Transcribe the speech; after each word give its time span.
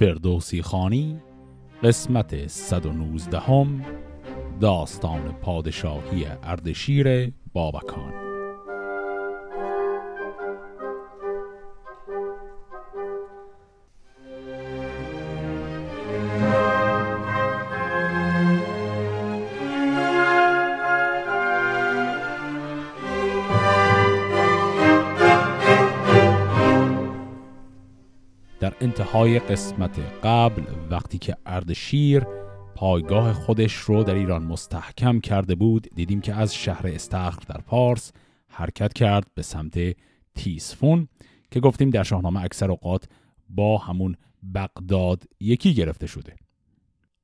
فردوسی 0.00 0.62
خانی 0.62 1.20
قسمت 1.82 2.46
119 2.46 3.38
هم 3.38 3.84
داستان 4.60 5.32
پادشاهی 5.32 6.26
اردشیر 6.42 7.32
بابکان. 7.52 8.19
انتهای 29.10 29.38
قسمت 29.38 29.98
قبل 30.24 30.62
وقتی 30.90 31.18
که 31.18 31.36
اردشیر 31.46 32.26
پایگاه 32.74 33.32
خودش 33.32 33.74
رو 33.74 34.04
در 34.04 34.14
ایران 34.14 34.42
مستحکم 34.42 35.20
کرده 35.20 35.54
بود 35.54 35.86
دیدیم 35.94 36.20
که 36.20 36.34
از 36.34 36.54
شهر 36.54 36.86
استخر 36.86 37.40
در 37.48 37.60
پارس 37.60 38.12
حرکت 38.48 38.92
کرد 38.92 39.26
به 39.34 39.42
سمت 39.42 39.96
تیسفون 40.34 41.08
که 41.50 41.60
گفتیم 41.60 41.90
در 41.90 42.02
شاهنامه 42.02 42.44
اکثر 42.44 42.70
اوقات 42.70 43.08
با 43.48 43.78
همون 43.78 44.16
بغداد 44.54 45.24
یکی 45.40 45.74
گرفته 45.74 46.06
شده. 46.06 46.36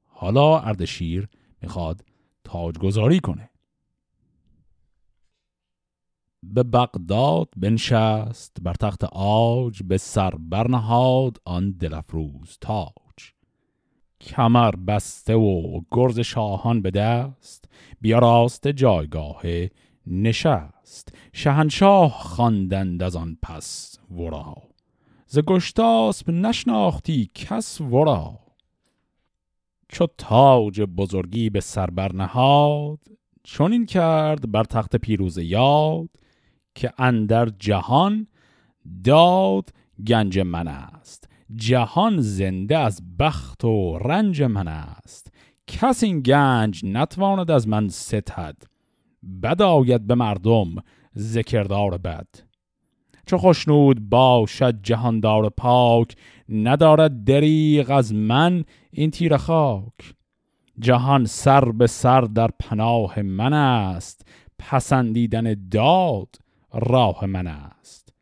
حالا 0.05 0.61
اردشیر 0.61 1.29
می‌خواد 1.63 2.05
تاجگذاری 2.45 3.21
کنه. 3.21 3.51
به 6.55 6.63
بغداد 6.63 7.49
بنشست 7.57 8.57
بر 8.63 8.75
تخت 8.75 9.05
آج 9.13 9.83
به 9.83 9.99
سر 9.99 10.31
برنهاد 10.31 11.37
آن 11.45 11.71
دلفروز 11.71 12.59
تاج. 12.61 13.33
کمر 14.21 14.71
بسته 14.71 15.35
و 15.35 15.81
گرز 15.91 16.21
شاهان 16.21 16.83
به 16.83 16.91
دست 16.91 17.65
بیا 18.01 18.19
راست 18.19 18.69
جایگاه 18.69 19.43
نشست. 20.07 21.17
شهنشاه 21.33 22.11
خواندند 22.11 23.03
از 23.03 23.17
آن 23.17 23.39
پس 23.43 23.99
ورا. 24.11 24.55
ز 25.27 25.39
گشتاسب 25.39 26.31
نشناختی 26.31 27.31
کس 27.35 27.81
ورا. 27.81 28.39
چو 29.89 30.07
تاج 30.19 30.81
بزرگی 30.81 31.51
به 31.51 31.61
سر 31.61 31.87
برنهاد 31.87 32.99
چون 33.43 33.73
این 33.73 33.87
کرد 33.87 34.53
بر 34.53 34.65
تخت 34.65 34.97
پیروز 34.97 35.39
یاد. 35.39 36.09
که 36.77 36.93
اندر 36.99 37.49
جهان 37.59 38.27
داد 39.05 39.71
گنج 40.07 40.39
من 40.39 40.69
است. 40.69 41.29
جهان 41.55 42.21
زنده 42.21 42.79
از 42.79 43.03
بخت 43.19 43.65
و 43.65 43.99
رنج 43.99 44.43
من 44.43 44.69
است. 44.69 45.33
کس 45.67 46.03
این 46.03 46.21
گنج 46.21 46.81
نتواند 46.85 47.51
از 47.51 47.69
من 47.69 47.89
ستد. 47.89 48.57
بد 49.43 49.63
آید 49.63 50.07
به 50.07 50.15
مردم 50.15 50.75
ذکردار 51.19 51.99
بد. 51.99 52.29
چو 53.27 53.39
خوشنود 53.39 54.09
باشد 54.09 54.83
جهاندار 54.83 55.49
پاک 55.49 56.17
ندارد 56.49 57.25
دریغ 57.25 57.91
از 57.91 58.15
من 58.15 58.65
این 58.91 59.11
تیر 59.11 59.37
خاک. 59.37 60.15
جهان 60.79 61.25
سر 61.25 61.65
به 61.65 61.87
سر 61.87 62.21
در 62.21 62.51
پناه 62.61 63.23
من 63.23 63.53
است. 63.53 64.27
پسندیدن 64.59 65.69
داد 65.71 66.37
راه 66.77 67.27
من 67.27 67.47
است. 67.47 68.13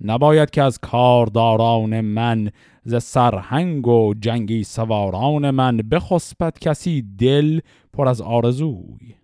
نباید 0.00 0.50
که 0.50 0.62
از 0.62 0.78
کارداران 0.78 2.00
من 2.00 2.50
ز 2.84 3.02
سرهنگ 3.02 3.88
و 3.88 4.14
جنگی 4.20 4.64
سواران 4.64 5.50
من 5.50 5.76
بخسبت 5.76 6.58
کسی 6.58 7.02
دل 7.18 7.60
پر 7.92 8.08
از 8.08 8.20
آرزوی. 8.20 9.14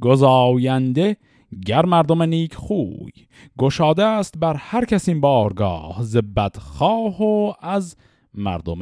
گزاینده 0.00 1.16
گر 1.66 1.84
مردم 1.84 2.22
نیک 2.22 2.54
خوی 2.54 3.12
گشاده 3.58 4.04
است 4.04 4.38
بر 4.38 4.54
هر 4.54 4.84
کسی 4.84 5.10
این 5.10 5.20
بارگاه 5.20 6.02
ز 6.02 6.16
بدخواه 6.16 7.22
و 7.22 7.52
از 7.60 7.96
مردم 8.34 8.78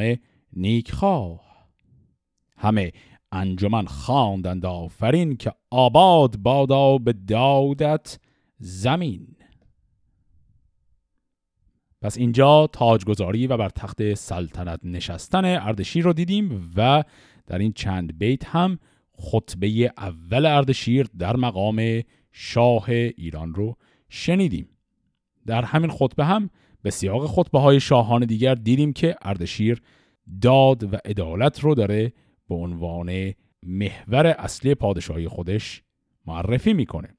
نیک 0.52 0.92
خواه. 0.92 1.40
همه 2.56 2.92
انجمن 3.32 3.84
خواندند 3.84 4.66
آفرین 4.66 5.36
که 5.36 5.52
آباد 5.70 6.36
بادا 6.36 6.98
به 6.98 7.12
دادت 7.12 8.18
زمین. 8.58 9.33
پس 12.04 12.18
اینجا 12.18 12.66
تاجگذاری 12.66 13.46
و 13.46 13.56
بر 13.56 13.68
تخت 13.68 14.14
سلطنت 14.14 14.80
نشستن 14.84 15.44
اردشیر 15.44 16.04
رو 16.04 16.12
دیدیم 16.12 16.70
و 16.76 17.04
در 17.46 17.58
این 17.58 17.72
چند 17.72 18.18
بیت 18.18 18.44
هم 18.44 18.78
خطبه 19.18 19.92
اول 19.98 20.46
اردشیر 20.46 21.06
در 21.18 21.36
مقام 21.36 22.02
شاه 22.32 22.88
ایران 22.88 23.54
رو 23.54 23.76
شنیدیم. 24.08 24.68
در 25.46 25.64
همین 25.64 25.90
خطبه 25.90 26.24
هم 26.24 26.50
به 26.82 26.90
سیاق 26.90 27.26
خطبه 27.26 27.58
های 27.58 27.80
شاهان 27.80 28.24
دیگر 28.24 28.54
دیدیم 28.54 28.92
که 28.92 29.16
اردشیر 29.22 29.82
داد 30.40 30.94
و 30.94 30.96
عدالت 31.04 31.60
رو 31.60 31.74
داره 31.74 32.12
به 32.48 32.54
عنوان 32.54 33.32
محور 33.62 34.26
اصلی 34.26 34.74
پادشاهی 34.74 35.28
خودش 35.28 35.82
معرفی 36.26 36.72
می‌کنه. 36.72 37.16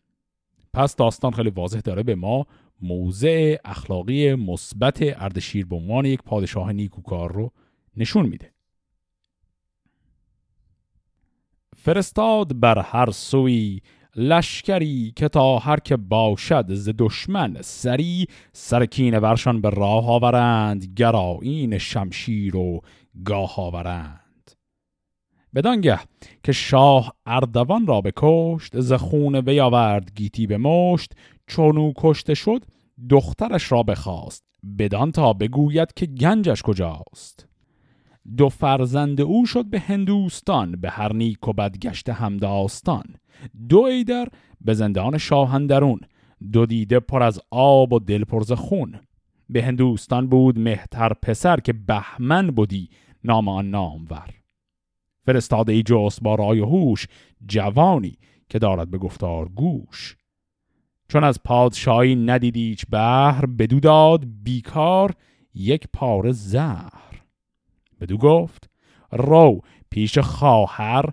پس 0.73 0.95
داستان 0.95 1.31
خیلی 1.31 1.49
واضح 1.49 1.79
داره 1.79 2.03
به 2.03 2.15
ما 2.15 2.47
موضع 2.81 3.57
اخلاقی 3.65 4.35
مثبت 4.35 4.97
اردشیر 5.01 5.65
به 5.65 5.75
عنوان 5.75 6.05
یک 6.05 6.21
پادشاه 6.21 6.73
نیکوکار 6.73 7.31
رو 7.31 7.51
نشون 7.97 8.25
میده. 8.25 8.51
فرستاد 11.75 12.59
بر 12.59 12.79
هر 12.79 13.11
سوی 13.11 13.81
لشکری 14.15 15.13
که 15.15 15.27
تا 15.27 15.59
هر 15.59 15.79
که 15.79 15.97
باشد 15.97 16.73
ز 16.73 16.89
دشمن 16.97 17.57
سری 17.61 18.27
سرکین 18.53 19.19
ورشان 19.19 19.61
به 19.61 19.69
راه 19.69 20.09
آورند 20.09 20.85
گرایین 20.95 21.77
شمشیر 21.77 22.55
و 22.55 22.81
گاه 23.25 23.53
آورند. 23.57 24.51
بدانگه 25.55 25.99
که 26.43 26.51
شاه 26.51 27.15
اردوان 27.25 27.87
را 27.87 28.01
بکشت 28.01 28.79
ز 28.79 28.93
خون 28.93 29.41
بیاورد 29.41 30.11
گیتی 30.15 30.47
به 30.47 30.57
مشت 30.57 31.11
چونو 31.47 31.93
کشته 31.97 32.33
شد 32.33 32.65
دخترش 33.09 33.71
را 33.71 33.83
بخواست. 33.83 34.43
بدان 34.79 35.11
تا 35.11 35.33
بگوید 35.33 35.93
که 35.93 36.05
گنجش 36.05 36.61
کجاست. 36.61 37.47
دو 38.37 38.49
فرزند 38.49 39.21
او 39.21 39.45
شد 39.45 39.65
به 39.65 39.79
هندوستان 39.79 40.71
به 40.71 40.89
هر 40.89 41.13
نیک 41.13 41.47
و 41.47 41.53
بد 41.53 41.77
گشته 41.77 42.13
همداستان 42.13 43.03
دو 43.69 43.81
ایدر 43.81 44.27
به 44.61 44.73
زندان 44.73 45.17
شاهندرون 45.17 45.99
دو 46.51 46.65
دیده 46.65 46.99
پر 46.99 47.23
از 47.23 47.41
آب 47.51 47.93
و 47.93 47.99
دل 47.99 48.23
پرز 48.23 48.51
خون. 48.51 48.99
به 49.49 49.63
هندوستان 49.63 50.27
بود 50.27 50.59
مهتر 50.59 51.13
پسر 51.13 51.59
که 51.59 51.73
بهمن 51.73 52.47
بودی 52.47 52.89
نام 53.23 53.47
آن 53.47 53.69
نامور. 53.69 54.29
فرستاده 55.25 55.73
ای 55.73 55.83
جست 55.83 56.23
با 56.23 56.35
رای 56.35 56.59
هوش 56.59 57.07
جوانی 57.47 58.17
که 58.49 58.59
دارد 58.59 58.91
به 58.91 58.97
گفتار 58.97 59.49
گوش. 59.49 60.17
چون 61.07 61.23
از 61.23 61.43
پادشاهی 61.43 62.15
ندیدی 62.15 62.67
هیچ 62.67 62.85
بهر 62.89 63.45
بدو 63.45 63.79
داد 63.79 64.23
بیکار 64.43 65.13
یک 65.53 65.87
پاره 65.93 66.31
زهر. 66.31 67.23
بدو 68.01 68.17
گفت 68.17 68.69
رو 69.11 69.61
پیش 69.89 70.17
خواهر 70.17 71.05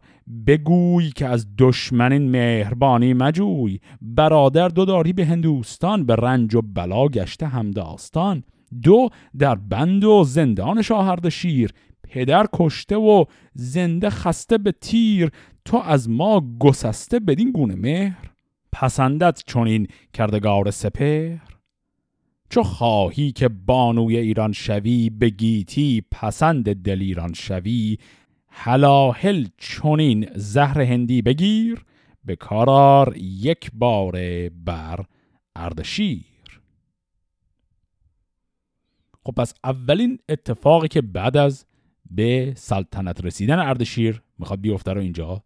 بگوی 0.47 1.11
که 1.11 1.27
از 1.27 1.47
دشمن 1.59 2.19
مهربانی 2.19 3.15
مجوی. 3.15 3.81
برادر 4.01 4.69
دو 4.69 4.85
داری 4.85 5.13
به 5.13 5.27
هندوستان 5.27 6.07
به 6.07 6.17
رنج 6.17 6.55
و 6.55 6.63
بلا 6.63 7.09
گشته 7.09 7.47
همداستان 7.47 8.45
دو 8.83 9.09
در 9.39 9.55
بند 9.55 10.05
و 10.05 10.25
زندان 10.25 10.83
شاهرد 10.83 11.29
شیر. 11.29 11.73
پدر 12.03 12.47
کشته 12.53 12.97
و 12.97 13.25
زنده 13.55 14.11
خسته 14.11 14.59
به 14.59 14.73
تیر. 14.73 15.31
تو 15.65 15.77
از 15.77 16.11
ما 16.11 16.57
گسسته 16.61 17.21
بدین 17.21 17.53
گونه 17.53 17.75
مهر. 17.75 18.32
پسندت 18.73 19.43
چونین 19.47 19.87
کردگار 20.13 20.71
سپر 20.71 21.37
چو 22.51 22.63
خواهی 22.63 23.33
که 23.33 23.49
بانوی 23.49 24.17
ایران 24.17 24.53
شوی 24.53 25.11
به 25.11 25.29
گیتی 25.31 26.05
پسند 26.11 26.83
دل 26.83 26.99
ایران 27.01 27.33
شوی. 27.33 27.99
هلاهل 28.49 29.47
چونین 29.57 30.29
زهر 30.35 30.81
هندی 30.81 31.23
بگیر 31.23 31.85
به 32.25 32.37
کارار 32.37 33.17
یک 33.17 33.71
بار 33.75 34.13
بر 34.49 35.05
اردشیر 35.57 36.25
خب 39.25 39.33
پس 39.33 39.55
اولین 39.65 40.19
اتفاقی 40.29 40.89
که 40.89 41.03
بعد 41.03 41.37
از 41.37 41.67
به 42.11 42.53
سلطنت 42.57 43.25
رسیدن 43.25 43.59
اردشیر 43.59 44.23
می‌خواد 44.39 44.61
بیفته 44.61 44.93
رو 44.93 45.01
اینجا. 45.01 45.43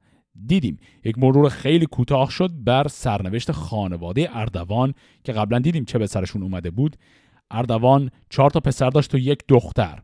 دیدیم. 0.46 0.78
یک 1.04 1.18
مرور 1.18 1.48
خیلی 1.48 1.86
کوتاه 1.86 2.30
شد 2.30 2.50
بر 2.64 2.88
سرنوشت 2.88 3.52
خانواده 3.52 4.28
اردوان 4.32 4.94
که 5.24 5.32
قبلا 5.32 5.58
دیدیم 5.58 5.84
چه 5.84 5.98
به 5.98 6.06
سرشون 6.06 6.42
اومده 6.42 6.70
بود. 6.70 6.96
اردوان 7.50 8.10
چهار 8.30 8.50
تا 8.50 8.60
پسر 8.60 8.90
داشت 8.90 9.14
و 9.14 9.18
یک 9.18 9.38
دختر. 9.48 10.02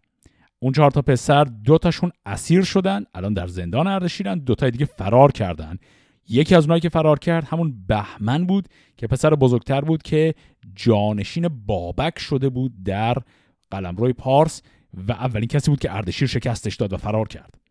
اون 0.59 0.73
چهار 0.73 0.91
تا 0.91 1.03
پسر 1.03 1.45
دو 1.45 1.79
تاشون 1.79 2.13
اسیر 2.27 2.63
شدن 2.63 3.05
الان 3.15 3.35
در 3.35 3.47
زندان 3.47 3.87
اردشیرن 3.87 4.39
دو 4.39 4.55
تای 4.55 4.71
دیگه 4.71 4.85
فرار 4.85 5.33
کردن. 5.33 5.79
یکی 6.29 6.55
از 6.55 6.65
اونایی 6.65 6.81
که 6.81 6.89
فرار 6.89 7.19
کرد 7.19 7.45
همون 7.45 7.85
بهمن 7.87 8.47
بود 8.47 8.69
که 8.97 9.07
پسر 9.07 9.35
بزرگتر 9.35 9.81
بود 9.81 10.03
که 10.03 10.35
جانشین 10.75 11.49
بابک 11.67 12.19
شده 12.19 12.49
بود 12.49 12.83
در 12.85 13.17
قلمروی 13.71 14.13
پارس 14.13 14.63
و 15.09 15.13
اولین 15.13 15.49
کسی 15.49 15.71
بود 15.71 15.81
که 15.81 15.97
اردشیر 15.97 16.29
شکستش 16.29 16.77
داد 16.77 16.93
و 16.93 16.97
فرار 16.97 17.29
کرد. 17.29 17.62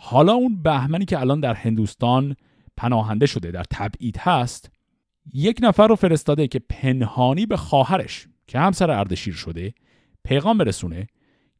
حالا 0.00 0.32
اون 0.32 0.62
بهمنی 0.62 1.04
که 1.04 1.20
الان 1.20 1.40
در 1.40 1.54
هندوستان 1.54 2.36
پناهنده 2.76 3.26
شده 3.26 3.50
در 3.50 3.64
تبعید 3.70 4.16
هست 4.18 4.70
یک 5.32 5.58
نفر 5.62 5.86
رو 5.86 5.96
فرستاده 5.96 6.48
که 6.48 6.58
پنهانی 6.58 7.46
به 7.46 7.56
خواهرش 7.56 8.28
که 8.46 8.58
همسر 8.58 8.90
اردشیر 8.90 9.34
شده 9.34 9.74
پیغام 10.24 10.58
برسونه 10.58 11.06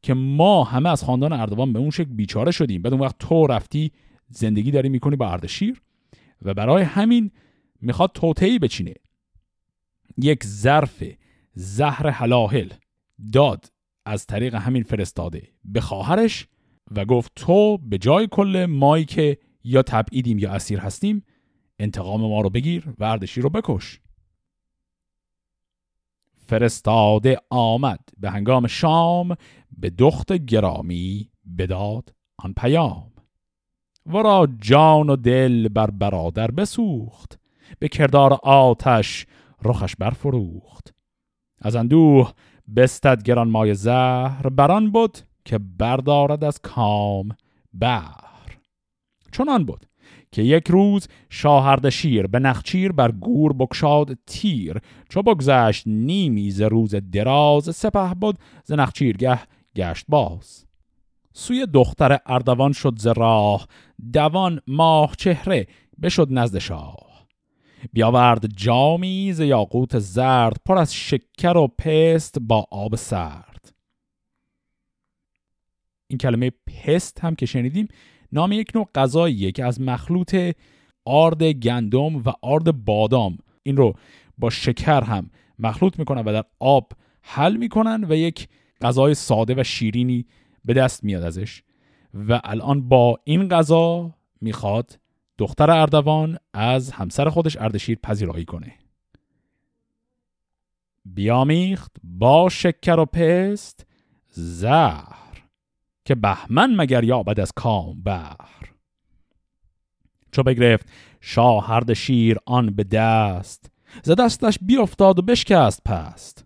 که 0.01 0.13
ما 0.13 0.63
همه 0.63 0.89
از 0.89 1.03
خاندان 1.03 1.33
اردوان 1.33 1.73
به 1.73 1.79
اون 1.79 1.89
شکل 1.89 2.09
بیچاره 2.09 2.51
شدیم. 2.51 2.81
بعد 2.81 2.93
اون 2.93 3.01
وقت 3.01 3.15
تو 3.19 3.47
رفتی 3.47 3.91
زندگی 4.29 4.71
داری 4.71 4.89
می‌کنی 4.89 5.15
با 5.15 5.31
اردشیر 5.31 5.81
و 6.41 6.53
برای 6.53 6.83
همین 6.83 7.31
می‌خواد 7.81 8.11
توتهی 8.13 8.59
بچینه. 8.59 8.93
یک 10.17 10.43
ظرف 10.45 11.03
زهر 11.53 12.09
حلاهل 12.09 12.69
داد 13.33 13.65
از 14.05 14.25
طریق 14.25 14.55
همین 14.55 14.83
فرستاده 14.83 15.47
به 15.65 15.81
خواهرش 15.81 16.47
و 16.95 17.05
گفت 17.05 17.31
تو 17.35 17.77
به 17.77 17.97
جای 17.97 18.27
کل 18.31 18.65
مایی 18.69 19.05
که 19.05 19.37
یا 19.63 19.81
تبعیدیم 19.81 20.39
یا 20.39 20.51
اسیر 20.51 20.79
هستیم 20.79 21.25
انتقام 21.79 22.21
ما 22.21 22.41
رو 22.41 22.49
بگیر 22.49 22.93
و 22.99 23.03
اردشیر 23.03 23.43
رو 23.43 23.49
بکش. 23.49 23.99
فرستاده 26.47 27.37
آمد 27.49 27.99
به 28.17 28.29
هنگام 28.29 28.67
شام 28.67 29.35
به 29.77 29.89
دخت 29.89 30.33
گرامی 30.33 31.31
بداد 31.57 32.13
آن 32.37 32.53
پیام. 32.53 33.11
ورا 34.05 34.47
جان 34.61 35.09
و 35.09 35.15
دل 35.15 35.67
بر 35.67 35.91
برادر 35.91 36.51
بسوخت 36.51 37.39
به 37.79 37.87
کردار 37.87 38.33
آتش 38.43 39.25
رخش 39.63 39.95
برفروخت. 39.95 40.93
از 41.61 41.75
اندوه 41.75 42.33
بستد 42.75 43.23
گران 43.23 43.49
مای 43.49 43.73
زهر 43.73 44.49
بران 44.49 44.91
بود 44.91 45.17
که 45.45 45.57
بردارد 45.57 46.43
از 46.43 46.59
کام 46.61 47.29
بر 47.73 48.29
چنان 49.31 49.65
بود 49.65 49.85
که 50.31 50.41
یک 50.41 50.67
روز 50.67 51.07
شاهرد 51.29 51.89
شیر 51.89 52.27
به 52.27 52.39
نخچیر 52.39 52.91
بر 52.91 53.11
گور 53.11 53.53
بکشاد 53.53 54.17
تیر. 54.25 54.77
چو 55.09 55.21
بگذشت 55.21 55.83
نیمی 55.87 56.51
ز 56.51 56.61
روز 56.61 56.95
دراز 56.95 57.75
سپه 57.75 58.13
بود 58.13 58.37
ز 58.63 58.71
نخچیرگه 58.71 59.39
گشت 59.75 60.05
باز. 60.07 60.65
سوی 61.33 61.65
دختر 61.73 62.19
اردوان 62.25 62.71
شد 62.71 62.99
ز 62.99 63.07
راه 63.07 63.67
دوان 64.13 64.61
ماه 64.67 65.15
چهره 65.17 65.67
بشد 66.01 66.27
نزد 66.31 66.57
شاه. 66.57 67.09
بیاورد 67.93 68.45
جامی 68.55 69.33
ز 69.33 69.39
یاقوت 69.39 69.99
زرد 69.99 70.57
پر 70.65 70.77
از 70.77 70.95
شکر 70.95 71.57
و 71.57 71.67
پست 71.67 72.37
با 72.41 72.67
آب 72.71 72.95
سرد. 72.95 73.48
این 76.09 76.17
کلمه 76.17 76.51
پست 76.67 77.19
هم 77.19 77.35
که 77.35 77.45
شنیدیم 77.45 77.87
نام 78.31 78.51
یک 78.51 78.71
نوع 78.75 78.89
غذاییه 78.95 79.51
که 79.51 79.65
از 79.65 79.81
مخلوط 79.81 80.35
آرد 81.05 81.43
گندم 81.43 82.17
و 82.17 82.33
آرد 82.41 82.85
بادام. 82.85 83.37
این 83.63 83.77
رو 83.77 83.93
با 84.37 84.49
شکر 84.49 85.03
هم 85.03 85.29
مخلوط 85.59 85.99
می‌کنن 85.99 86.21
و 86.21 86.33
در 86.33 86.43
آب 86.59 86.91
حل 87.21 87.57
می‌کنن 87.57 88.05
و 88.09 88.15
یک 88.15 88.47
غذای 88.81 89.13
ساده 89.13 89.55
و 89.57 89.63
شیرینی 89.63 90.25
به 90.65 90.73
دست 90.73 91.03
میاد 91.03 91.23
ازش. 91.23 91.63
و 92.13 92.41
الان 92.43 92.89
با 92.89 93.19
این 93.23 93.47
غذا 93.47 94.13
می‌خواد 94.41 94.99
دختر 95.37 95.71
اردوان 95.71 96.37
از 96.53 96.91
همسر 96.91 97.29
خودش 97.29 97.57
اردشیر 97.57 97.97
پذیرایی 98.03 98.45
کنه. 98.45 98.73
بیامیخت 101.05 101.95
با 102.03 102.49
شکر 102.49 102.99
و 102.99 103.05
پست. 103.05 103.85
زهر. 104.31 105.28
که 106.09 106.15
بهمن 106.15 106.75
مگر 106.75 107.03
یابد 107.03 107.39
از 107.39 107.51
کام 107.51 108.01
بهر 108.03 108.73
چو 110.31 110.43
بگرفت 110.43 110.89
شاه 111.21 111.67
هرد 111.67 111.93
شیر 111.93 112.37
آن 112.45 112.69
به 112.69 112.83
دست 112.83 113.71
ز 114.03 114.11
دستش 114.11 114.59
بیافتاد 114.61 115.19
و 115.19 115.21
بشکست 115.21 115.83
پست. 115.83 116.45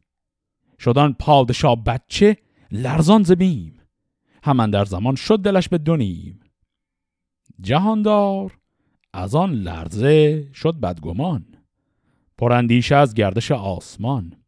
شدان 0.80 1.14
پادشاه 1.14 1.84
بچه 1.84 2.38
لرزان 2.72 3.24
زبیم 3.24 3.80
همان 4.44 4.70
در 4.70 4.86
زمان 4.86 5.16
شد 5.16 5.40
دلش 5.40 5.70
به 5.70 5.78
دونیم 5.78 6.40
جهاندار 7.62 8.58
از 9.14 9.36
آن 9.36 9.54
لرزه 9.54 10.50
شد 10.54 10.80
بدگمان 10.80 11.46
پراندیشه 12.38 12.96
از 12.96 13.14
گردش 13.14 13.52
آسمان. 13.52 14.43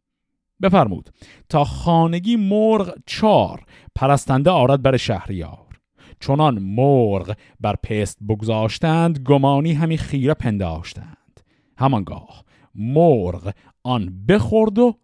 بفرمود. 0.61 1.09
تا 1.49 1.63
خانگی 1.63 2.35
مرغ 2.35 2.93
چار 3.05 3.65
پرستنده 3.95 4.49
آرد 4.49 4.81
بر 4.81 4.97
شهریار. 4.97 5.79
چونان 6.19 6.59
مرغ 6.59 7.35
بر 7.59 7.75
پست 7.75 8.17
بگذاشتند 8.29 9.19
گمانی 9.19 9.73
همی 9.73 9.97
خیره 9.97 10.33
پنداشتند. 10.33 11.39
همانگاه 11.77 12.43
مرغ 12.75 13.53
آن 13.83 14.25
بخورد 14.25 14.79
و 14.79 14.95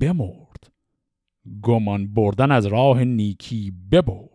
بمرد. 0.00 0.70
گمان 1.62 2.14
بردن 2.14 2.50
از 2.50 2.66
راه 2.66 3.04
نیکی 3.04 3.72
ببرد. 3.92 4.28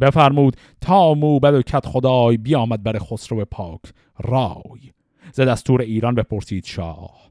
بفرمود 0.00 0.56
تا 0.80 1.14
موبد 1.14 1.54
و 1.54 1.62
کت 1.62 1.86
خدای 1.86 2.36
بیامد 2.36 2.82
بر 2.82 2.98
خسرو 2.98 3.44
پاک 3.44 3.80
رای. 4.18 4.92
ز 5.32 5.40
دستور 5.40 5.80
ایران 5.80 6.14
بپرسید 6.14 6.64
شاه. 6.64 7.27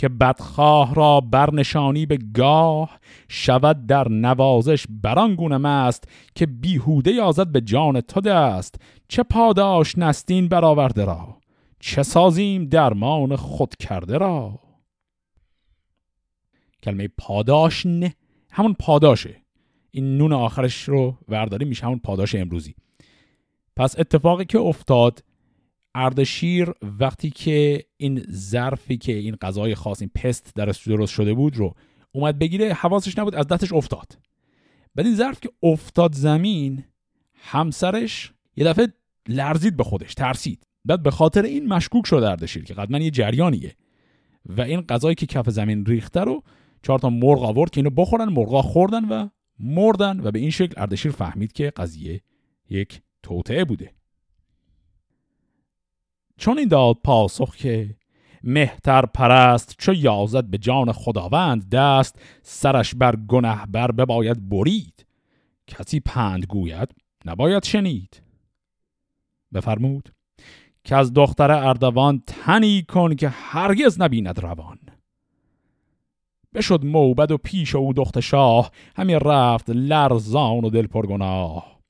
که 0.00 0.08
بدخواه 0.08 0.94
را 0.94 1.20
برنشانی 1.20 2.06
به 2.06 2.18
گاه 2.34 3.00
شود 3.28 3.86
در 3.86 4.08
نوازش 4.08 4.86
بران 4.90 5.34
گونه 5.34 5.58
مست 5.58 6.04
که 6.34 6.46
بیهوده 6.46 7.10
یازد 7.10 7.46
به 7.46 7.60
جان 7.60 8.00
تو 8.00 8.20
دست. 8.20 8.74
چه 9.08 9.22
پاداش 9.22 9.98
نستین 9.98 10.48
برآورده 10.48 11.04
را؟ 11.04 11.36
چه 11.80 12.02
سازیم 12.02 12.64
درمان 12.64 13.36
خود 13.36 13.76
کرده 13.76 14.18
را؟ 14.18 14.58
کلمه 16.82 17.08
پاداش 17.18 17.86
نه 17.86 18.14
همون 18.50 18.76
پاداشه. 18.78 19.36
این 19.90 20.18
نون 20.18 20.32
آخرش 20.32 20.82
رو 20.88 21.18
ورداری 21.28 21.64
میشه 21.64 21.86
همون 21.86 21.98
پاداش 21.98 22.34
امروزی. 22.34 22.74
پس 23.76 23.98
اتفاقی 23.98 24.44
که 24.44 24.58
افتاد 24.58 25.24
اردشیر 25.94 26.72
وقتی 27.00 27.30
که 27.30 27.84
این 27.96 28.24
ظرفی 28.30 28.96
که 28.96 29.12
این 29.12 29.36
غذای 29.36 29.74
خاص 29.74 30.02
این 30.02 30.10
پست 30.14 30.52
درش 30.54 30.88
درست 30.88 31.12
شده 31.12 31.34
بود 31.34 31.56
رو 31.56 31.74
اومد 32.12 32.38
بگیره 32.38 32.74
حواسش 32.74 33.18
نبود 33.18 33.34
از 33.34 33.46
دستش 33.46 33.72
افتاد. 33.72 34.18
بعد 34.94 35.06
این 35.06 35.14
ظرف 35.14 35.40
که 35.40 35.50
افتاد 35.62 36.14
زمین 36.14 36.84
همسرش 37.34 38.32
یه 38.56 38.64
دفعه 38.64 38.88
لرزید 39.28 39.76
به 39.76 39.84
خودش 39.84 40.14
ترسید. 40.14 40.66
بعد 40.84 41.02
به 41.02 41.10
خاطر 41.10 41.42
این 41.42 41.68
مشکوک 41.68 42.06
شد 42.06 42.16
اردشیر 42.16 42.64
که 42.64 42.74
قدما 42.74 42.98
یه 42.98 43.10
جریانیه. 43.10 43.76
و 44.46 44.60
این 44.60 44.80
غذایی 44.80 45.14
که 45.14 45.26
کف 45.26 45.50
زمین 45.50 45.86
ریخته 45.86 46.20
رو 46.20 46.42
چهار 46.82 46.98
تا 46.98 47.10
مرغ 47.10 47.42
آورد 47.42 47.70
که 47.70 47.78
اینو 47.78 47.90
بخورن 47.90 48.28
مرغا 48.28 48.62
خوردن 48.62 49.04
و 49.04 49.28
مردن. 49.58 50.20
و 50.20 50.30
به 50.30 50.38
این 50.38 50.50
شکل 50.50 50.74
اردشیر 50.76 51.12
فهمید 51.12 51.52
که 51.52 51.70
قضیه 51.70 52.20
یک 52.70 53.02
توطعه 53.22 53.64
بوده. 53.64 53.92
چون 56.40 56.58
این 56.58 56.68
داد 56.68 56.96
پاسخ 57.04 57.56
که 57.56 57.96
مهتر 58.44 59.06
پرست 59.06 59.74
چو 59.78 59.94
یازد 59.94 60.44
به 60.44 60.58
جان 60.58 60.92
خداوند 60.92 61.68
دست 61.68 62.20
سرش 62.42 62.94
بر 62.94 63.16
گنه 63.16 63.66
بر 63.66 63.90
بباید 63.92 64.48
برید. 64.48 65.06
کسی 65.66 66.00
پند 66.00 66.46
گوید 66.46 66.94
نباید 67.24 67.64
شنید. 67.64 68.22
بفرمود 69.54 70.12
که 70.84 70.96
از 70.96 71.12
دختر 71.12 71.50
اردوان 71.50 72.22
تنی 72.26 72.82
کن 72.82 73.14
که 73.14 73.28
هرگز 73.28 74.00
نبیند 74.00 74.40
روان. 74.40 74.78
بشد 76.54 76.84
موبد 76.84 77.30
و 77.30 77.38
پیش 77.38 77.74
او 77.74 77.92
دخت 77.92 78.20
شاه 78.20 78.70
همی 78.96 79.14
رفت 79.14 79.70
لرزان 79.70 80.64
و 80.64 80.70
دل 80.70 80.86
پرگناه 80.86 81.80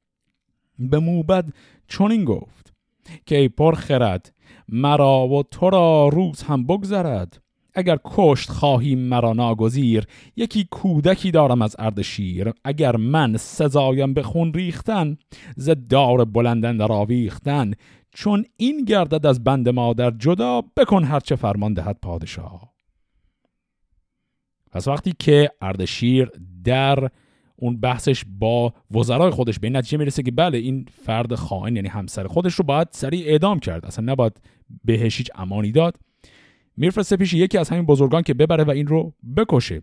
به 0.78 0.98
موبد 0.98 1.52
چنین 1.88 2.24
گفت 2.24 2.72
که 3.26 3.36
ای 3.36 3.48
پر 3.48 3.74
خرد 3.74 4.32
مرا 4.72 5.28
و 5.28 5.42
تو 5.42 5.70
را 5.70 6.08
روز 6.08 6.42
هم 6.42 6.66
بگذرد. 6.66 7.42
اگر 7.74 7.98
کشت 8.04 8.50
خواهی 8.50 8.94
مرا 8.94 9.32
ناگزیر 9.32 10.06
یکی 10.36 10.68
کودکی 10.70 11.30
دارم 11.30 11.62
از 11.62 11.76
اردشیر 11.78 12.52
اگر 12.64 12.96
من 12.96 13.36
سزایم 13.36 14.14
به 14.14 14.22
خون 14.22 14.54
ریختن 14.54 15.16
ز 15.56 15.70
دار 15.90 16.24
بلندن 16.24 16.76
در 16.76 16.92
آویختن. 16.92 17.72
چون 18.12 18.44
این 18.56 18.84
گردد 18.84 19.26
از 19.26 19.44
بند 19.44 19.68
مادر 19.68 20.10
جدا 20.10 20.62
بکن 20.76 21.04
هرچه 21.04 21.36
فرمان 21.36 21.74
دهد 21.74 21.98
پادشاه. 22.02 22.72
پس 24.72 24.88
وقتی 24.88 25.14
که 25.18 25.50
اردشیر 25.60 26.30
در 26.64 27.08
اون 27.56 27.80
بحثش 27.80 28.24
با 28.38 28.72
وزرای 28.90 29.30
خودش 29.30 29.58
به 29.58 29.70
نتیجه 29.70 29.98
می‌رسه 29.98 30.22
که 30.22 30.30
بله 30.30 30.58
این 30.58 30.86
فرد 31.04 31.34
خائن 31.34 31.76
یعنی 31.76 31.88
همسر 31.88 32.26
خودش 32.26 32.54
رو 32.54 32.64
باید 32.64 32.88
سریع 32.90 33.26
اعدام 33.26 33.58
کرد. 33.58 33.86
اصلا 33.86 34.12
نباید 34.12 34.40
بهش 34.84 35.18
هیچ 35.18 35.30
امانی 35.34 35.72
داد. 35.72 35.96
میفرسته 36.76 37.16
پیش 37.16 37.32
یکی 37.32 37.58
از 37.58 37.68
همین 37.68 37.86
بزرگان 37.86 38.22
که 38.22 38.34
ببره 38.34 38.64
و 38.64 38.70
این 38.70 38.86
رو 38.86 39.14
بکشه. 39.36 39.82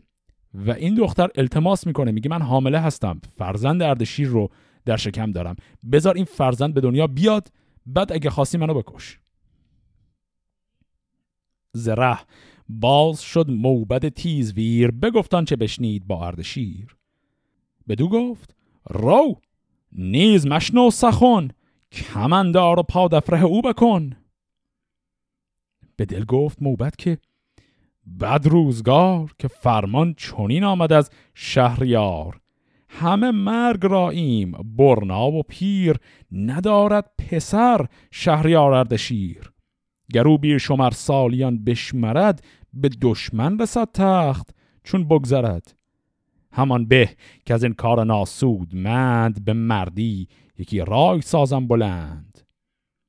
و 0.54 0.72
این 0.72 0.96
دختر 0.96 1.30
التماس 1.36 1.88
می‌کنه 1.88 2.12
میگه 2.12 2.30
من 2.30 2.42
حامله 2.42 2.80
هستم 2.80 3.22
فرزند 3.38 3.82
اردشیر 3.82 4.28
رو 4.28 4.50
در 4.86 4.98
شکم 4.98 5.32
دارم. 5.32 5.56
بذار 5.92 6.16
این 6.16 6.26
فرزند 6.26 6.74
به 6.74 6.82
دنیا 6.82 7.08
بیاد 7.08 7.52
بعد 7.86 8.14
اگه 8.14 8.30
خواستی 8.30 8.58
منو 8.58 8.74
بکش. 8.74 9.20
زره 11.74 12.20
باز 12.70 13.22
شد 13.22 13.50
موبد 13.50 14.10
تیزویر 14.10 14.92
بگفتان 14.92 15.46
چه 15.46 15.56
بشنید 15.56 16.08
با 16.08 16.28
اردشیر 16.28 16.98
بدو 17.88 18.10
گفت 18.10 18.56
رو 18.90 19.42
نیز 19.92 20.48
مشنو 20.48 20.92
سخن 20.92 21.48
کمندار 21.92 22.80
و 22.80 22.84
پادفره 22.84 23.44
او 23.44 23.62
بکن. 23.62 24.16
به 25.98 26.06
دل 26.06 26.26
گفت 26.26 26.62
موبت 26.62 26.98
که 26.98 27.18
بد 28.20 28.48
روزگار 28.48 29.34
که 29.40 29.48
فرمان 29.48 30.14
چنین 30.14 30.64
آمد 30.64 30.94
از 30.94 31.10
شهریار. 31.34 32.40
همه 32.90 33.32
مرگ 33.32 33.86
راییم 33.86 34.52
برنا 34.52 35.32
و 35.32 35.44
پیر 35.44 35.98
ندارد 36.32 37.12
پسر 37.18 37.86
شهریار 38.12 38.74
اردشیر. 38.74 39.52
گرو 40.14 40.38
بیر 40.38 40.58
شمر 40.58 40.92
سالیان 40.92 41.64
بشمرد 41.64 42.44
به 42.74 42.90
دشمن 43.02 43.60
رسد 43.60 43.92
تخت 43.94 44.50
چون 44.84 45.08
بگذرد. 45.08 45.76
همان 46.52 46.86
به 46.86 47.10
که 47.46 47.54
از 47.54 47.64
این 47.64 47.74
کار 47.74 48.04
ناسود 48.04 48.76
مند 48.76 49.46
به 49.46 49.54
مردی 49.54 50.28
یکی 50.58 50.80
رای 50.80 51.22
سازم 51.22 51.68
بلند. 51.68 52.42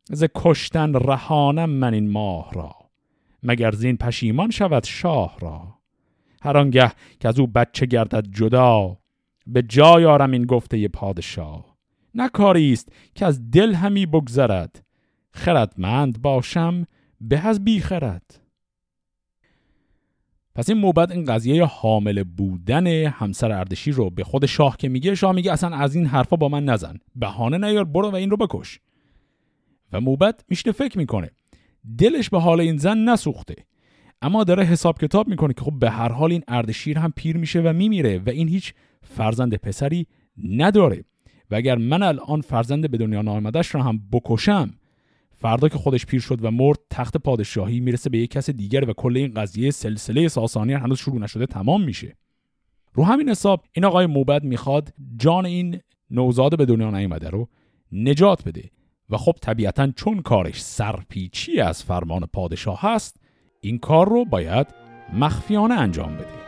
ز 0.04 0.24
کشتن 0.34 0.94
رهانم 0.94 1.70
من 1.70 1.94
این 1.94 2.10
ماه 2.10 2.52
را. 2.52 2.77
مگر 3.42 3.70
زین 3.70 3.96
پشیمان 3.96 4.50
شود 4.50 4.84
شاه 4.84 5.36
را؟ 5.40 5.78
هر 6.42 6.56
آنگه 6.56 6.92
که 7.20 7.28
از 7.28 7.38
او 7.38 7.46
بچه 7.46 7.86
گردد 7.86 8.26
جدا 8.30 8.98
به 9.46 9.62
جای 9.62 10.04
آرم 10.04 10.30
این 10.30 10.44
گفته 10.44 10.88
پادشاه. 10.88 11.76
نه 12.14 12.28
کاری 12.28 12.72
است 12.72 12.92
که 13.14 13.26
از 13.26 13.50
دل 13.50 13.74
همی 13.74 14.06
بگذرد. 14.06 14.84
خردمند 15.30 16.22
باشم 16.22 16.86
به 17.20 17.46
از 17.46 17.64
بی 17.64 17.80
خرد. 17.80 18.40
پس 20.54 20.68
این 20.68 20.78
موبت 20.78 21.10
این 21.10 21.24
قضیه 21.24 21.64
حامل 21.64 22.24
بودن 22.24 22.86
همسر 22.86 23.52
اردشیر 23.52 23.94
رو 23.94 24.10
به 24.10 24.24
خود 24.24 24.46
شاه 24.46 24.76
که 24.76 24.88
میگه 24.88 25.14
شاه 25.14 25.32
میگه 25.32 25.52
اصلا 25.52 25.76
از 25.76 25.94
این 25.94 26.06
حرفا 26.06 26.36
با 26.36 26.48
من 26.48 26.64
نزن. 26.64 26.98
بهانه 27.16 27.58
نیار 27.58 27.84
برو 27.84 28.10
و 28.10 28.14
این 28.14 28.30
رو 28.30 28.36
بکش. 28.36 28.80
و 29.92 30.00
موبت 30.00 30.44
میشته 30.48 30.72
فکر 30.72 30.98
می‌کنه. 30.98 31.30
دلش 31.98 32.30
به 32.30 32.40
حال 32.40 32.60
این 32.60 32.76
زن 32.76 32.98
نسوخته. 32.98 33.54
اما 34.22 34.44
داره 34.44 34.64
حساب 34.64 34.98
کتاب 34.98 35.28
می‌کنه 35.28 35.54
که 35.54 35.60
خب 35.60 35.78
به 35.78 35.90
هر 35.90 36.12
حال 36.12 36.32
این 36.32 36.42
اردشیر 36.48 36.98
هم 36.98 37.12
پیر 37.16 37.36
میشه 37.36 37.60
و 37.60 37.72
میمیره 37.72 38.18
و 38.18 38.30
این 38.30 38.48
هیچ 38.48 38.74
فرزند 39.02 39.54
پسری 39.54 40.06
نداره. 40.44 41.04
و 41.50 41.54
اگر 41.54 41.78
من 41.78 42.02
الان 42.02 42.40
فرزند 42.40 42.90
به 42.90 42.98
دنیا 42.98 43.22
نامدش 43.22 43.68
رو 43.68 43.82
هم 43.82 44.00
بکشم 44.12 44.70
فردا 45.32 45.68
که 45.68 45.78
خودش 45.78 46.06
پیر 46.06 46.20
شد 46.20 46.44
و 46.44 46.50
مرد 46.50 46.78
تخت 46.90 47.16
پادشاهی 47.16 47.80
می‌رسه 47.80 48.10
به 48.10 48.18
یک 48.18 48.30
کس 48.30 48.50
دیگر 48.50 48.90
و 48.90 48.92
کل 48.92 49.16
این 49.16 49.34
قضیه 49.34 49.70
سلسله 49.70 50.28
ساسانی 50.28 50.72
هنوز 50.72 50.98
شروع 50.98 51.18
نشده 51.18 51.46
تمام 51.46 51.84
میشه. 51.84 52.16
رو 52.94 53.04
همین 53.04 53.28
حساب 53.28 53.64
این 53.72 53.84
آقای 53.84 54.06
موبد 54.06 54.44
می‌خواد 54.44 54.92
جان 55.16 55.46
این 55.46 55.80
نوزاد 56.10 56.58
به 56.58 56.64
دنیا 56.64 56.90
نیامده 56.90 57.30
رو 57.30 57.48
نجات 57.92 58.48
بده. 58.48 58.70
و 59.10 59.16
خب 59.16 59.36
طبیعتا 59.42 59.92
چون 59.96 60.22
کارش 60.22 60.62
سرپیچی 60.62 61.60
از 61.60 61.84
فرمان 61.84 62.26
پادشاه 62.32 62.80
هست 62.80 63.20
این 63.60 63.78
کار 63.78 64.08
رو 64.08 64.24
باید 64.24 64.66
مخفیانه 65.12 65.74
انجام 65.74 66.14
بده. 66.16 66.38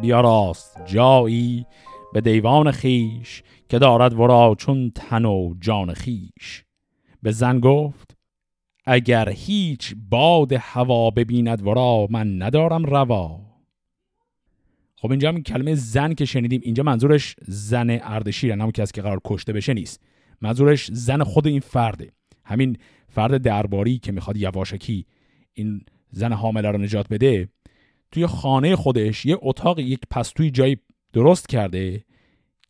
بیاراست 0.00 0.84
جایی 0.84 1.66
به 2.12 2.20
دیوان 2.20 2.70
خیش 2.70 3.42
که 3.68 3.78
دارد 3.78 4.20
ورا 4.20 4.54
چون 4.58 4.90
تن 4.90 5.24
و 5.24 5.54
جان 5.60 5.94
خیش. 5.94 6.65
به 7.22 7.32
زن 7.32 7.60
گفت 7.60 8.16
اگر 8.84 9.28
هیچ 9.28 9.94
باد 10.10 10.52
هوا 10.52 11.10
ببیند 11.10 11.66
ورا 11.66 12.06
من 12.10 12.42
ندارم 12.42 12.84
روا. 12.84 13.40
خب 14.96 15.10
اینجا 15.10 15.30
این 15.30 15.42
کلمه 15.42 15.74
زن 15.74 16.14
که 16.14 16.24
شنیدیم 16.24 16.60
اینجا 16.64 16.82
منظورش 16.82 17.36
زن 17.42 17.90
اردشیر 17.90 18.52
همون 18.52 18.70
کسی 18.70 18.92
که 18.92 19.02
قرار 19.02 19.20
کشته 19.24 19.52
بشه 19.52 19.74
نیست. 19.74 20.00
منظورش 20.40 20.90
زن 20.92 21.22
خود 21.22 21.46
این 21.46 21.60
فرده. 21.60 22.12
همین 22.44 22.76
فرد 23.08 23.42
درباری 23.42 23.98
که 23.98 24.12
می‌خواد 24.12 24.36
یواشکی 24.36 25.06
این 25.52 25.80
زن 26.10 26.32
حامله 26.32 26.70
رو 26.70 26.78
نجات 26.78 27.08
بده 27.08 27.48
توی 28.12 28.26
خانه 28.26 28.76
خودش 28.76 29.26
یه 29.26 29.38
اتاق 29.40 29.78
یک 29.78 30.00
پستوی 30.10 30.50
جایی 30.50 30.78
درست 31.12 31.48
کرده 31.48 32.04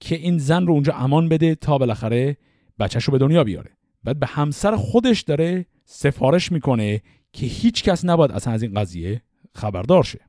که 0.00 0.16
این 0.16 0.38
زن 0.38 0.66
رو 0.66 0.72
اونجا 0.72 0.92
امان 0.92 1.28
بده 1.28 1.54
تا 1.54 1.78
بالاخره 1.78 2.36
بچهش 2.78 3.04
رو 3.04 3.12
به 3.12 3.18
دنیا 3.18 3.44
بیاره. 3.44 3.70
بعد 4.04 4.18
به 4.18 4.26
همسر 4.26 4.76
خودش 4.76 5.20
داره 5.20 5.66
سفارش 5.84 6.52
می‌کنه 6.52 7.02
که 7.32 7.46
هیچ 7.46 7.82
کس 7.82 8.04
نباید 8.04 8.32
اصلا 8.32 8.52
از 8.52 8.62
این 8.62 8.74
قضیه 8.74 9.22
خبردار 9.54 10.02
شه. 10.02 10.20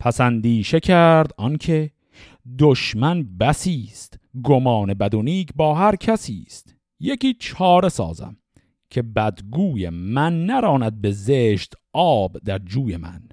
پسندیشه 0.00 0.80
کرد 0.80 1.32
آنکه 1.36 1.90
دشمن 2.58 3.36
بسی 3.38 3.88
است 3.90 4.18
گمان 4.42 4.94
بدونیک 4.94 5.52
با 5.56 5.74
هر 5.74 5.96
کسی 5.96 6.44
است. 6.46 6.74
یکی 7.00 7.34
چاره 7.34 7.88
سازم 7.88 8.36
که 8.90 9.02
بدگوی 9.02 9.88
من 9.88 10.46
نراند 10.46 11.00
به 11.00 11.12
زشت 11.12 11.74
آب 11.92 12.38
در 12.38 12.58
جوی 12.58 12.96
من. 12.96 13.28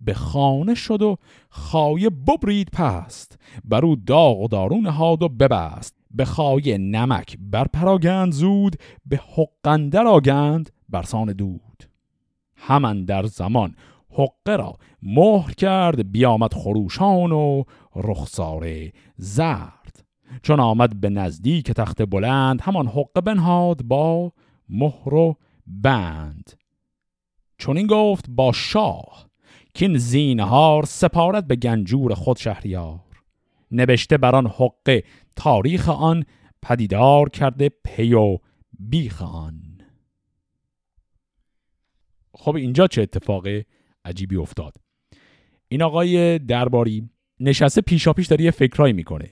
به 0.00 0.14
خانه 0.14 0.74
شد 0.74 1.02
و 1.02 1.16
خایه 1.48 2.10
ببرید 2.10 2.68
پست 2.72 3.38
برو 3.64 3.96
داغ 3.96 4.40
و 4.40 4.48
دارون 4.48 4.86
هاد 4.86 5.22
و 5.22 5.28
ببست. 5.28 5.99
به 6.10 6.24
خایه 6.24 6.78
نمک 6.78 7.36
بر 7.40 7.64
پراگند 7.64 8.32
زود 8.32 8.76
به 9.06 9.20
حقندر 9.36 10.06
آگند 10.06 10.70
برسان 10.88 11.32
دود. 11.32 11.84
همان 12.56 13.04
در 13.04 13.26
زمان 13.26 13.74
حقه 14.10 14.56
را 14.56 14.76
مهر 15.02 15.52
کرد 15.52 16.12
بیامد 16.12 16.54
خروشان 16.54 17.32
و 17.32 17.64
رخسار 17.96 18.66
زرد. 19.16 20.04
چون 20.42 20.60
آمد 20.60 21.00
به 21.00 21.10
نزدیک 21.10 21.72
تخت 21.72 22.02
بلند 22.02 22.60
همان 22.60 22.86
حقه 22.86 23.20
بنهاد 23.20 23.82
با 23.82 24.32
مهر 24.68 25.14
و 25.14 25.36
بند. 25.66 26.50
چون 27.58 27.76
این 27.76 27.86
گفت 27.86 28.26
با 28.28 28.52
شاه 28.52 29.30
که 29.74 29.98
زینهار 29.98 30.84
سپارت 30.84 31.44
به 31.46 31.56
گنجور 31.56 32.14
خود 32.14 32.36
شهریار. 32.36 33.00
نوشته 33.70 34.18
بر 34.18 34.36
آن 34.36 34.46
حقه 34.46 35.04
تاریخ 35.36 35.88
آن 35.88 36.24
پدیدار 36.62 37.28
کرده 37.28 37.70
پی 37.84 38.14
و 38.14 38.38
بیخ 38.78 39.22
آن. 39.22 39.62
خب 42.34 42.56
اینجا 42.56 42.86
چه 42.86 43.02
اتفاق 43.02 43.46
عجیبی 44.04 44.36
افتاد؟ 44.36 44.74
این 45.68 45.82
آقای 45.82 46.38
درباری 46.38 47.10
نشسته 47.40 47.80
پیشا 47.80 48.12
پیش 48.12 48.26
داره 48.26 48.44
یه 48.44 48.50
فکرایی 48.50 48.92
می‌کنه. 48.92 49.30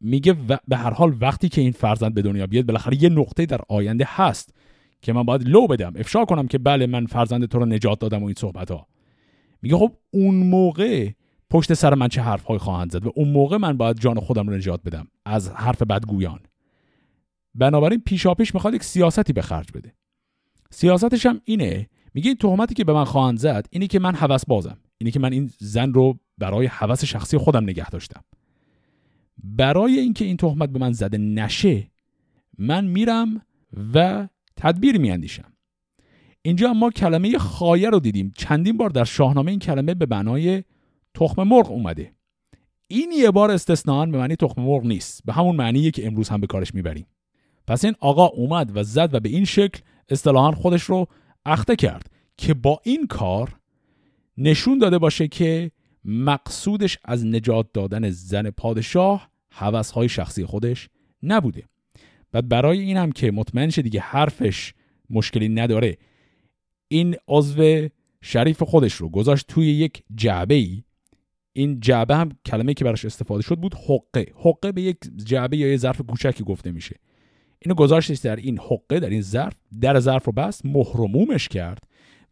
میگه 0.00 0.32
به 0.68 0.76
هر 0.76 0.90
حال 0.90 1.16
وقتی 1.20 1.48
که 1.48 1.60
این 1.60 1.72
فرزند 1.72 2.14
به 2.14 2.22
دنیا 2.22 2.46
بیاد 2.46 2.66
بالاخره 2.66 3.02
یه 3.02 3.08
نقطه 3.08 3.46
در 3.46 3.60
آینده 3.68 4.04
هست 4.08 4.54
که 5.02 5.12
من 5.12 5.22
باید 5.22 5.48
لو 5.48 5.66
بدم. 5.66 5.92
افشا 5.96 6.24
کنم 6.24 6.46
که 6.46 6.58
بله 6.58 6.86
من 6.86 7.06
فرزند 7.06 7.46
تو 7.46 7.58
رو 7.58 7.66
نجات 7.66 7.98
دادم 7.98 8.22
و 8.22 8.26
این 8.26 8.34
صحبت 8.38 8.70
ها 8.70 8.86
میگه 9.62 9.76
خب 9.76 9.92
اون 10.10 10.34
موقع 10.34 11.10
پشت 11.54 11.74
سر 11.74 11.94
من 11.94 12.08
چه 12.08 12.22
حرف 12.22 12.44
های 12.44 12.58
خواهند 12.58 12.92
زد 12.92 13.06
و 13.06 13.12
اون 13.14 13.28
موقع 13.28 13.56
من 13.56 13.76
باید 13.76 14.00
جان 14.00 14.20
خودم 14.20 14.46
رو 14.46 14.56
نجات 14.56 14.82
بدم 14.82 15.06
از 15.24 15.50
حرف 15.50 15.82
بدگویان. 15.82 16.40
بنابراین 17.54 18.02
پیشاپیش 18.06 18.54
می‌خواد 18.54 18.74
یک 18.74 18.84
سیاستی 18.84 19.32
به 19.32 19.42
خرج 19.42 19.72
بده. 19.74 19.94
سیاستش 20.70 21.26
هم 21.26 21.40
اینه 21.44 21.88
میگه 22.14 22.28
این 22.28 22.36
تهمتی 22.36 22.74
که 22.74 22.84
به 22.84 22.92
من 22.92 23.04
خواهند 23.04 23.38
زد 23.38 23.66
اینی 23.70 23.86
که 23.86 23.98
من 23.98 24.14
هوس 24.14 24.46
بازم. 24.46 24.76
اینی 24.98 25.10
که 25.10 25.20
من 25.20 25.32
این 25.32 25.50
زن 25.58 25.92
رو 25.92 26.18
برای 26.38 26.66
هوس 26.66 27.04
شخصی 27.04 27.38
خودم 27.38 27.62
نگه 27.62 27.90
داشتم. 27.90 28.24
برای 29.44 29.98
اینکه 29.98 30.24
این 30.24 30.36
تهمت 30.36 30.68
به 30.68 30.78
من 30.78 30.92
زده 30.92 31.18
نشه 31.18 31.90
من 32.58 32.84
میرم 32.84 33.42
و 33.94 34.28
تدبیر 34.56 34.98
میاندیشم. 34.98 35.52
اینجا 36.42 36.72
ما 36.72 36.90
کلمه 36.90 37.38
خایه 37.38 37.90
رو 37.90 38.00
دیدیم. 38.00 38.32
چندین 38.36 38.76
بار 38.76 38.90
در 38.90 39.04
شاهنامه 39.04 39.50
این 39.50 39.60
کلمه 39.60 39.94
به 39.94 40.06
بنای 40.06 40.62
تخم 41.14 41.42
مرغ 41.42 41.70
اومده. 41.70 42.12
این 42.86 43.12
یه 43.12 43.30
بار 43.30 43.50
استثنان 43.50 44.10
به 44.10 44.18
معنی 44.18 44.36
تخم 44.36 44.62
مرغ 44.62 44.84
نیست. 44.84 45.20
به 45.24 45.32
همون 45.32 45.56
معنیه 45.56 45.90
که 45.90 46.06
امروز 46.06 46.28
هم 46.28 46.40
به 46.40 46.46
کارش 46.46 46.74
می‌بریم. 46.74 47.06
پس 47.66 47.84
این 47.84 47.94
آقا 48.00 48.26
اومد 48.26 48.76
و 48.76 48.82
زد 48.82 49.14
و 49.14 49.20
به 49.20 49.28
این 49.28 49.44
شکل 49.44 49.80
اصطلاحا 50.08 50.52
خودش 50.52 50.82
رو 50.82 51.06
اخته 51.46 51.76
کرد 51.76 52.10
که 52.36 52.54
با 52.54 52.80
این 52.84 53.06
کار 53.06 53.56
نشون 54.38 54.78
داده 54.78 54.98
باشه 54.98 55.28
که 55.28 55.70
مقصودش 56.04 56.98
از 57.04 57.26
نجات 57.26 57.66
دادن 57.72 58.10
زن 58.10 58.50
پادشاه 58.50 59.30
حوثهای 59.50 60.08
شخصی 60.08 60.44
خودش 60.44 60.88
نبوده. 61.22 61.64
بعد 62.32 62.48
برای 62.48 62.80
این 62.80 62.96
هم 62.96 63.12
که 63.12 63.30
مطمئن 63.30 63.70
شه 63.70 63.82
دیگه 63.82 64.00
حرفش 64.00 64.74
مشکلی 65.10 65.48
نداره 65.48 65.98
این 66.88 67.16
عضو 67.28 67.88
شریف 68.22 68.62
خودش 68.62 68.94
رو 68.94 69.08
گذاشت 69.08 69.46
توی 69.46 69.66
یک 69.66 70.02
جعبه 70.14 70.54
ای 70.54 70.82
این 71.56 71.80
جعبه 71.80 72.16
هم 72.16 72.28
کلمه 72.46 72.74
که 72.74 72.84
براش 72.84 73.04
استفاده 73.04 73.42
شد 73.42 73.58
بود 73.58 73.74
حقه. 73.74 74.26
حقه 74.36 74.72
به 74.72 74.82
یک 74.82 74.96
جعبه 75.16 75.56
یا 75.56 75.68
یه 75.68 75.76
ظرف 75.76 76.00
کوچکی 76.00 76.44
گفته 76.44 76.72
میشه. 76.72 76.96
اینو 77.58 77.74
گذاشتش 77.74 78.18
در 78.18 78.36
این 78.36 78.58
حقه 78.58 79.00
در 79.00 79.10
این 79.10 79.22
ظرف 79.22 79.56
در 79.80 80.00
ظرف 80.00 80.24
رو 80.24 80.32
بست 80.32 80.66
مهرمومش 80.66 81.48
کرد 81.48 81.82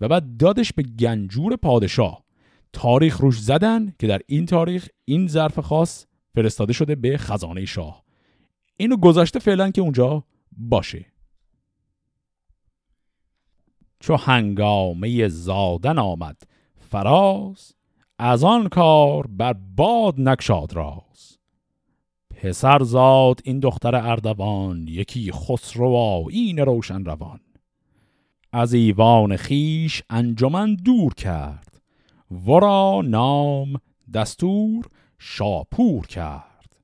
و 0.01 0.09
بعد 0.09 0.37
دادش 0.37 0.73
به 0.73 0.83
گنجور 0.83 1.57
پادشاه. 1.57 2.25
تاریخ 2.73 3.21
روش 3.21 3.41
زدن 3.41 3.93
که 3.99 4.07
در 4.07 4.21
این 4.27 4.47
تاریخ 4.47 4.89
این 5.05 5.29
ظرف 5.29 5.59
خاص 5.59 6.07
فرستاده 6.35 6.73
شده 6.73 6.95
به 6.95 7.19
خزانه 7.19 7.65
شاه. 7.65 8.03
اینو 8.77 8.97
گذاشته 8.97 9.39
فعلا 9.39 9.71
که 9.71 9.81
اونجا 9.81 10.25
باشه. 10.53 11.07
چو 14.01 14.17
هنگامه 14.17 15.29
زادن 15.29 15.99
آمد 15.99 16.43
فراز 16.91 17.75
از 18.25 18.45
آن 18.45 18.69
کار 18.69 19.27
بر 19.27 19.53
باد 19.77 20.21
نکشاد 20.21 20.73
راز. 20.73 21.39
پسر 22.31 22.83
زاد 22.83 23.41
این 23.45 23.61
دختر 23.61 23.95
اردوان 23.95 24.89
یکی 24.89 25.33
خسرو 25.33 26.29
این 26.31 26.59
روشن 26.59 27.05
روان. 27.05 27.41
از 28.53 28.73
ایوان 28.73 29.37
خیش 29.37 30.03
انجمن 30.11 30.75
دور 30.75 31.15
کرد 31.15 31.81
ورا 32.47 33.03
نام 33.05 33.75
دستور 34.15 34.87
شاپور 35.19 36.07
کرد. 36.07 36.77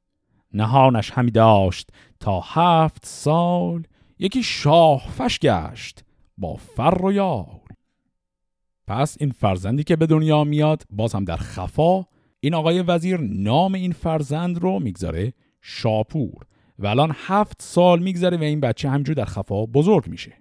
نهانش 0.52 1.10
همی 1.10 1.30
داشت 1.30 1.90
تا 2.20 2.40
هفت 2.40 3.06
سال 3.06 3.82
یکی 4.18 4.42
شاه 4.42 5.00
فش 5.00 5.38
گشت 5.38 6.04
با 6.38 6.56
فر 6.56 7.04
و 7.04 7.12
یال 7.12 7.67
پس 8.88 9.16
این 9.20 9.30
فرزندی 9.30 9.84
که 9.84 9.96
به 9.96 10.06
دنیا 10.06 10.44
میاد 10.44 10.82
باز 10.90 11.14
هم 11.14 11.24
در 11.24 11.36
خفا 11.36 12.04
این 12.40 12.54
آقای 12.54 12.82
وزیر 12.82 13.20
نام 13.20 13.74
این 13.74 13.92
فرزند 13.92 14.58
رو 14.58 14.78
می‌گذاره 14.78 15.32
شاپور 15.60 16.46
و 16.78 16.86
الان 16.86 17.12
هفت 17.14 17.62
سال 17.62 18.02
میگذره 18.02 18.36
و 18.36 18.42
این 18.42 18.60
بچه 18.60 18.90
همجور 18.90 19.14
در 19.14 19.24
خفا 19.24 19.66
بزرگ 19.66 20.06
میشه. 20.06 20.32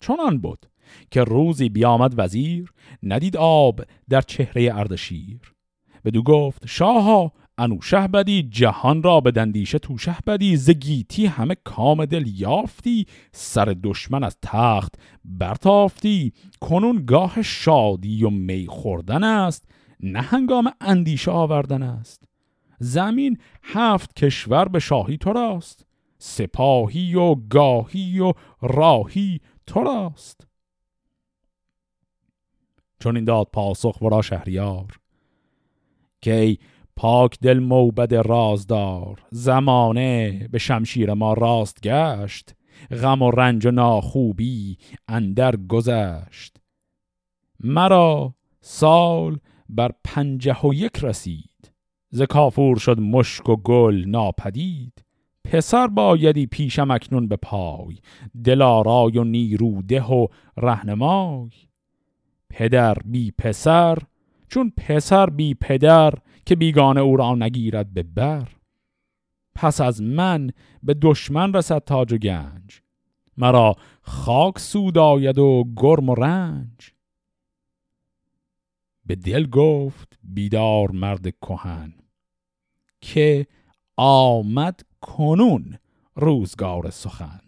چنان 0.00 0.38
بود 0.38 0.66
که 1.10 1.24
روزی 1.24 1.68
بیامد 1.68 2.14
وزیر 2.16 2.72
ندید 3.02 3.36
آب 3.36 3.80
در 4.08 4.20
چهره 4.20 4.70
اردشیر. 4.74 5.54
بدو 6.04 6.22
گفت 6.22 6.66
شاها 6.66 7.32
انو 7.58 7.80
شه 7.82 8.08
بدی 8.08 8.42
جهان 8.42 9.02
را 9.02 9.20
به 9.20 9.30
دندیشه 9.30 9.78
تو 9.78 9.98
شه 9.98 10.16
بدی 10.26 10.56
زگیتی 10.56 11.26
همه 11.26 11.56
کام 11.64 12.04
دل 12.04 12.24
یافتی 12.26 13.06
سر 13.32 13.76
دشمن 13.82 14.24
از 14.24 14.36
تخت 14.42 14.94
برتافتی. 15.24 16.32
کنون 16.60 17.04
گاه 17.06 17.42
شادی 17.42 18.24
و 18.24 18.30
می 18.30 18.66
خوردن 18.66 19.24
است 19.24 19.68
نه 20.00 20.20
هنگام 20.20 20.72
اندیشه 20.80 21.30
آوردن 21.30 21.82
است. 21.82 22.22
زمین 22.78 23.38
هفت 23.62 24.14
کشور 24.14 24.68
به 24.68 24.78
شاهی 24.78 25.16
تو 25.16 25.32
راست 25.32 25.86
سپاهی 26.18 27.14
و 27.14 27.34
گاهی 27.34 28.20
و 28.20 28.32
راهی 28.62 29.40
تو 29.66 29.80
راست. 29.80 30.46
چون 33.00 33.16
این 33.16 33.24
داد 33.24 33.48
پاسخ 33.52 34.02
ورا 34.02 34.22
شهریار 34.22 35.00
که 36.22 36.58
پاک 36.98 37.38
دل 37.40 37.58
موبد 37.58 38.14
رازدار 38.14 39.22
زمانه 39.30 40.48
به 40.52 40.58
شمشیر 40.58 41.14
ما 41.14 41.32
راست 41.32 41.80
گشت 41.80 42.54
غم 42.90 43.22
و 43.22 43.30
رنج 43.30 43.66
و 43.66 43.70
ناخوبی 43.70 44.78
اندر 45.08 45.56
گذشت. 45.56 46.56
مرا 47.60 48.34
سال 48.60 49.38
بر 49.68 49.90
پنجه 50.04 50.60
و 50.60 50.74
یک 50.74 50.98
رسید 51.02 51.72
ز 52.10 52.22
کافور 52.22 52.78
شد 52.78 53.00
مشک 53.00 53.48
و 53.48 53.56
گل 53.56 54.04
ناپدید. 54.06 55.04
پسر 55.44 55.86
بایدی 55.86 56.46
پیشم 56.46 56.90
اکنون 56.90 57.28
به 57.28 57.36
پای 57.36 57.98
دلارای 58.44 59.18
و 59.18 59.24
نیروده 59.24 60.02
و 60.02 60.26
رهنمای. 60.56 61.50
پدر 62.50 62.94
بی 63.04 63.30
پسر 63.30 63.98
چون 64.48 64.72
پسر 64.76 65.30
بی 65.30 65.54
پدر 65.54 66.14
که 66.48 66.56
بیگانه 66.56 67.00
او 67.00 67.16
را 67.16 67.34
نگیرد 67.34 67.94
به 67.94 68.02
بر. 68.02 68.48
پس 69.54 69.80
از 69.80 70.02
من 70.02 70.50
به 70.82 70.94
دشمن 70.94 71.52
رسد 71.52 71.78
تاج 71.78 72.12
و 72.12 72.18
گنج. 72.18 72.80
مرا 73.36 73.76
خاک 74.02 74.58
سود 74.58 74.98
آید 74.98 75.38
و 75.38 75.64
گرم 75.76 76.08
و 76.08 76.14
رنج. 76.14 76.92
به 79.06 79.16
دل 79.16 79.46
گفت 79.46 80.18
بیدار 80.22 80.90
مرد 80.90 81.38
کهن 81.40 81.94
که 83.00 83.46
آمد 83.96 84.80
کنون 85.00 85.78
روزگار 86.14 86.90
سخن. 86.90 87.40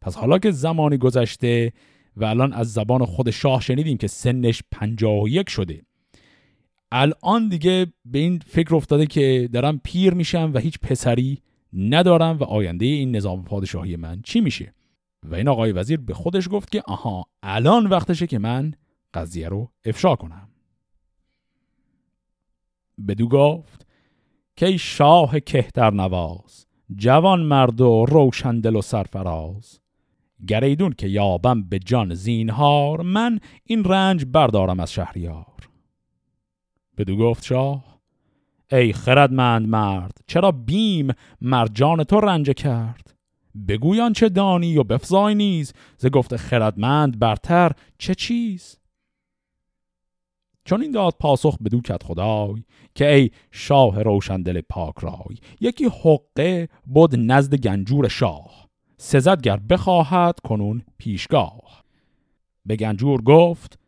پس 0.00 0.16
حالا 0.16 0.38
که 0.38 0.50
زمانی 0.50 0.96
گذشته 0.96 1.72
و 2.16 2.24
الان 2.24 2.52
از 2.52 2.72
زبان 2.72 3.04
خود 3.04 3.30
شاه 3.30 3.60
شنیدیم 3.60 3.96
که 3.96 4.06
سنش 4.06 4.62
پنجاه 4.72 5.22
و 5.22 5.28
یک 5.28 5.50
شده 5.50 5.86
الان 6.98 7.48
دیگه 7.48 7.86
به 8.04 8.18
این 8.18 8.38
فکر 8.46 8.74
افتاده 8.74 9.06
که 9.06 9.48
دارم 9.52 9.80
پیر 9.84 10.14
میشم 10.14 10.50
و 10.54 10.58
هیچ 10.58 10.78
پسری 10.78 11.42
ندارم 11.72 12.38
و 12.38 12.44
آینده 12.44 12.86
این 12.86 13.16
نظام 13.16 13.44
پادشاهی 13.44 13.96
من 13.96 14.22
چی 14.22 14.40
میشه؟ 14.40 14.74
و 15.22 15.34
این 15.34 15.48
آقای 15.48 15.72
وزیر 15.72 16.00
به 16.00 16.14
خودش 16.14 16.48
گفت 16.50 16.70
که 16.70 16.82
آها 16.86 17.24
الان 17.42 17.86
وقتشه 17.86 18.26
که 18.26 18.38
من 18.38 18.74
قضیه 19.14 19.48
رو 19.48 19.70
افشا 19.84 20.16
کنم. 20.16 20.48
بدو 23.08 23.28
گفت 23.28 23.86
که 24.56 24.76
شاه 24.76 25.40
کهتر 25.40 25.90
نواز 25.90 26.66
جوان 26.96 27.40
مرد 27.40 27.80
و 27.80 28.06
روشندل 28.08 28.76
و 28.76 28.82
سرفراز. 28.82 29.80
گریدون 30.46 30.92
که 30.92 31.08
یابم 31.08 31.62
به 31.62 31.78
جان 31.78 32.14
زینهار 32.14 33.02
من 33.02 33.40
این 33.64 33.84
رنج 33.84 34.24
بردارم 34.24 34.80
از 34.80 34.92
شهریار. 34.92 35.55
بدو 36.98 37.16
گفت 37.16 37.44
شاه 37.44 37.96
ای 38.72 38.92
خردمند 38.92 39.68
مرد 39.68 40.18
چرا 40.26 40.52
بیم 40.52 41.08
مرجان 41.40 42.04
تو 42.04 42.20
رنج 42.20 42.50
کرد؟ 42.50 43.14
بگویان 43.68 44.12
چه 44.12 44.28
دانی 44.28 44.76
و 44.76 44.84
بفزای 44.84 45.34
نیز 45.34 45.72
ز 45.98 46.06
گفت 46.06 46.36
خردمند 46.36 47.18
برتر 47.18 47.72
چه 47.98 48.14
چیز؟ 48.14 48.78
چون 50.64 50.82
این 50.82 50.90
داد 50.90 51.14
پاسخ 51.20 51.58
بدو 51.58 51.80
کت 51.80 52.02
خدای 52.02 52.62
که 52.94 53.14
ای 53.14 53.30
شاه 53.50 54.02
روشندل 54.02 54.60
پاک 54.60 54.94
رای 55.00 55.36
یکی 55.60 55.84
حقه 55.84 56.68
بود 56.86 57.14
نزد 57.18 57.54
گنجور 57.54 58.08
شاه 58.08 58.68
سزد 58.96 59.40
گر 59.40 59.56
بخواهد 59.56 60.40
کنون 60.40 60.82
پیشگاه. 60.98 61.84
به 62.66 62.76
گنجور 62.76 63.22
گفت 63.22 63.78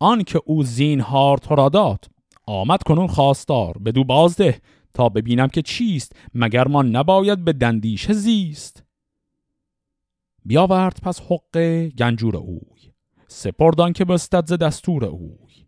آن 0.00 0.22
که 0.22 0.40
او 0.44 0.62
زینهار 0.62 1.38
تو 1.38 1.54
را 1.54 1.68
داد 1.68 2.11
آمد 2.52 2.82
کنون 2.82 3.06
خواستار. 3.06 3.78
بدو 3.78 4.04
بازده 4.04 4.60
تا 4.94 5.08
ببینم 5.08 5.48
که 5.48 5.62
چیست 5.62 6.16
مگر 6.34 6.68
ما 6.68 6.82
نباید 6.82 7.44
به 7.44 7.52
دندیش 7.52 8.12
زیست. 8.12 8.84
بیاورد 10.44 11.00
پس 11.02 11.20
حقه 11.20 11.88
گنجور 11.88 12.36
اوی 12.36 12.92
سپردان 13.26 13.92
که 13.92 14.04
بستد 14.04 14.46
ز 14.46 14.52
دستور 14.52 15.04
اوی. 15.04 15.66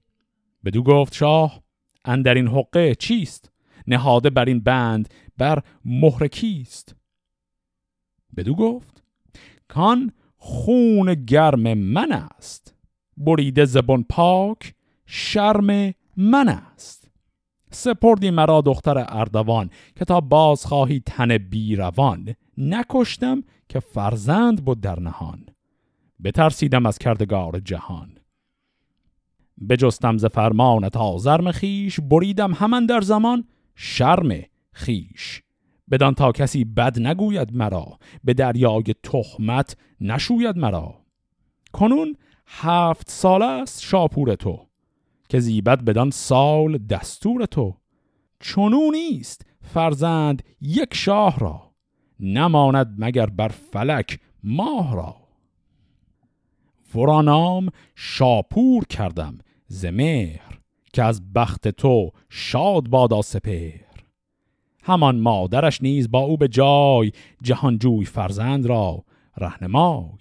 بدو 0.64 0.82
گفت 0.82 1.14
شاه 1.14 1.62
اندر 2.04 2.34
این 2.34 2.48
حقه 2.48 2.94
چیست؟ 2.94 3.50
نهاده 3.86 4.30
بر 4.30 4.44
این 4.44 4.60
بند 4.60 5.14
بر 5.38 5.62
مهر 5.84 6.26
کیست؟ 6.26 6.96
بدو 8.36 8.54
گفت 8.54 9.02
کان 9.68 10.12
خون 10.36 11.14
گرم 11.14 11.74
من 11.74 12.12
است. 12.12 12.74
بریده 13.16 13.64
زبون 13.64 14.06
پاک 14.08 14.74
شرم 15.06 15.94
من 16.16 16.48
است. 16.48 17.10
سپردی 17.70 18.30
مرا 18.30 18.60
دختر 18.60 19.06
اردوان 19.08 19.70
که 19.96 20.04
تا 20.04 20.20
باز 20.20 20.66
خواهی 20.66 21.02
تن 21.06 21.38
بیروان. 21.38 22.34
نکشتم 22.58 23.42
که 23.68 23.80
فرزند 23.80 24.64
بود 24.64 24.80
در 24.80 25.00
نهان. 25.00 25.46
بترسیدم 26.24 26.86
از 26.86 26.98
کردگار 26.98 27.60
جهان. 27.60 28.18
بجستم 29.68 30.18
ز 30.18 30.24
فرمان 30.24 30.88
تا 30.88 31.18
زرم 31.18 31.52
خیش 31.52 32.00
بریدم 32.00 32.52
همان 32.52 32.86
در 32.86 33.00
زمان 33.00 33.44
شرم 33.74 34.42
خیش 34.72 35.42
بدان 35.90 36.14
تا 36.14 36.32
کسی 36.32 36.64
بد 36.64 36.98
نگوید 36.98 37.56
مرا 37.56 37.98
به 38.24 38.34
دریای 38.34 38.84
تخمت 39.02 39.76
نشوید 40.00 40.56
مرا. 40.56 40.94
کنون 41.72 42.16
هفت 42.46 43.10
سال 43.10 43.42
است 43.42 43.82
شاپور 43.82 44.34
تو. 44.34 44.66
که 45.34 45.40
زیبت 45.40 45.82
بدان 45.82 46.10
سال 46.10 46.78
دستور 46.78 47.46
تو. 47.46 47.76
چونو 48.40 48.90
نیست 48.90 49.46
فرزند 49.62 50.42
یک 50.60 50.94
شاه 50.94 51.38
را 51.38 51.74
نماند 52.20 52.94
مگر 52.98 53.26
بر 53.26 53.48
فلک 53.48 54.18
ماه 54.44 54.96
را. 54.96 55.16
ورانام 56.94 57.68
شاپور 57.94 58.84
کردم 58.84 59.38
زمهر 59.66 60.60
که 60.92 61.02
از 61.02 61.32
بخت 61.32 61.68
تو 61.68 62.10
شاد 62.28 62.88
بادا 62.88 63.22
سپر 63.22 63.80
همان 64.82 65.20
مادرش 65.20 65.82
نیز 65.82 66.10
با 66.10 66.20
او 66.20 66.36
به 66.36 66.48
جای 66.48 67.12
جهانجوی 67.42 68.04
فرزند 68.04 68.66
را 68.66 69.04
رهنمای. 69.36 70.18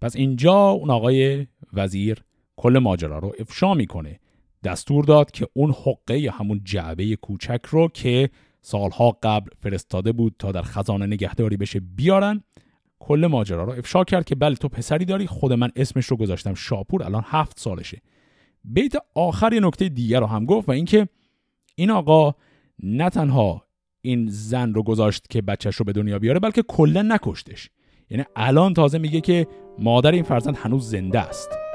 پس 0.00 0.16
اینجا 0.16 0.70
اون 0.70 0.90
آقای 0.90 1.46
وزیر 1.72 2.24
کل 2.58 2.78
ماجرا 2.78 3.18
رو 3.18 3.32
افشا 3.38 3.74
می‌کنه. 3.74 4.20
دستور 4.64 5.04
داد 5.04 5.30
که 5.30 5.48
اون 5.52 5.70
حقه 5.70 6.18
یا 6.18 6.32
همون 6.32 6.60
جعبه 6.64 7.16
کوچک 7.16 7.60
رو 7.68 7.88
که 7.88 8.30
سالها 8.60 9.18
قبل 9.22 9.50
فرستاده 9.60 10.12
بود 10.12 10.34
تا 10.38 10.52
در 10.52 10.62
خزانه 10.62 11.06
نگهداری 11.06 11.56
بشه 11.56 11.80
بیارن 11.80 12.42
کل 12.98 13.28
ماجرا 13.30 13.64
رو 13.64 13.72
افشا 13.72 14.04
کرد 14.04 14.24
که 14.24 14.34
بله 14.34 14.54
تو 14.54 14.68
پسری 14.68 15.04
داری 15.04 15.26
خود 15.26 15.52
من 15.52 15.70
اسمش 15.76 16.06
رو 16.06 16.16
گذاشتم 16.16 16.54
شاپور 16.54 17.02
الان 17.02 17.22
هفت 17.26 17.60
سالشه. 17.60 18.02
بیت 18.64 18.92
آخر 19.14 19.52
یه 19.52 19.60
نکته 19.60 19.88
دیگر 19.88 20.20
رو 20.20 20.26
هم 20.26 20.44
گفت 20.44 20.68
و 20.68 20.72
اینکه 20.72 21.08
این 21.74 21.90
آقا 21.90 22.34
نه 22.82 23.10
تنها 23.10 23.64
این 24.00 24.26
زن 24.30 24.74
رو 24.74 24.82
گذاشت 24.82 25.30
که 25.30 25.42
بچهش 25.42 25.76
رو 25.76 25.84
به 25.84 25.92
دنیا 25.92 26.18
بیاره 26.18 26.38
بلکه 26.38 26.62
کلا 26.62 27.02
نکشتش. 27.02 27.70
یعنی 28.10 28.24
الان 28.36 28.74
تازه 28.74 28.98
میگه 28.98 29.20
که 29.20 29.46
مادر 29.78 30.12
این 30.12 30.22
فرزند 30.22 30.56
هنوز 30.56 30.90
زنده 30.90 31.20
است. 31.20 31.67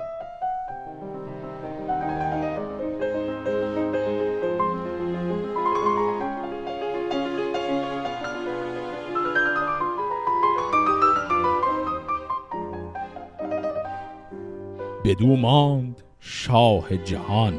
بدو 15.04 15.36
ماند 15.36 16.04
شاه 16.20 16.98
جهان 16.98 17.54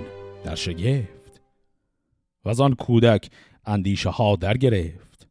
در 0.44 0.54
شگفت 0.54 1.42
و 2.44 2.48
از 2.48 2.60
آن 2.60 2.74
کودک 2.74 3.30
اندیشه 3.66 4.10
ها 4.10 4.36
در 4.36 4.56
گرفت. 4.56 5.28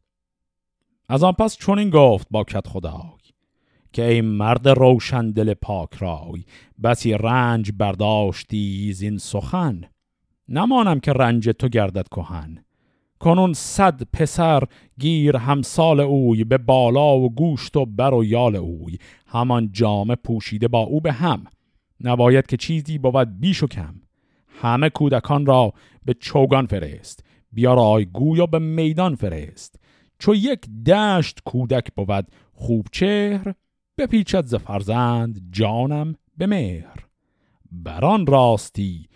از 1.08 1.22
آن 1.22 1.32
پس 1.32 1.56
چون 1.56 1.78
این 1.78 1.90
گفت 1.90 2.26
با 2.30 2.44
کت 2.44 2.68
خدای 2.68 3.18
که 3.92 4.04
ای 4.04 4.20
مرد 4.20 4.68
روشن 4.68 5.30
دل 5.30 5.54
پاک 5.54 5.94
رای 5.94 6.44
بسی 6.82 7.12
رنج 7.12 7.72
برداشتی 7.78 8.92
زین 8.92 9.18
سخن. 9.18 9.80
نمانم 10.48 11.00
که 11.00 11.12
رنج 11.12 11.48
تو 11.48 11.68
گردد 11.68 12.08
کهن. 12.08 12.64
کنون 13.20 13.52
صد 13.52 14.02
پسر 14.02 14.62
گیر 14.98 15.36
همسال 15.36 16.00
اوی 16.00 16.44
به 16.44 16.58
بالا 16.58 17.18
و 17.18 17.34
گوشت 17.34 17.76
و 17.76 17.86
بر 17.86 18.14
و 18.14 18.24
یال 18.24 18.56
اوی. 18.56 18.98
همان 19.26 19.72
جامه 19.72 20.14
پوشیده 20.14 20.68
با 20.68 20.80
او 20.80 21.00
به 21.00 21.12
هم. 21.12 21.44
نباید 22.00 22.46
که 22.46 22.56
چیزی 22.56 22.98
بود 22.98 23.40
بیش 23.40 23.62
و 23.62 23.66
کم. 23.66 23.94
همه 24.48 24.90
کودکان 24.90 25.46
را 25.46 25.72
به 26.04 26.14
چوگان 26.14 26.66
فرست. 26.66 27.24
بیارای 27.52 28.04
گوی 28.04 28.40
و 28.40 28.46
به 28.46 28.58
میدان 28.58 29.14
فرست. 29.14 29.80
چو 30.18 30.34
یک 30.34 30.60
دشت 30.86 31.40
کودک 31.44 31.92
بود 31.94 32.26
خوب 32.52 32.86
چهر 32.92 33.54
بپیچد 33.98 34.46
ز 34.46 34.54
فرزند 34.54 35.48
جانم 35.52 36.14
به 36.36 36.46
مهر. 36.46 37.06
بران 37.72 38.26
راستی 38.26 39.08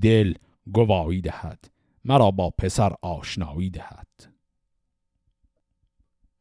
دل 0.00 0.34
گواهی 0.72 1.20
دهد 1.20 1.70
مرا 2.04 2.30
با 2.30 2.50
پسر 2.50 2.92
آشنایی 3.02 3.70
دهد. 3.70 4.06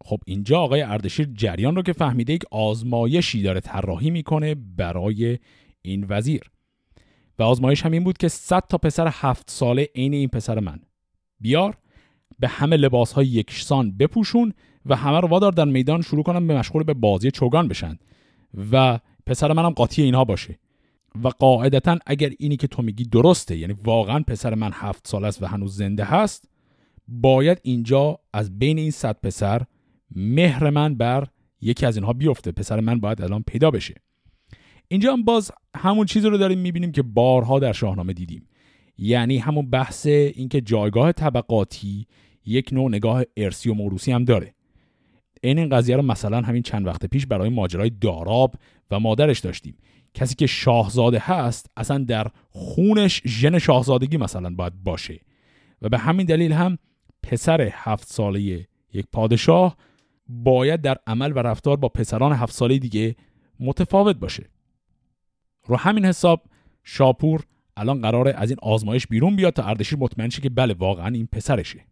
خب 0.03 0.19
اینجا 0.25 0.59
آقای 0.59 0.81
اردشیر 0.81 1.29
جریان 1.33 1.75
رو 1.75 1.81
که 1.81 1.93
فهمیده 1.93 2.33
یک 2.33 2.43
آزمایشی 2.51 3.41
داره 3.41 3.59
طراحی 3.59 4.09
می‌کنه 4.09 4.55
برای 4.55 5.39
این 5.81 6.05
وزیر. 6.09 6.51
و 7.39 7.43
آزمایش 7.43 7.85
هم 7.85 7.91
این 7.91 8.03
بود 8.03 8.17
که 8.17 8.27
100 8.27 8.63
تا 8.69 8.77
پسر 8.77 9.07
هفت 9.11 9.49
ساله 9.49 9.89
عین 9.95 10.13
این 10.13 10.29
پسر 10.29 10.59
من 10.59 10.79
بیار 11.39 11.77
به 12.39 12.47
همه 12.47 12.77
لباس 12.77 13.13
های 13.13 13.27
یکسان 13.27 13.97
بپوشون 13.97 14.53
و 14.85 14.95
همه 14.95 15.19
رو 15.19 15.27
وادار 15.27 15.51
در 15.51 15.65
میدان 15.65 16.01
شروع 16.01 16.23
کنم 16.23 16.47
به 16.47 16.57
مشغول 16.57 16.83
به 16.83 16.93
بازی 16.93 17.31
چوگان 17.31 17.67
بشن 17.67 17.97
و 18.71 18.99
پسر 19.25 19.53
منم 19.53 19.69
قاطی 19.69 20.01
اینها 20.01 20.25
باشه. 20.25 20.59
و 21.23 21.27
قاعدتا 21.27 21.97
اگر 22.05 22.31
اینی 22.39 22.57
که 22.57 22.67
تو 22.67 22.81
میگی 22.81 23.03
درسته 23.03 23.57
یعنی 23.57 23.75
واقعا 23.83 24.23
پسر 24.27 24.55
من 24.55 24.71
هفت 24.73 25.07
سال 25.07 25.25
است 25.25 25.43
و 25.43 25.45
هنوز 25.45 25.77
زنده 25.77 26.03
هست 26.03 26.49
باید 27.07 27.59
اینجا 27.63 28.19
از 28.33 28.59
بین 28.59 28.77
این 28.77 28.91
صد 28.91 29.17
پسر 29.23 29.61
مهر 30.15 30.69
من 30.69 30.95
بر 30.95 31.27
یکی 31.61 31.85
از 31.85 31.95
اینها 31.95 32.13
بیفته. 32.13 32.51
پسر 32.51 32.79
من 32.79 32.99
باید 32.99 33.21
الان 33.21 33.43
پیدا 33.47 33.71
بشه. 33.71 33.95
اینجا 34.91 35.13
هم 35.13 35.23
باز 35.23 35.51
همون 35.77 36.05
چیزی 36.05 36.27
رو 36.27 36.37
داریم 36.37 36.59
می‌بینیم 36.59 36.91
که 36.91 37.01
بارها 37.01 37.59
در 37.59 37.73
شاهنامه 37.73 38.13
دیدیم. 38.13 38.47
یعنی 38.97 39.37
همون 39.37 39.69
بحث 39.69 40.05
اینکه 40.05 40.61
جایگاه 40.61 41.11
طبقاتی 41.11 42.07
یک 42.45 42.69
نوع 42.73 42.89
نگاه 42.89 43.23
ارسی 43.37 43.69
و 43.69 43.73
موروسی 43.73 44.11
هم 44.11 44.25
داره. 44.25 44.53
این 45.41 45.59
این 45.59 45.69
قضیه 45.69 45.95
رو 45.95 46.01
مثلا 46.01 46.41
همین 46.41 46.63
چند 46.63 46.87
وقت 46.87 47.05
پیش 47.05 47.25
برای 47.25 47.49
ماجرای 47.49 47.89
داراب 47.89 48.55
و 48.91 48.99
مادرش 48.99 49.39
داشتیم. 49.39 49.77
کسی 50.13 50.35
که 50.35 50.47
شاهزاده 50.47 51.19
هست 51.19 51.71
اصلا 51.77 51.97
در 51.97 52.27
خونش 52.49 53.21
ژن 53.25 53.59
شاهزادگی 53.59 54.17
مثلا 54.17 54.49
باید 54.49 54.83
باشه. 54.83 55.19
و 55.81 55.89
به 55.89 55.97
همین 55.97 56.25
دلیل 56.25 56.51
هم 56.51 56.77
پسر 57.23 57.69
هفت 57.73 58.07
ساله 58.07 58.39
یک 58.93 59.05
پادشاه 59.11 59.77
باید 60.29 60.81
در 60.81 60.97
عمل 61.07 61.31
و 61.31 61.39
رفتار 61.39 61.77
با 61.77 61.89
پسران 61.89 62.33
هفت 62.33 62.53
ساله 62.53 62.77
دیگه 62.77 63.15
متفاوت 63.59 64.15
باشه. 64.15 64.49
رو 65.65 65.75
همین 65.75 66.05
حساب 66.05 66.43
شاپور 66.83 67.43
الان 67.77 68.01
قراره 68.01 68.33
از 68.37 68.49
این 68.49 68.57
آزمایش 68.61 69.07
بیرون 69.07 69.35
بیاد 69.35 69.53
تا 69.53 69.63
اردشیر 69.63 69.99
مطمئن 69.99 70.29
شه 70.29 70.41
که 70.41 70.49
بله 70.49 70.73
واقعا 70.73 71.07
این 71.07 71.27
پسرشه. 71.31 71.85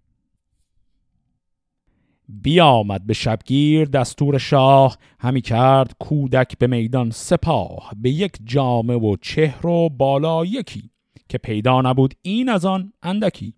بیامد 2.29 3.07
به 3.07 3.13
شبگیر 3.13 3.85
دستور 3.85 4.37
شاه 4.37 4.97
همی 5.19 5.41
کرد 5.41 5.95
کودک 5.99 6.57
به 6.57 6.67
میدان 6.67 7.11
سپاه 7.11 7.91
به 7.97 8.09
یک 8.09 8.37
جامه 8.43 8.95
و 8.95 9.15
چهر 9.21 9.67
و 9.67 9.89
بالا 9.89 10.45
یکی 10.45 10.89
که 11.29 11.37
پیدا 11.37 11.81
نبود 11.81 12.13
این 12.21 12.49
از 12.49 12.65
آن 12.65 12.93
اندکی. 13.03 13.53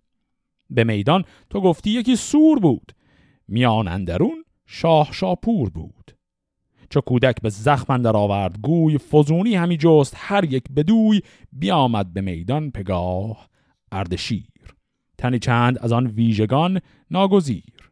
به 0.70 0.84
میدان 0.84 1.24
تو 1.50 1.62
گفتی 1.62 1.90
یکی 1.90 2.16
سور 2.16 2.60
بود 2.60 2.92
میان 3.48 3.88
اندرون 3.88 4.46
شاه 4.66 5.10
شاپور 5.12 5.70
بود. 5.70 6.16
چو 6.92 7.02
کودک 7.02 7.42
به 7.42 7.50
زخم 7.50 7.98
در 7.98 8.18
آورد. 8.18 8.60
گوی 8.62 8.98
فزونی 8.98 9.56
همی 9.56 9.78
جست. 9.78 10.14
هر 10.18 10.44
یک 10.44 10.64
بدوی 10.76 11.22
بیامد 11.52 12.14
به 12.14 12.22
میدان 12.22 12.72
پگاه. 12.72 13.50
اردشیر. 13.92 14.76
تنی 15.18 15.40
چند 15.40 15.78
از 15.78 15.92
آن 15.92 16.08
ویژگان 16.08 16.82
ناگزیر. 17.12 17.92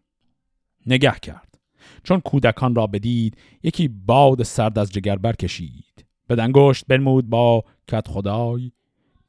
نگه 0.86 1.14
کرد. 1.22 1.60
چون 2.04 2.20
کودکان 2.20 2.76
را 2.76 2.88
بدید 2.88 3.38
یکی 3.64 3.88
باد 3.88 4.44
سرد 4.44 4.80
از 4.80 4.92
جگر 4.92 5.16
برکشید. 5.16 6.06
به 6.28 6.36
دنگشت 6.36 6.86
بنمود 6.88 7.30
با 7.30 7.64
کت 7.88 8.08
خدای 8.08 8.72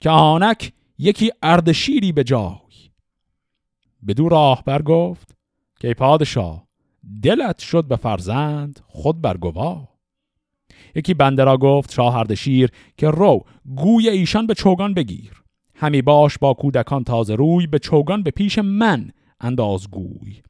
که 0.00 0.10
آنک 0.10 0.72
یکی 0.98 1.30
اردشیری 1.42 2.12
به 2.12 2.24
جای. 2.24 2.90
بدو 4.08 4.28
راه 4.28 4.64
برگفت 4.64 5.36
که 5.80 5.94
پادشاه 5.94 6.69
دلت 7.22 7.58
شد 7.58 7.84
به 7.84 7.96
فرزند 7.96 8.80
خود 8.86 9.20
برگوا 9.20 9.88
یکی 10.94 11.14
بنده 11.14 11.44
را 11.44 11.56
گفت 11.56 11.92
شاه 11.92 12.16
اردشیر 12.16 12.70
که 12.96 13.10
رو 13.10 13.44
گوی 13.76 14.08
ایشان 14.08 14.46
به 14.46 14.54
چوگان 14.54 14.94
بگیر. 14.94 15.42
همی 15.74 16.02
باش 16.02 16.38
با 16.38 16.54
کودکان 16.54 17.04
تازه 17.04 17.34
روی 17.34 17.66
به 17.66 17.78
چوگان 17.78 18.22
به 18.22 18.30
پیش 18.30 18.58
من 18.58 19.10
انداز 19.40 19.90
گوی. 19.90 20.42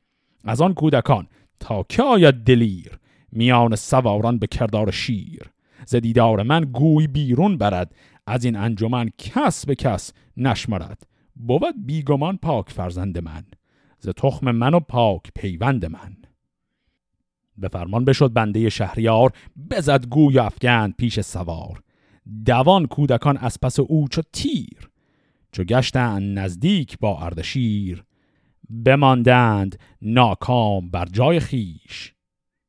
از 0.45 0.61
آن 0.61 0.75
کودکان 0.75 1.27
تا 1.61 1.83
که 1.89 2.03
آید 2.03 2.35
دلیر؟ 2.35 2.99
میان 3.33 3.77
سواران 3.77 4.39
به 4.39 4.47
کردار 4.47 4.91
شیر. 4.91 5.51
ز 5.87 5.95
دیدار 5.95 6.43
من 6.43 6.61
گوی 6.61 7.07
بیرون 7.07 7.59
برد 7.59 7.95
از 8.27 8.45
این 8.45 8.57
انجمن 8.57 9.11
کس 9.19 9.67
به 9.67 9.75
کس 9.75 10.13
نشمرد. 10.37 11.03
بود 11.37 11.87
بیگمان 11.87 12.37
پاک 12.37 12.71
فرزند 12.71 13.19
من 13.19 13.45
ز 13.99 14.09
تخم 14.09 14.51
من 14.51 14.75
و 14.75 14.81
پاک 14.81 15.23
پیوند 15.35 15.87
من. 15.87 16.17
به 17.59 17.69
فرمان 17.69 18.05
بشد 18.05 18.33
بنده 18.33 18.69
شهریار 18.69 19.33
بزد 19.71 20.07
گوی 20.07 20.39
افگند 20.39 20.95
پیش 20.97 21.21
سوار. 21.21 21.83
دوان 22.47 22.87
کودکان 22.87 23.37
از 23.37 23.61
پس 23.61 23.81
او 23.81 24.09
چو 24.09 24.23
تیر 24.33 24.91
چو 25.53 25.65
گشتند 25.65 26.39
نزدیک 26.39 26.99
با 26.99 27.19
اردشیر. 27.19 28.05
بماندند 28.85 29.79
ناکام 30.03 30.91
بر 30.91 31.05
جای 31.05 31.41
خیش 31.41 32.15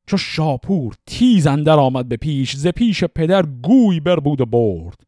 چو 0.08 0.18
شاپور 0.18 0.96
تیز 1.06 1.48
اندر 1.48 1.80
آمد 1.80 2.08
به 2.08 2.18
پیش 2.18 2.56
ز 2.56 2.68
پیش 2.68 3.04
پدر 3.04 3.46
گوی 3.46 4.00
بر 4.00 4.20
بود 4.20 4.42
و 4.42 4.46
برد. 4.46 5.02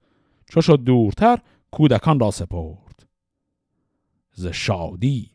چو 0.50 0.62
شد 0.62 0.84
دورتر 0.84 1.40
کودکان 1.72 2.20
را 2.20 2.32
سپرد. 2.32 3.08
ز 4.32 4.48
شادی 4.48 5.33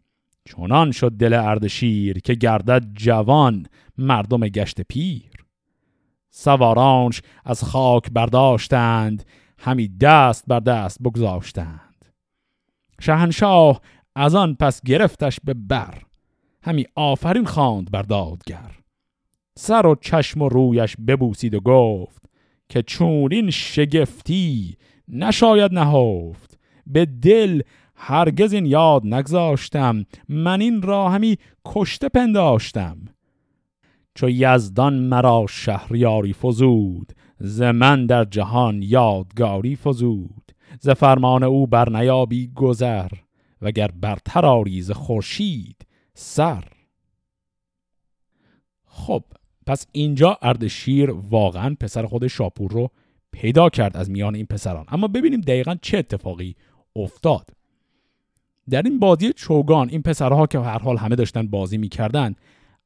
چنان 0.48 0.92
شد 0.92 1.12
دل 1.12 1.32
اردشیر 1.32 2.18
که 2.18 2.34
گردد 2.34 2.84
جوان 2.94 3.66
مردم 3.98 4.40
گشت 4.40 4.80
پیر. 4.80 5.30
سوارانش 6.30 7.22
از 7.44 7.64
خاک 7.64 8.10
برداشتند 8.10 9.24
همی 9.58 9.88
دست 9.88 10.44
بر 10.46 10.60
دست 10.60 11.02
بگذاشتند. 11.02 12.04
شهنشاه 13.00 13.80
از 14.16 14.34
آن 14.34 14.54
پس 14.54 14.82
گرفتش 14.82 15.40
به 15.44 15.54
بر 15.54 16.02
همی 16.62 16.86
آفرین 16.94 17.44
خواند 17.44 17.90
بر 17.90 18.02
دادگر. 18.02 18.70
سر 19.58 19.86
و 19.86 19.94
چشم 20.00 20.42
و 20.42 20.48
رویش 20.48 20.96
ببوسید 21.08 21.54
و 21.54 21.60
گفت 21.60 22.22
که 22.68 22.82
چون 22.82 23.28
این 23.32 23.50
شگفتی 23.50 24.76
نشاید 25.08 25.74
نهفت 25.74 26.58
به 26.86 27.06
دل 27.06 27.62
هرگز 28.00 28.52
این 28.52 28.66
یاد 28.66 29.06
نگذاشتم. 29.06 30.06
من 30.28 30.60
این 30.60 30.82
را 30.82 31.08
همی 31.08 31.36
کشته 31.64 32.08
پنداشتم. 32.08 32.98
چو 34.14 34.30
یزدان 34.30 34.94
مرا 34.94 35.46
شهریاری 35.48 36.32
فزود 36.32 37.12
ز 37.38 37.62
من 37.62 38.06
در 38.06 38.24
جهان 38.24 38.82
یادگاری 38.82 39.76
فزود. 39.76 40.52
ز 40.80 40.90
فرمان 40.90 41.42
او 41.42 41.66
بر 41.66 41.88
نیابی 41.90 42.52
گذر 42.54 43.10
وگر 43.62 43.90
برتر 44.00 44.46
آری 44.46 44.82
ز 44.82 44.90
خورشید 44.90 45.86
سر. 46.14 46.64
خب 48.84 49.24
پس 49.66 49.86
اینجا 49.92 50.38
اردشیر 50.42 51.10
واقعا 51.10 51.76
پسر 51.80 52.06
خود 52.06 52.26
شاپور 52.26 52.70
رو 52.70 52.90
پیدا 53.32 53.68
کرد 53.68 53.96
از 53.96 54.10
میان 54.10 54.34
این 54.34 54.46
پسران. 54.46 54.84
اما 54.88 55.08
ببینیم 55.08 55.40
دقیقا 55.40 55.76
چه 55.82 55.98
اتفاقی 55.98 56.56
افتاد. 56.96 57.57
در 58.70 58.82
این 58.82 58.98
بازی 58.98 59.32
چوگان 59.32 59.88
این 59.88 60.02
پسرها 60.02 60.46
که 60.46 60.58
هر 60.58 60.78
حال 60.78 60.96
همه 60.96 61.16
داشتن 61.16 61.46
بازی 61.46 61.78
می‌کردن 61.78 62.34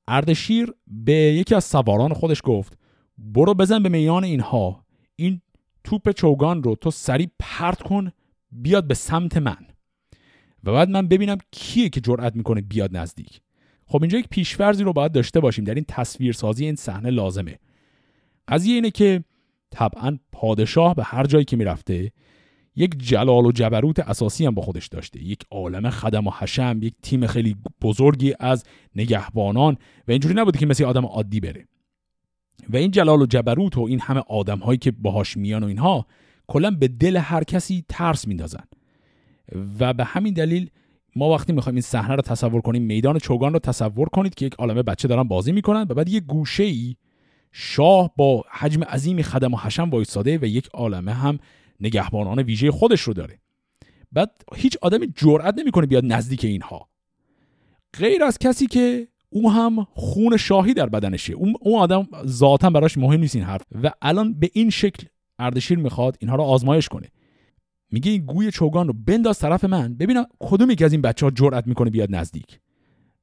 اردشیر 0.08 0.74
به 0.86 1.12
یکی 1.12 1.54
از 1.54 1.64
سواران 1.64 2.12
خودش 2.12 2.40
گفت 2.44 2.78
برو 3.18 3.54
بزن 3.54 3.82
به 3.82 3.88
میان 3.88 4.24
اینها 4.24 4.84
این 5.16 5.40
توپ 5.84 6.10
چوگان 6.10 6.62
رو 6.62 6.74
تو 6.74 6.90
سریع 6.90 7.30
پرت 7.38 7.82
کن 7.82 8.12
بیاد 8.52 8.86
به 8.86 8.94
سمت 8.94 9.36
من. 9.36 9.66
و 10.64 10.72
بعد 10.72 10.88
من 10.88 11.08
ببینم 11.08 11.38
کیه 11.50 11.88
که 11.88 12.00
جرأت 12.00 12.36
می‌کنه 12.36 12.60
بیاد 12.60 12.96
نزدیک. 12.96 13.40
خب 13.86 14.02
اینجا 14.02 14.18
یک 14.18 14.28
پیشفرزی 14.28 14.84
رو 14.84 14.92
باید 14.92 15.12
داشته 15.12 15.40
باشیم 15.40 15.64
در 15.64 15.74
این 15.74 15.84
تصویرسازی 15.88 16.64
این 16.64 16.76
صحنه 16.76 17.10
لازمه. 17.10 17.58
قضیه 18.48 18.74
اینه 18.74 18.90
که 18.90 19.24
طبعا 19.70 20.18
پادشاه 20.32 20.94
به 20.94 21.04
هر 21.04 21.24
جایی 21.24 21.44
که 21.44 21.56
می‌رفته 21.56 22.12
یک 22.76 22.98
جلال 22.98 23.46
و 23.46 23.52
جبروت 23.52 23.98
اساسی 23.98 24.46
هم 24.46 24.54
با 24.54 24.62
خودش 24.62 24.86
داشته. 24.86 25.22
یک 25.22 25.44
عالم 25.50 25.90
خدم 25.90 26.26
و 26.26 26.30
حشم 26.30 26.78
یک 26.82 26.94
تیم 27.02 27.26
خیلی 27.26 27.56
بزرگی 27.82 28.34
از 28.40 28.64
نگهبانان. 28.96 29.76
و 30.08 30.10
اینجوری 30.10 30.34
نبوده 30.34 30.58
که 30.58 30.66
مثل 30.66 30.84
آدم 30.84 31.06
عادی 31.06 31.40
بره. 31.40 31.68
و 32.68 32.76
این 32.76 32.90
جلال 32.90 33.22
و 33.22 33.26
جبروت 33.26 33.76
و 33.76 33.80
این 33.80 34.00
همه 34.00 34.20
آدم 34.28 34.58
هایی 34.58 34.78
که 34.78 34.90
باهاش 34.90 35.36
میان 35.36 35.64
و 35.64 35.66
اینها 35.66 36.06
کلا 36.46 36.70
به 36.70 36.88
دل 36.88 37.16
هر 37.16 37.44
کسی 37.44 37.84
ترس 37.88 38.28
میندازن. 38.28 38.64
و 39.80 39.94
به 39.94 40.04
همین 40.04 40.34
دلیل 40.34 40.70
ما 41.16 41.30
وقتی 41.30 41.52
می‌خوایم 41.52 41.74
این 41.74 41.82
صحنه 41.82 42.14
رو 42.14 42.22
تصور 42.22 42.60
کنیم 42.60 42.82
میدان 42.82 43.18
چوگان 43.18 43.52
رو 43.52 43.58
تصور 43.58 44.08
کنید 44.08 44.34
که 44.34 44.46
یک 44.46 44.54
عالمه 44.54 44.82
بچه 44.82 45.08
دارن 45.08 45.22
بازی 45.22 45.52
می‌کنن 45.52 45.86
و 45.88 45.94
بعد 45.94 46.08
یه 46.08 46.20
گوشه 46.20 46.64
ای 46.64 46.96
شاه 47.52 48.10
با 48.16 48.44
حجم 48.50 48.84
عظیمی 48.84 49.22
خدم 49.22 49.54
و 49.54 49.56
حشم 49.56 49.90
وایساده 49.90 50.38
و 50.38 50.44
یک 50.44 50.68
عالمه 50.74 51.12
هم 51.12 51.38
نگهبانان 51.82 52.38
ویژه 52.38 52.70
خودش 52.70 53.00
رو 53.00 53.14
داره. 53.14 53.38
بعد 54.12 54.30
هیچ 54.54 54.76
آدمی 54.82 55.12
جرئت 55.16 55.58
نمی‌کنه 55.58 55.86
بیاد 55.86 56.04
نزدیک 56.04 56.44
اینها. 56.44 56.88
غیر 57.98 58.24
از 58.24 58.38
کسی 58.38 58.66
که 58.66 59.08
او 59.30 59.52
هم 59.52 59.86
خون 59.94 60.36
شاهی 60.36 60.74
در 60.74 60.88
بدنشه. 60.88 61.32
اون 61.32 61.54
آدم 61.76 62.08
ذاتا 62.26 62.70
براش 62.70 62.98
مهم 62.98 63.20
نیست 63.20 63.36
این 63.36 63.44
حرف. 63.44 63.62
و 63.82 63.90
الان 64.02 64.34
به 64.34 64.50
این 64.52 64.70
شکل 64.70 65.06
اردشیر 65.38 65.78
می‌خواد 65.78 66.16
اینها 66.20 66.36
رو 66.36 66.42
آزمایش 66.42 66.88
کنه. 66.88 67.08
میگه 67.90 68.10
این 68.10 68.26
گوی 68.26 68.50
چوگان 68.50 68.86
رو 68.86 68.92
بنداز 69.06 69.38
طرف 69.38 69.64
من. 69.64 69.94
ببینم 69.94 70.26
کدوم 70.38 70.70
یکی 70.70 70.84
از 70.84 70.92
این 70.92 71.02
بچه 71.02 71.26
ها 71.26 71.30
جرأت 71.30 71.66
می‌کنه 71.66 71.90
بیاد 71.90 72.14
نزدیک. 72.14 72.60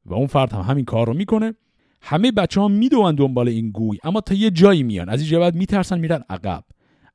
و 0.06 0.14
اون 0.14 0.28
فرد 0.28 0.54
هم 0.54 0.62
همین 0.62 0.86
کار 0.86 1.08
رو 1.08 1.14
می‌کنه. 1.14 1.54
همه 2.02 2.32
بچه 2.32 2.62
ها 2.62 2.68
می‌دونن 2.68 3.16
دنبال 3.16 3.48
این 3.48 3.72
گوی 3.72 3.98
اما 4.04 4.22
تا 4.22 4.36
یه 4.36 4.52
جایی 4.52 4.84
میان. 4.84 5.10
از 5.10 5.22
این 5.22 5.30
جواد 5.30 5.56
میترسن 5.56 6.00
میرن 6.00 6.24
عقب. 6.30 6.64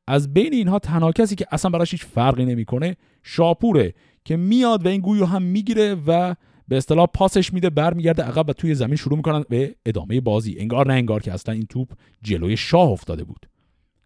از 0.06 0.34
بین 0.34 0.52
اینها 0.54 0.78
تنها 0.78 1.12
کسی 1.12 1.34
که 1.34 1.46
اصلا 1.50 1.70
براش 1.70 1.90
هیچ 1.90 2.04
فرقی 2.04 2.44
نمی‌کنه 2.44 2.96
شاپوره 3.22 3.94
که 4.24 4.36
میاد 4.36 4.86
و 4.86 4.88
این 4.88 5.00
گویو 5.00 5.24
هم 5.24 5.42
می‌گیره 5.42 5.94
و 6.06 6.34
به 6.68 6.76
اصطلاح 6.76 7.06
پاسش 7.06 7.52
میده 7.52 7.70
برمیگرده 7.70 8.22
عقب 8.22 8.48
و 8.48 8.52
توی 8.52 8.74
زمین 8.74 8.96
شروع 8.96 9.16
می‌کنن 9.16 9.44
به 9.48 9.76
ادامه 9.86 10.20
بازی. 10.20 10.56
انگار 10.58 10.86
نه 10.86 10.94
انگار 10.94 11.22
که 11.22 11.32
اصلا 11.32 11.54
این 11.54 11.66
توپ 11.66 11.92
جلوی 12.22 12.56
شاه 12.56 12.88
افتاده 12.88 13.24
بود. 13.24 13.46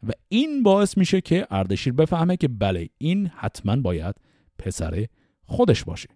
و 0.09 0.13
این 0.29 0.63
باعث 0.63 0.99
میشه 0.99 1.21
که 1.21 1.47
اردشیر 1.51 1.93
بفهمه 1.93 2.37
که 2.37 2.49
بله 2.49 2.89
این 2.99 3.27
حتما 3.27 3.77
باید 3.77 4.15
پسر 4.59 5.07
خودش 5.45 5.85
باشه. 5.85 6.09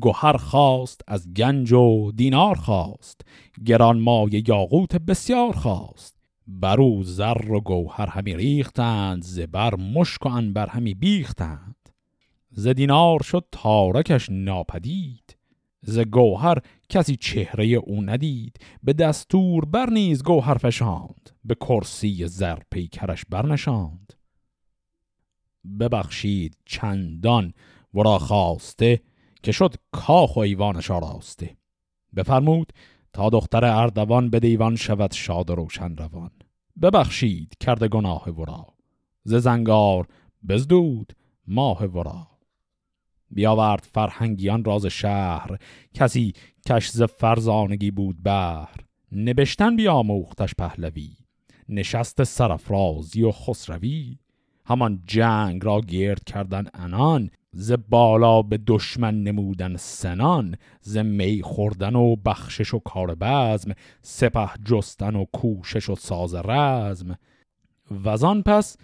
گوهر 0.00 0.36
خواست 0.36 1.00
از 1.06 1.34
گنج 1.34 1.72
و 1.72 2.12
دینار 2.12 2.54
خواست. 2.54 3.20
گران 3.64 3.98
مایه 3.98 4.42
یاقوت 4.48 4.96
بسیار 4.96 5.52
خواست. 5.52 6.21
برو 6.60 7.02
زر 7.02 7.50
و 7.50 7.60
گوهر 7.60 8.06
همی 8.06 8.36
ریختند 8.36 9.22
زبر 9.22 9.74
مشک 9.74 10.26
و 10.26 10.28
انبر 10.28 10.66
همی 10.66 10.94
بیختند. 10.94 11.76
ز 12.50 12.68
دینار 12.68 13.22
شد 13.22 13.44
تارکش 13.52 14.26
ناپدید 14.30 15.36
ز 15.82 15.98
گوهر 15.98 16.58
کسی 16.88 17.16
چهره 17.16 17.66
او 17.66 18.02
ندید. 18.02 18.56
به 18.82 18.92
دستور 18.92 19.64
بر 19.64 19.90
نیز 19.90 20.22
گوهر 20.22 20.54
فشاند 20.54 21.30
به 21.44 21.54
کرسی 21.54 22.26
زر 22.26 22.58
پیکرش 22.70 23.24
برنشاند 23.30 24.12
ببخشید 25.80 26.56
چندان 26.64 27.52
ورا 27.94 28.18
خواسته 28.18 29.00
که 29.42 29.52
شد 29.52 29.74
کاخ 29.92 30.36
و 30.36 30.40
ایوانش 30.40 30.90
آراسته. 30.90 31.56
بفرمود 32.16 32.72
تا 33.12 33.30
دختر 33.30 33.64
اردوان 33.64 34.30
به 34.30 34.40
دیوان 34.40 34.76
شود 34.76 35.12
شاد 35.12 35.50
و 35.50 35.54
روشن 35.54 35.96
روان. 35.96 36.30
ببخشید 36.82 37.56
کرده 37.60 37.88
گناه 37.88 38.30
ورا. 38.30 38.66
ز 39.24 39.34
زنگار 39.34 40.08
بزدود 40.48 41.12
ماه 41.46 41.84
ورا. 41.84 42.26
بیاورد 43.30 43.88
فرهنگیان 43.92 44.64
راز 44.64 44.86
شهر. 44.86 45.58
کسی 45.94 46.32
کش 46.68 46.88
ز 46.88 47.02
فرزانگی 47.02 47.90
بود 47.90 48.22
بهر. 48.22 48.74
نبشتن 49.12 49.76
بیاموختش 49.76 50.54
پهلوی. 50.54 51.10
نشست 51.68 52.24
سرفرازی 52.24 53.22
و 53.22 53.32
خسروی. 53.32 54.18
همان 54.66 55.02
جنگ 55.06 55.64
را 55.64 55.80
گرد 55.80 56.24
کردن 56.24 56.66
انان 56.74 57.30
ز 57.54 57.72
بالا 57.88 58.42
به 58.42 58.58
دشمن 58.66 59.22
نمودن 59.22 59.76
سنان 59.76 60.56
ز 60.80 60.96
می 60.96 61.42
خوردن 61.42 61.96
و 61.96 62.16
بخشش 62.16 62.74
و 62.74 62.78
کار 62.78 63.14
بزم 63.14 63.72
سپه 64.02 64.50
جستن 64.64 65.16
و 65.16 65.24
کوشش 65.24 65.90
و 65.90 65.94
ساز 65.94 66.34
رزم. 66.34 67.18
وزان 67.90 68.42
پس 68.42 68.76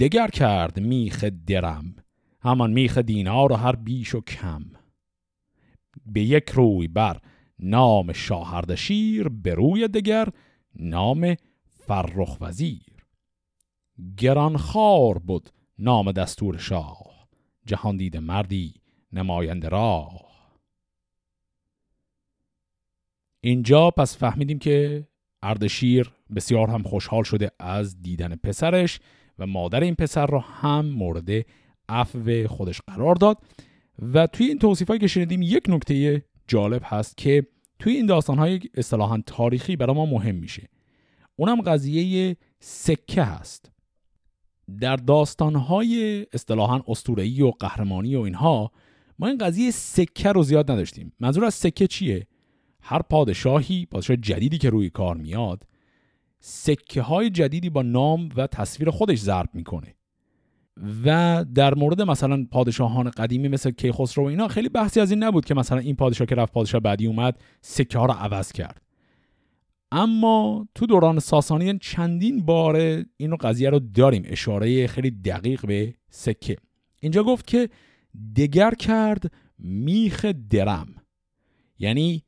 دگر 0.00 0.28
کرد 0.28 0.80
میخ 0.80 1.24
درم 1.24 1.96
همان 2.40 2.72
میخ 2.72 2.98
دینار 2.98 3.52
و 3.52 3.54
هر 3.54 3.76
بیش 3.76 4.14
و 4.14 4.20
کم. 4.20 4.64
به 6.06 6.20
یک 6.20 6.50
روی 6.50 6.88
بر 6.88 7.20
نام 7.58 8.12
شاهردشیر 8.12 9.28
به 9.28 9.54
روی 9.54 9.88
دگر 9.88 10.28
نام 10.76 11.34
فرخ 11.86 12.36
وزیر. 12.40 13.06
گرانخوار 14.16 15.18
بود 15.18 15.50
نام 15.78 16.12
دستور 16.12 16.58
شاه. 16.58 17.13
جهان 17.66 17.96
دیده 17.96 18.20
مردی 18.20 18.74
نماینده 19.12 19.68
راه. 19.68 20.24
اینجا 23.40 23.90
پس 23.90 24.18
فهمیدیم 24.18 24.58
که 24.58 25.06
اردشیر 25.42 26.10
بسیار 26.36 26.70
هم 26.70 26.82
خوشحال 26.82 27.22
شده 27.22 27.50
از 27.58 28.02
دیدن 28.02 28.36
پسرش 28.36 29.00
و 29.38 29.46
مادر 29.46 29.80
این 29.80 29.94
پسر 29.94 30.26
را 30.26 30.40
هم 30.40 30.86
مورد 30.86 31.46
عفو 31.88 32.46
خودش 32.48 32.80
قرار 32.80 33.14
داد 33.14 33.38
و 34.12 34.26
توی 34.26 34.46
این 34.46 34.58
توصیف 34.58 34.90
که 34.90 35.06
شنیدیم 35.06 35.42
یک 35.42 35.64
نکته 35.68 36.24
جالب 36.48 36.82
هست 36.84 37.16
که 37.16 37.46
توی 37.78 37.92
این 37.92 38.06
داستان 38.06 38.38
های 38.38 38.60
اصطلاحا 38.74 39.22
تاریخی 39.26 39.76
برای 39.76 39.96
ما 39.96 40.06
مهم 40.06 40.34
میشه. 40.34 40.68
اونم 41.36 41.60
قضیه 41.60 42.36
سکه 42.60 43.22
هست. 43.22 43.73
در 44.80 44.96
داستانهای 44.96 46.26
اصطلاحا 46.32 46.80
اسطوره‌ای 46.88 47.42
و 47.42 47.50
قهرمانی 47.50 48.16
و 48.16 48.20
اینها 48.20 48.72
ما 49.18 49.26
این 49.26 49.38
قضیه 49.38 49.70
سکه 49.70 50.32
رو 50.32 50.42
زیاد 50.42 50.70
نداشتیم. 50.70 51.12
منظور 51.20 51.44
از 51.44 51.54
سکه 51.54 51.86
چیه؟ 51.86 52.26
هر 52.82 53.02
پادشاهی 53.02 53.86
پادشاه 53.86 54.16
جدیدی 54.16 54.58
که 54.58 54.70
روی 54.70 54.90
کار 54.90 55.16
میاد 55.16 55.66
سکه 56.40 57.02
های 57.02 57.30
جدیدی 57.30 57.70
با 57.70 57.82
نام 57.82 58.28
و 58.36 58.46
تصویر 58.46 58.90
خودش 58.90 59.18
ضرب 59.18 59.48
می‌کنه. 59.54 59.94
و 61.04 61.44
در 61.54 61.74
مورد 61.74 62.02
مثلا 62.02 62.46
پادشاهان 62.50 63.10
قدیمی 63.10 63.48
مثل 63.48 63.70
کیخسرو 63.70 64.24
و 64.24 64.26
اینا 64.26 64.48
خیلی 64.48 64.68
بحثی 64.68 65.00
از 65.00 65.10
این 65.10 65.22
نبود 65.22 65.44
که 65.44 65.54
مثلا 65.54 65.78
این 65.78 65.96
پادشاه 65.96 66.26
که 66.26 66.34
رفت 66.34 66.52
پادشاه 66.52 66.80
بعدی 66.80 67.06
اومد 67.06 67.40
سکه 67.60 67.98
ها 67.98 68.06
رو 68.06 68.12
عوض 68.12 68.52
کرد. 68.52 68.83
اما 69.96 70.68
تو 70.74 70.86
دوران 70.86 71.18
ساسانی 71.18 71.78
چندین 71.78 72.44
بار 72.46 73.04
اینو 73.16 73.36
قضیه 73.40 73.70
رو 73.70 73.78
داریم. 73.78 74.22
اشاره 74.26 74.86
خیلی 74.86 75.10
دقیق 75.10 75.66
به 75.66 75.94
سکه. 76.10 76.56
اینجا 77.00 77.22
گفت 77.22 77.46
که 77.46 77.68
دگر 78.36 78.74
کرد 78.74 79.32
میخ 79.58 80.24
درم. 80.24 80.94
یعنی 81.78 82.22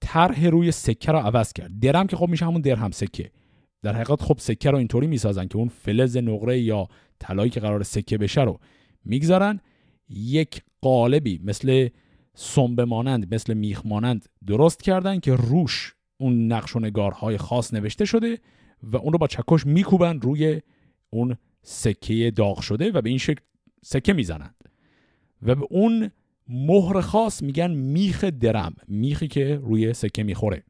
طرح 0.00 0.46
روی 0.46 0.70
سکه 0.70 1.12
رو 1.12 1.18
عوض 1.18 1.52
کرد. 1.52 1.80
درم 1.80 2.06
که 2.06 2.16
خب 2.16 2.28
میشه 2.28 2.46
همون 2.46 2.60
درهم 2.60 2.90
سکه. 2.90 3.30
در 3.82 3.92
حقیقت 3.92 4.22
خب 4.22 4.36
سکه 4.38 4.70
رو 4.70 4.78
اینطوری 4.78 5.06
می‌سازن 5.06 5.46
که 5.46 5.56
اون 5.56 5.68
فلز 5.68 6.16
نقره 6.16 6.60
یا 6.60 6.88
طلایی 7.18 7.50
که 7.50 7.60
قرار 7.60 7.82
سکه 7.82 8.18
بشه 8.18 8.40
رو 8.40 8.60
می‌گذارن. 9.04 9.60
یک 10.08 10.62
قالبی 10.80 11.40
مثل 11.44 11.88
سنبه 12.34 12.84
مانند 12.84 13.34
مثل 13.34 13.54
میخ 13.54 13.82
مانند 13.84 14.28
درست 14.46 14.82
کردن 14.82 15.20
که 15.20 15.34
روش 15.34 15.94
اون 16.20 16.52
نقش 16.52 16.76
و 16.76 16.80
نگارهای 16.80 17.38
خاص 17.38 17.74
نوشته 17.74 18.04
شده 18.04 18.38
و 18.82 18.96
اون 18.96 19.12
رو 19.12 19.18
با 19.18 19.26
چکش 19.26 19.66
میکوبن 19.66 20.20
روی 20.20 20.60
اون 21.10 21.36
سکه 21.62 22.32
داغ 22.36 22.60
شده 22.60 22.92
و 22.92 23.00
به 23.00 23.08
این 23.08 23.18
شکل 23.18 23.40
سکه 23.82 24.12
می‌زنند. 24.12 24.54
و 25.42 25.54
به 25.54 25.66
اون 25.70 26.10
مهر 26.48 27.00
خاص 27.00 27.42
میگن 27.42 27.70
میخ 27.70 28.24
درم 28.24 28.74
میخی 28.88 29.28
که 29.28 29.60
روی 29.62 29.92
سکه 29.92 30.22
می‌خوره. 30.22 30.62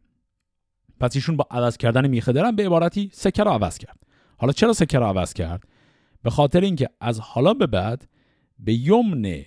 پس 1.00 1.16
ایشون 1.16 1.36
با 1.36 1.46
عوض 1.50 1.76
کردن 1.76 2.06
میخ 2.06 2.28
درم 2.28 2.56
به 2.56 2.66
عبارتی 2.66 3.10
سکه 3.12 3.42
رو 3.42 3.50
عوض 3.50 3.78
کرد. 3.78 3.98
حالا 4.36 4.52
چرا 4.52 4.72
سکه 4.72 4.98
رو 4.98 5.04
عوض 5.04 5.32
کرد؟ 5.32 5.64
به 6.22 6.30
خاطر 6.30 6.60
اینکه 6.60 6.88
از 7.00 7.20
حالا 7.20 7.54
به 7.54 7.66
بعد 7.66 8.08
به 8.58 8.74
یمن 8.74 9.42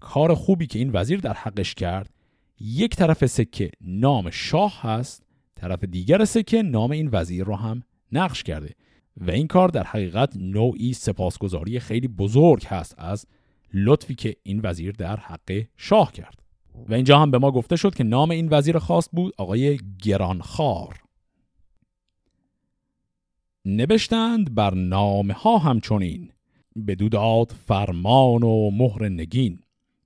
کار 0.00 0.34
خوبی 0.34 0.66
که 0.66 0.78
این 0.78 0.90
وزیر 0.92 1.20
در 1.20 1.34
حقش 1.34 1.74
کرد 1.74 2.10
یک 2.60 2.96
طرف 2.96 3.26
سکه 3.26 3.70
نام 3.80 4.30
شاه 4.30 4.80
هست 4.82 5.25
طرف 5.56 5.84
دیگر 5.84 6.24
سکه 6.24 6.62
نام 6.62 6.90
این 6.90 7.08
وزیر 7.12 7.44
رو 7.44 7.56
هم 7.56 7.82
نقش 8.12 8.42
کرده 8.42 8.74
و 9.16 9.30
این 9.30 9.46
کار 9.46 9.68
در 9.68 9.84
حقیقت 9.84 10.36
نوعی 10.36 10.92
سپاسگزاری 10.92 11.80
خیلی 11.80 12.08
بزرگ 12.08 12.66
هست 12.66 12.94
از 12.98 13.26
لطفی 13.74 14.14
که 14.14 14.36
این 14.42 14.60
وزیر 14.64 14.92
در 14.92 15.16
حق 15.16 15.64
شاه 15.76 16.12
کرد. 16.12 16.42
و 16.88 16.94
اینجا 16.94 17.18
هم 17.18 17.30
به 17.30 17.38
ما 17.38 17.50
گفته 17.50 17.76
شد 17.76 17.94
که 17.94 18.04
نام 18.04 18.30
این 18.30 18.48
وزیر 18.50 18.78
خاص 18.78 19.08
بود 19.12 19.34
آقای 19.38 19.78
گرانخار 20.02 21.02
نبشتند 23.64 24.54
بر 24.54 24.74
نامه 24.74 25.34
ها 25.34 25.58
همچنین. 25.58 26.30
به 26.76 26.94
داد 26.94 27.54
فرمان 27.66 28.42
و 28.42 28.70
مهر 28.70 29.08
نگین. 29.08 29.58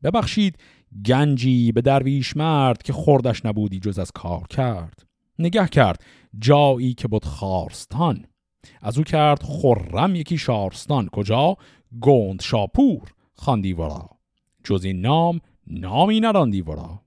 ببخشید 0.03 0.59
گنجی 1.07 1.73
به 1.73 1.81
درویش 1.81 2.37
مرد 2.37 2.83
که 2.83 2.93
خوردش 2.93 3.47
نبودی 3.47 3.81
جز 3.81 3.99
از 3.99 4.11
کار 4.11 4.47
کرد. 4.47 5.10
نگه 5.41 5.69
کرد. 5.69 6.05
جایی 6.39 6.95
که 6.95 7.09
بود 7.09 7.25
خارستان. 7.25 8.27
از 8.83 8.99
او 8.99 9.05
کرد 9.05 9.43
خرم 9.43 10.15
یکی 10.15 10.39
شارستان. 10.39 11.09
کجا؟ 11.09 11.57
گوند 12.01 12.43
شاپور. 12.43 13.13
خواندی 13.35 13.73
ورا 13.73 14.11
جز 14.65 14.85
این 14.85 15.01
نام 15.01 15.41
نامی 15.67 16.21
نراندی 16.21 16.61
ورا 16.61 17.03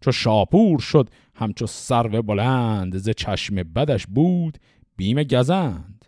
چو 0.00 0.12
شاپور 0.12 0.78
شد 0.78 1.10
همچو 1.34 1.66
سرو 1.66 2.22
بلند 2.22 2.96
ز 2.96 3.08
چشم 3.08 3.54
بدش 3.54 4.06
بود 4.06 4.58
بیم 4.96 5.22
گزند. 5.22 6.04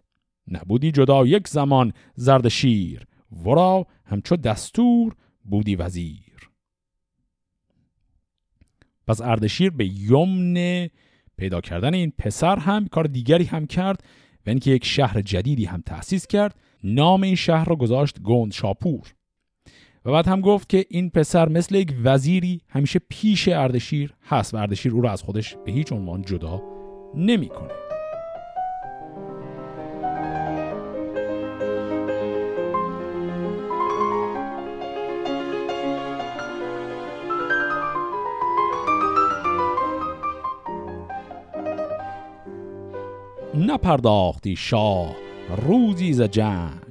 نبودی 0.49 0.93
جدا 0.93 1.27
یک 1.27 1.49
زمان 1.49 1.93
زرد 2.15 2.49
شیر. 2.49 3.07
ورا 3.45 3.87
همچو 4.05 4.37
دستور 4.37 5.17
بودی 5.45 5.77
وزیر. 5.77 6.51
پس 9.07 9.21
اردشیر 9.21 9.71
به 9.71 9.87
یمن 9.87 10.89
پیدا 11.43 11.61
کردن 11.61 11.95
این 11.95 12.13
پسر 12.19 12.59
هم 12.59 12.87
کار 12.87 13.05
دیگری 13.05 13.45
هم 13.45 13.67
کرد 13.67 14.05
و 14.47 14.51
اینکه 14.51 14.71
یک 14.71 14.85
شهر 14.85 15.21
جدیدی 15.21 15.65
هم 15.65 15.83
تأسیس 15.87 16.27
کرد 16.27 16.55
نام 16.85 17.23
این 17.23 17.35
شهر 17.35 17.65
را 17.65 17.77
گذاشت 17.77 18.21
گوند 18.21 18.53
شاپور 18.53 19.15
و 20.05 20.13
بعد 20.13 20.27
هم 20.27 20.41
گفت 20.41 20.69
که 20.69 20.87
این 20.91 21.11
پسر 21.11 21.49
مثل 21.49 21.75
یک 21.75 21.95
وزیری 22.05 22.61
همیشه 22.69 23.01
پیش 23.09 23.49
اردشیر 23.49 24.15
هست 24.27 24.55
و 24.55 24.57
اردشیر 24.57 24.93
او 24.93 25.01
را 25.01 25.13
از 25.13 25.23
خودش 25.23 25.57
به 25.65 25.73
هیچ 25.73 25.93
عنوان 25.93 26.23
جدا 26.23 26.63
نمی‌کنه. 27.15 27.82
نپرداختی 43.55 44.57
شاه 44.57 45.17
روزی 45.57 46.12
ز 46.12 46.23
جنگ. 46.23 46.83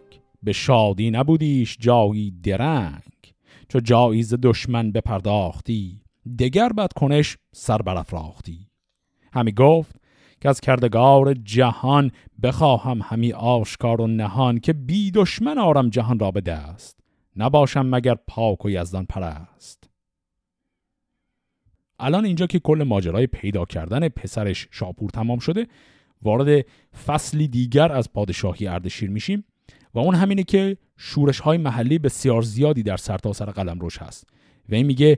به 0.44 0.54
شادی 0.54 1.12
نبودیش 1.12 1.78
جایی 1.80 2.32
درنگ. 2.32 3.34
چو 3.70 3.80
جایی 3.80 4.24
ز 4.24 4.34
دشمن 4.44 4.92
بپرداختی 4.92 6.02
دگر 6.40 6.70
بد 6.70 6.94
کنش 6.94 7.38
سر 7.52 7.78
برافراختی. 7.78 8.68
همی 9.34 9.52
گفت 9.52 9.96
که 10.42 10.50
از 10.50 10.62
کردگار 10.62 11.34
جهان 11.34 12.12
بخواهم 12.44 13.02
همی 13.04 13.34
آشکار 13.34 14.02
و 14.02 14.08
نهان 14.08 14.60
که 14.60 14.74
بی 14.74 15.12
دشمن 15.12 15.58
آرم 15.58 15.90
جهان 15.90 16.20
را 16.20 16.32
به 16.32 16.42
دست. 16.42 17.00
نباشم 17.36 17.86
مگر 17.86 18.16
پاک 18.28 18.66
و 18.66 18.70
یزدان 18.70 19.06
پرست. 19.06 19.90
الان 22.00 22.26
اینجا 22.26 22.48
که 22.48 22.60
کل 22.60 22.84
ماجرای 22.84 23.28
پیدا 23.28 23.66
کردن 23.66 24.10
پسرش 24.10 24.68
شاپور 24.72 25.10
تمام 25.10 25.40
شده 25.40 25.68
وارد 26.24 26.66
فصلی 27.06 27.48
دیگر 27.48 27.92
از 27.92 28.14
پادشاهی 28.14 28.68
اردشیر 28.68 29.10
میشیم 29.10 29.44
و 29.94 30.00
اون 30.00 30.16
همینه 30.16 30.44
که 30.44 30.78
شورش 30.98 31.40
های 31.40 31.58
محلی 31.58 32.00
بسیار 32.00 32.42
زیادی 32.42 32.84
در 32.84 32.98
سرتاسر 32.98 33.46
سر 33.46 33.52
قلم 33.52 33.80
روش 33.80 33.98
هست. 33.98 34.28
و 34.70 34.76
این 34.76 34.86
میگه 34.86 35.18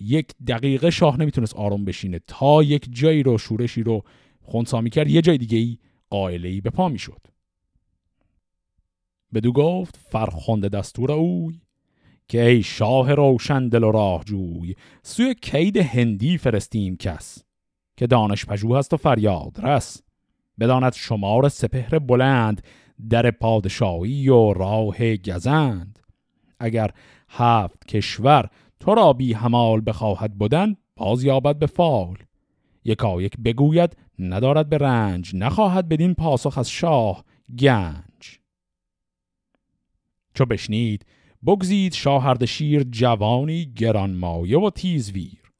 یک 0.00 0.26
دقیقه 0.46 0.90
شاه 0.90 1.20
نمی‌تونست 1.20 1.56
آروم 1.56 1.84
بشینه 1.84 2.20
تا 2.26 2.62
یک 2.62 2.88
جایی 2.90 3.22
رو 3.22 3.38
شورشی 3.38 3.82
رو 3.82 4.02
خونسا 4.40 4.82
کرد 4.82 5.08
یه 5.08 5.20
جای 5.20 5.38
دیگه 5.38 5.58
ای 5.58 5.78
قائله 6.10 6.60
به 6.60 6.70
پا 6.70 6.88
می‌شد. 6.88 7.20
بدو 9.34 9.52
گفت 9.52 9.96
فرخنده 9.96 10.68
دستور 10.68 11.12
اوی 11.12 11.60
که 12.28 12.46
ای 12.46 12.62
شاه 12.62 13.14
روشن 13.14 13.68
دل 13.68 13.84
و 13.84 13.90
راه 13.90 14.24
جوی 14.24 14.74
سوی 15.02 15.34
کید 15.34 15.76
هندی 15.76 16.38
فرستیم 16.38 16.96
کس 16.96 17.44
که 17.96 18.06
دانش 18.06 18.46
پژوه 18.46 18.78
هست 18.78 18.92
و 18.92 18.96
فریاد 18.96 19.60
رس. 19.62 20.02
بداند 20.60 20.92
شمار 20.92 21.48
سپهر 21.48 21.98
بلند 21.98 22.62
در 23.10 23.30
پادشاهی 23.30 24.28
و 24.28 24.52
راه 24.52 25.16
گزند. 25.16 25.98
اگر 26.58 26.90
هفت 27.28 27.86
کشور 27.86 28.50
تو 28.80 28.94
را 28.94 29.12
بی 29.12 29.32
همال 29.32 29.82
بخواهد 29.86 30.38
بودن 30.38 30.76
باز 30.96 31.24
یابد 31.24 31.58
به 31.58 31.66
فال. 31.66 32.16
یکا 32.84 33.22
یک 33.22 33.36
بگوید 33.44 33.96
ندارد 34.18 34.68
به 34.68 34.78
رنج 34.78 35.34
نخواهد 35.34 35.88
بدین 35.88 36.14
پاسخ 36.14 36.58
از 36.58 36.70
شاه 36.70 37.24
گنج. 37.58 38.38
چو 40.34 40.44
بشنید 40.44 41.06
بگزید 41.46 41.94
شاه 41.94 42.46
شیر 42.46 42.82
جوانی 42.82 43.72
گرانمایه 43.76 44.58
و 44.58 44.70
تیزویر. 44.70 45.52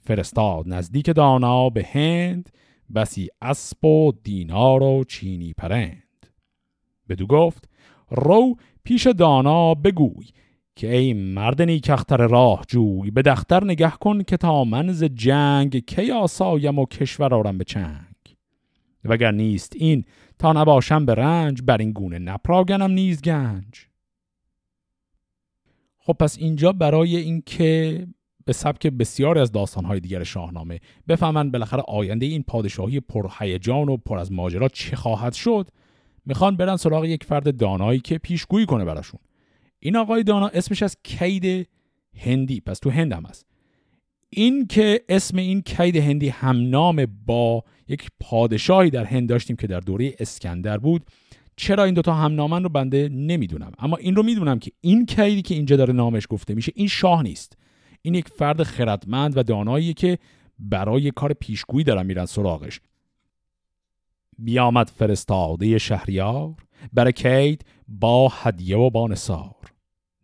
فرستاد 0.00 0.68
نزدیک 0.68 1.06
دانا 1.06 1.70
به 1.70 1.86
هند 1.92 2.50
بسی 2.94 3.28
اسب 3.42 3.84
و 3.84 4.12
دینار 4.24 4.82
و 4.82 5.04
چینی 5.04 5.52
پرند. 5.52 6.26
بدو 7.08 7.26
گفت 7.26 7.68
رو 8.10 8.56
پیش 8.84 9.06
دانا 9.06 9.74
بگوی 9.74 10.26
که 10.76 10.96
ای 10.96 11.12
مرد 11.12 11.62
نیکختر 11.62 12.26
راه 12.26 12.64
جوی 12.68 13.10
به 13.10 13.22
دختر 13.22 13.64
نگه 13.64 13.90
کن 13.90 14.22
که 14.22 14.36
تا 14.36 14.64
من 14.64 14.92
ز 14.92 15.04
جنگ 15.04 15.78
کی 15.78 16.10
آسایم 16.10 16.78
و 16.78 16.86
کشور 16.86 17.34
آرم 17.34 17.58
به 17.58 17.64
چنگ. 17.64 18.36
وگر 19.04 19.30
نیست 19.30 19.72
این 19.76 20.04
تا 20.38 20.52
نباشم 20.52 21.06
به 21.06 21.14
رنج 21.14 21.62
بر 21.62 21.78
این 21.78 21.92
گونه 21.92 22.18
نپراگنم 22.18 22.90
نیز 22.90 23.22
گنج. 23.22 23.86
خب 25.98 26.12
پس 26.12 26.38
اینجا 26.38 26.72
برای 26.72 27.16
اینکه 27.16 28.06
به 28.44 28.52
سبک 28.52 28.86
بسیاری 28.86 29.40
از 29.40 29.52
داستانهای 29.52 30.00
دیگر 30.00 30.22
شاهنامه. 30.22 30.80
بفهمن 31.08 31.50
بالاخره 31.50 31.82
آینده 31.88 32.26
این 32.26 32.42
پادشاهی 32.42 33.00
پرهیجان 33.00 33.88
و 33.88 33.96
پر 33.96 34.18
از 34.18 34.32
ماجرا 34.32 34.68
چه 34.68 34.96
خواهد 34.96 35.32
شد؟ 35.32 35.68
می‌خوان 36.26 36.56
برن 36.56 36.76
سراغ 36.76 37.04
یک 37.04 37.24
فرد 37.24 37.56
دانایی 37.56 38.00
که 38.00 38.18
پیشگویی 38.18 38.66
کنه 38.66 38.84
براشون. 38.84 39.20
این 39.78 39.96
آقای 39.96 40.22
دانا 40.22 40.48
اسمش 40.48 40.82
از 40.82 40.96
کید 41.04 41.68
هندی 42.16 42.60
پس 42.60 42.78
تو 42.78 42.90
هند 42.90 43.12
هم 43.12 43.22
هست. 43.26 43.46
این 44.30 44.66
که 44.66 45.00
اسم 45.08 45.36
این 45.36 45.62
کید 45.62 45.96
هندی 45.96 46.28
همنام 46.28 47.06
با 47.26 47.64
یک 47.88 48.08
پادشاهی 48.20 48.90
در 48.90 49.04
هند 49.04 49.28
داشتیم 49.28 49.56
که 49.56 49.66
در 49.66 49.80
دوره 49.80 50.14
اسکندر 50.18 50.78
بود 50.78 51.02
چرا 51.56 51.84
این 51.84 51.94
دوتا 51.94 52.14
همنامن 52.14 52.62
رو 52.62 52.68
بنده 52.68 53.08
نمی‌دونم. 53.08 53.72
اما 53.78 53.96
این 53.96 54.16
رو 54.16 54.22
می‌دونم 54.22 54.58
که 54.58 54.72
این 54.80 55.06
کیدی 55.06 55.42
که 55.42 55.54
اینجا 55.54 55.76
داره 55.76 55.92
نامش 55.92 56.26
گفته 56.30 56.54
میشه 56.54 56.72
این 56.74 56.88
شاه 56.88 57.22
نیست. 57.22 57.56
این 58.02 58.14
یک 58.14 58.28
فرد 58.28 58.62
خردمند 58.62 59.36
و 59.36 59.42
دانایی 59.42 59.94
که 59.94 60.18
برای 60.58 61.10
کار 61.10 61.32
پیشگویی 61.32 61.84
دارن 61.84 62.06
میرن 62.06 62.26
سراغش. 62.26 62.80
بیامد 64.38 64.88
فرستاده 64.88 65.78
شهریار 65.78 66.54
بر 66.92 67.10
کید 67.10 67.64
با 67.88 68.28
هدیه 68.28 68.76
و 68.76 68.90
با 68.90 69.08
نسار 69.08 69.72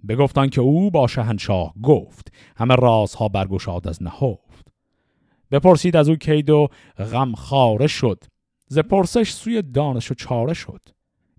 بگفتن 0.08 0.48
که 0.48 0.60
او 0.60 0.90
با 0.90 1.06
شهنشاه 1.06 1.74
گفت 1.82 2.32
همه 2.56 2.74
رازها 2.74 3.28
برگشاد 3.28 3.88
از 3.88 4.02
نهفت. 4.02 4.68
بپرسید 5.50 5.96
از 5.96 6.08
او 6.08 6.16
کید 6.16 6.50
و 6.50 6.68
غم 6.98 7.32
خاره 7.32 7.86
شد. 7.86 8.24
ز 8.68 8.78
پرسش 8.78 9.30
سوی 9.30 9.62
دانش 9.62 10.10
و 10.10 10.14
چاره 10.14 10.54
شد. 10.54 10.80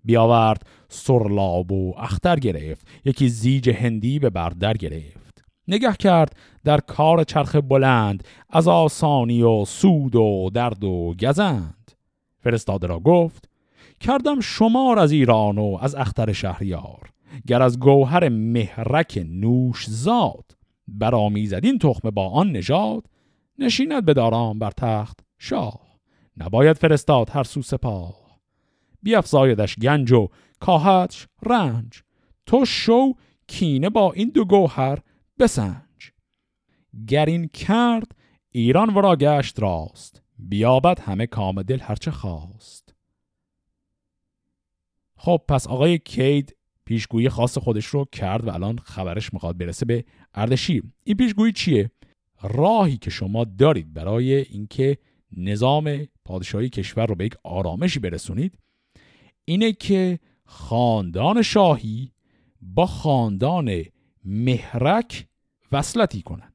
بیاورد 0.04 0.66
سرلاب 0.88 1.72
و 1.72 1.94
اختر 1.98 2.36
گرفت. 2.36 2.88
یکی 3.04 3.28
زیج 3.28 3.70
هندی 3.70 4.18
به 4.18 4.30
بردر 4.30 4.72
گرفت. 4.72 5.27
نگه 5.68 5.92
کرد 5.92 6.36
در 6.64 6.80
کار 6.80 7.24
چرخ 7.24 7.56
بلند 7.56 8.24
از 8.50 8.68
آسانی 8.68 9.42
و 9.42 9.64
سود 9.64 10.16
و 10.16 10.50
درد 10.54 10.84
و 10.84 11.14
گزند. 11.20 11.92
فرستاده 12.40 12.86
را 12.86 13.00
گفت 13.00 13.48
کردم 14.00 14.40
شمار 14.40 14.98
از 14.98 15.12
ایران 15.12 15.58
و 15.58 15.78
از 15.80 15.94
اختر 15.94 16.32
شهریار 16.32 17.10
گر 17.46 17.62
از 17.62 17.80
گوهر 17.80 18.28
مهرک 18.28 19.24
نوش 19.30 19.84
زاد. 19.90 20.44
برآمیزد 20.88 21.60
این 21.64 21.78
تخمه 21.78 22.10
با 22.10 22.28
آن 22.28 22.52
نژاد 22.52 23.04
نشیند 23.58 24.04
به 24.04 24.14
دارام 24.14 24.58
بر 24.58 24.70
تخت 24.70 25.20
شاه. 25.38 25.80
نباید 26.36 26.76
فرستاد 26.76 27.30
هر 27.30 27.42
سو 27.42 27.62
سپاه. 27.62 28.14
بیافزایدش 29.02 29.76
گنج 29.76 30.12
و 30.12 30.28
کاهتش 30.60 31.26
رنج. 31.46 32.02
تو 32.46 32.64
شو 32.64 33.12
کینه 33.46 33.90
با 33.90 34.12
این 34.12 34.30
دو 34.34 34.44
گوهر 34.44 34.98
بسنج. 35.38 36.12
گر 37.06 37.26
این 37.26 37.48
کرد 37.48 38.14
ایران 38.50 38.94
ورا 38.94 39.16
گشت 39.16 39.60
راست. 39.60 40.22
بیابد 40.38 41.00
همه 41.00 41.26
کام 41.26 41.62
دل 41.62 41.80
هرچه 41.80 42.10
خواست. 42.10 42.94
خب 45.16 45.40
پس 45.48 45.66
آقای 45.66 45.98
کید 45.98 46.56
پیشگویی 46.84 47.28
خاص 47.28 47.58
خودش 47.58 47.86
رو 47.86 48.04
کرد 48.04 48.46
و 48.46 48.50
الان 48.50 48.78
خبرش 48.78 49.32
می‌خواد 49.32 49.58
برسه 49.58 49.86
به 49.86 50.04
اردشیر. 50.34 50.84
این 51.04 51.16
پیشگویی 51.16 51.52
چیه؟ 51.52 51.90
راهی 52.42 52.96
که 52.96 53.10
شما 53.10 53.44
دارید 53.44 53.94
برای 53.94 54.34
اینکه 54.34 54.98
نظام 55.36 56.08
پادشاهی 56.24 56.68
کشور 56.68 57.06
رو 57.06 57.14
به 57.14 57.24
یک 57.24 57.34
آرامشی 57.44 57.98
برسونید 57.98 58.58
اینه 59.44 59.72
که 59.72 60.18
خاندان 60.44 61.42
شاهی 61.42 62.12
با 62.60 62.86
خاندان 62.86 63.84
مهرک 64.24 65.27
وصلتی 65.72 66.22
کنن. 66.22 66.52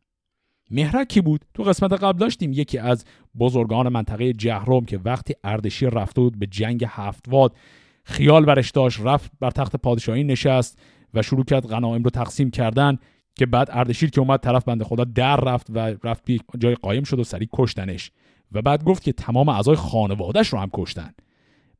مهرک 0.72 1.07
کی 1.07 1.22
بود؟ 1.22 1.45
تو 1.53 1.64
قسمت 1.64 1.93
قبل 1.93 2.20
داشتیم. 2.20 2.53
یکی 2.53 2.78
از 2.78 3.05
بزرگان 3.39 3.89
منطقه 3.89 4.34
جهرم 4.34 4.86
که 4.86 4.99
وقتی 5.05 5.34
اردشیر 5.43 5.89
رفته 5.89 6.22
بود 6.22 6.39
به 6.39 6.45
جنگ 6.47 6.86
هفتواد 6.88 7.55
خیال 8.03 8.45
برش 8.45 8.72
داشت 8.72 8.99
رفت 9.03 9.32
بر 9.39 9.51
تخت 9.51 9.76
پادشاهی 9.76 10.24
نشست 10.24 10.80
و 11.14 11.22
شروع 11.22 11.43
کرد 11.43 11.68
غنایم 11.68 12.03
رو 12.03 12.09
تقسیم 12.09 12.51
کردن 12.51 12.97
که 13.36 13.45
بعد 13.45 13.68
اردشیر 13.72 14.09
که 14.09 14.22
اومد 14.22 14.39
طرف 14.39 14.64
بنده 14.64 14.84
خدا 14.84 15.03
در 15.03 15.36
رفت 15.36 15.68
و 15.70 15.80
رفت 15.80 16.26
به 16.26 16.39
جای 16.57 16.76
قایم 16.76 17.03
شد 17.03 17.20
و 17.20 17.24
سریع 17.24 17.49
کشتنش. 17.53 18.11
و 18.51 18.61
بعد 18.61 18.84
گفت 18.84 19.03
که 19.03 19.14
تمام 19.14 19.49
اعضای 19.49 19.76
خانوادهش 19.76 20.47
رو 20.47 20.59
هم 20.59 20.70
کشتن. 20.74 21.14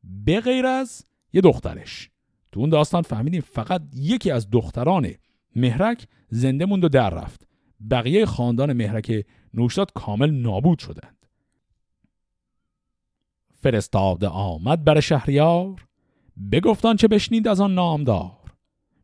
به 0.04 0.40
غیر 0.40 0.66
از 0.66 1.06
یه 1.34 1.42
دخترش. 1.42 2.10
تو 2.52 2.60
اون 2.60 2.70
داستان 2.70 3.02
فهمیدیم 3.02 3.42
فقط 3.42 3.82
یکی 3.96 4.32
از 4.32 4.50
دختران 4.50 5.10
مهرک 5.56 6.08
زنده 6.30 6.66
موند 6.66 6.84
و 6.84 6.90
در 6.90 7.10
رفت. 7.10 7.48
بقیه 7.92 8.26
خاندان 8.26 8.74
مهرک 8.74 9.26
نوشتاد 9.54 9.92
کامل 9.94 10.32
نابود 10.32 10.80
شدند. 10.80 11.26
فرستاده 13.54 14.28
آمد 14.28 14.84
بر 14.84 15.00
شهریار 15.00 15.86
بگفتان 16.52 16.96
چه 16.96 17.08
بشنید 17.08 17.48
از 17.48 17.62
آن 17.62 17.74
نامدار. 17.74 18.54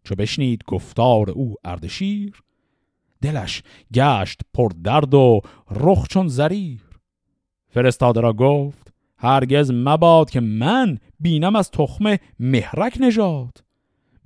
چو 0.03 0.15
بشنید 0.15 0.63
گفتار 0.67 1.29
او 1.29 1.55
اردشیر. 1.63 2.43
دلش 3.21 3.63
گشت 3.93 4.41
پر 4.53 4.71
درد 4.83 5.13
و 5.13 5.41
رخ 5.71 6.07
چون 6.07 6.27
زریر. 6.27 6.81
فرستاده 7.69 8.21
را 8.21 8.33
گفت 8.33 8.93
هرگز 9.17 9.71
مباد 9.71 10.29
که 10.29 10.39
من 10.39 10.97
بینم 11.19 11.55
از 11.55 11.71
تخم 11.71 12.17
مهرک 12.39 12.97
نژاد. 12.99 13.63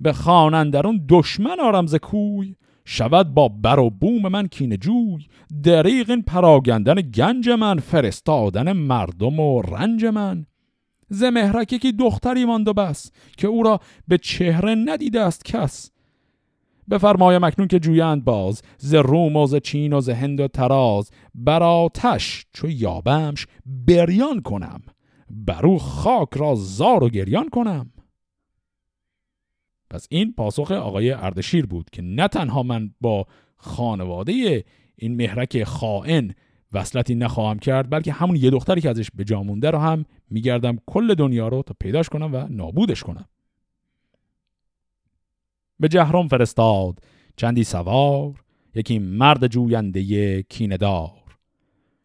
به 0.00 0.12
خانندرون 0.12 1.06
دشمن 1.08 1.60
آرم 1.60 1.86
ز 1.86 1.94
کوی 1.94 2.56
شود 2.84 3.34
با 3.34 3.48
بر 3.48 3.78
و 3.78 3.90
بوم 3.90 4.28
من 4.28 4.46
کین 4.46 4.76
جوی. 4.76 5.26
دریغ 5.62 6.10
این 6.10 6.22
پراگندن 6.22 6.94
گنج 6.94 7.48
من 7.48 7.78
فرستادن 7.78 8.72
مردم 8.72 9.40
و 9.40 9.62
رنج 9.62 10.04
من. 10.04 10.46
ز 11.08 11.22
مهرک 11.22 11.72
یکی 11.72 11.92
دختری 11.92 12.44
ماند 12.44 12.68
و 12.68 12.72
بس 12.72 13.12
که 13.36 13.46
او 13.46 13.62
را 13.62 13.80
به 14.08 14.18
چهره 14.18 14.74
ندیده 14.74 15.20
است 15.20 15.44
کس. 15.44 15.90
بفرمایم 16.90 17.44
اکنون 17.44 17.68
که 17.68 17.78
جویند 17.78 18.24
باز 18.24 18.62
ز 18.78 18.94
روم 18.94 19.36
و 19.36 19.46
ز 19.46 19.54
چین 19.56 19.92
و 19.92 20.00
ز 20.00 20.08
هند 20.08 20.40
و 20.40 20.48
تراز 20.48 21.10
بر 21.34 21.62
آتش 21.62 22.46
چو 22.52 22.70
یابمش 22.70 23.46
بریان 23.66 24.42
کنم. 24.42 24.82
برو 25.30 25.78
خاک 25.78 26.28
را 26.36 26.54
زار 26.54 27.04
و 27.04 27.08
گریان 27.08 27.48
کنم. 27.48 27.90
پس 29.94 30.06
این 30.10 30.32
پاسخ 30.32 30.70
آقای 30.70 31.10
اردشیر 31.10 31.66
بود 31.66 31.90
که 31.90 32.02
نه 32.02 32.28
تنها 32.28 32.62
من 32.62 32.90
با 33.00 33.26
خانواده 33.56 34.64
این 34.96 35.16
مهرک 35.16 35.64
خائن 35.64 36.34
وصلتی 36.72 37.14
نخواهم 37.14 37.58
کرد 37.58 37.90
بلکه 37.90 38.12
همون 38.12 38.36
یه 38.36 38.50
دختری 38.50 38.80
که 38.80 38.90
ازش 38.90 39.08
به 39.14 39.24
جامونده 39.24 39.70
رو 39.70 39.78
هم 39.78 40.04
میگردم 40.30 40.78
کل 40.86 41.14
دنیا 41.14 41.48
رو 41.48 41.62
تا 41.62 41.74
پیداش 41.80 42.08
کنم 42.08 42.34
و 42.34 42.46
نابودش 42.50 43.02
کنم. 43.02 43.24
به 45.80 45.88
جهرم 45.88 46.28
فرستاد 46.28 46.98
چندی 47.36 47.64
سوار 47.64 48.44
یکی 48.74 48.98
مرد 48.98 49.46
جوینده 49.46 50.42
کیندار 50.42 51.38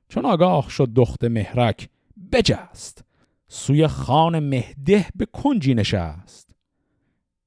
چون 0.09 0.25
آگاه 0.25 0.69
شد 0.69 0.93
دخت 0.95 1.23
مهرک 1.23 1.89
بجست. 2.31 3.03
سوی 3.47 3.87
خان 3.87 4.39
مهده 4.39 5.05
به 5.15 5.25
کنجی 5.25 5.73
نشست. 5.73 6.48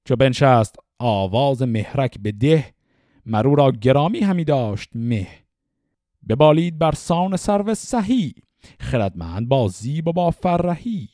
چو 0.05 0.17
بنشست 0.17 0.77
آواز 0.99 1.63
مهرک 1.63 2.19
به 2.19 2.33
ده 2.33 2.75
مرو 3.27 3.55
را 3.55 3.71
گرامی 3.71 4.21
همی 4.21 4.45
داشت 4.45 4.91
مه. 4.95 5.29
ببالید 6.29 6.79
بر 6.79 6.93
سان 6.93 7.37
سرو 7.37 7.75
سهی 7.75 8.35
خردمند 8.81 9.49
با 9.49 9.69
زیب 9.69 10.09
و 10.09 10.13
با 10.13 10.31
فرهی 10.31 11.09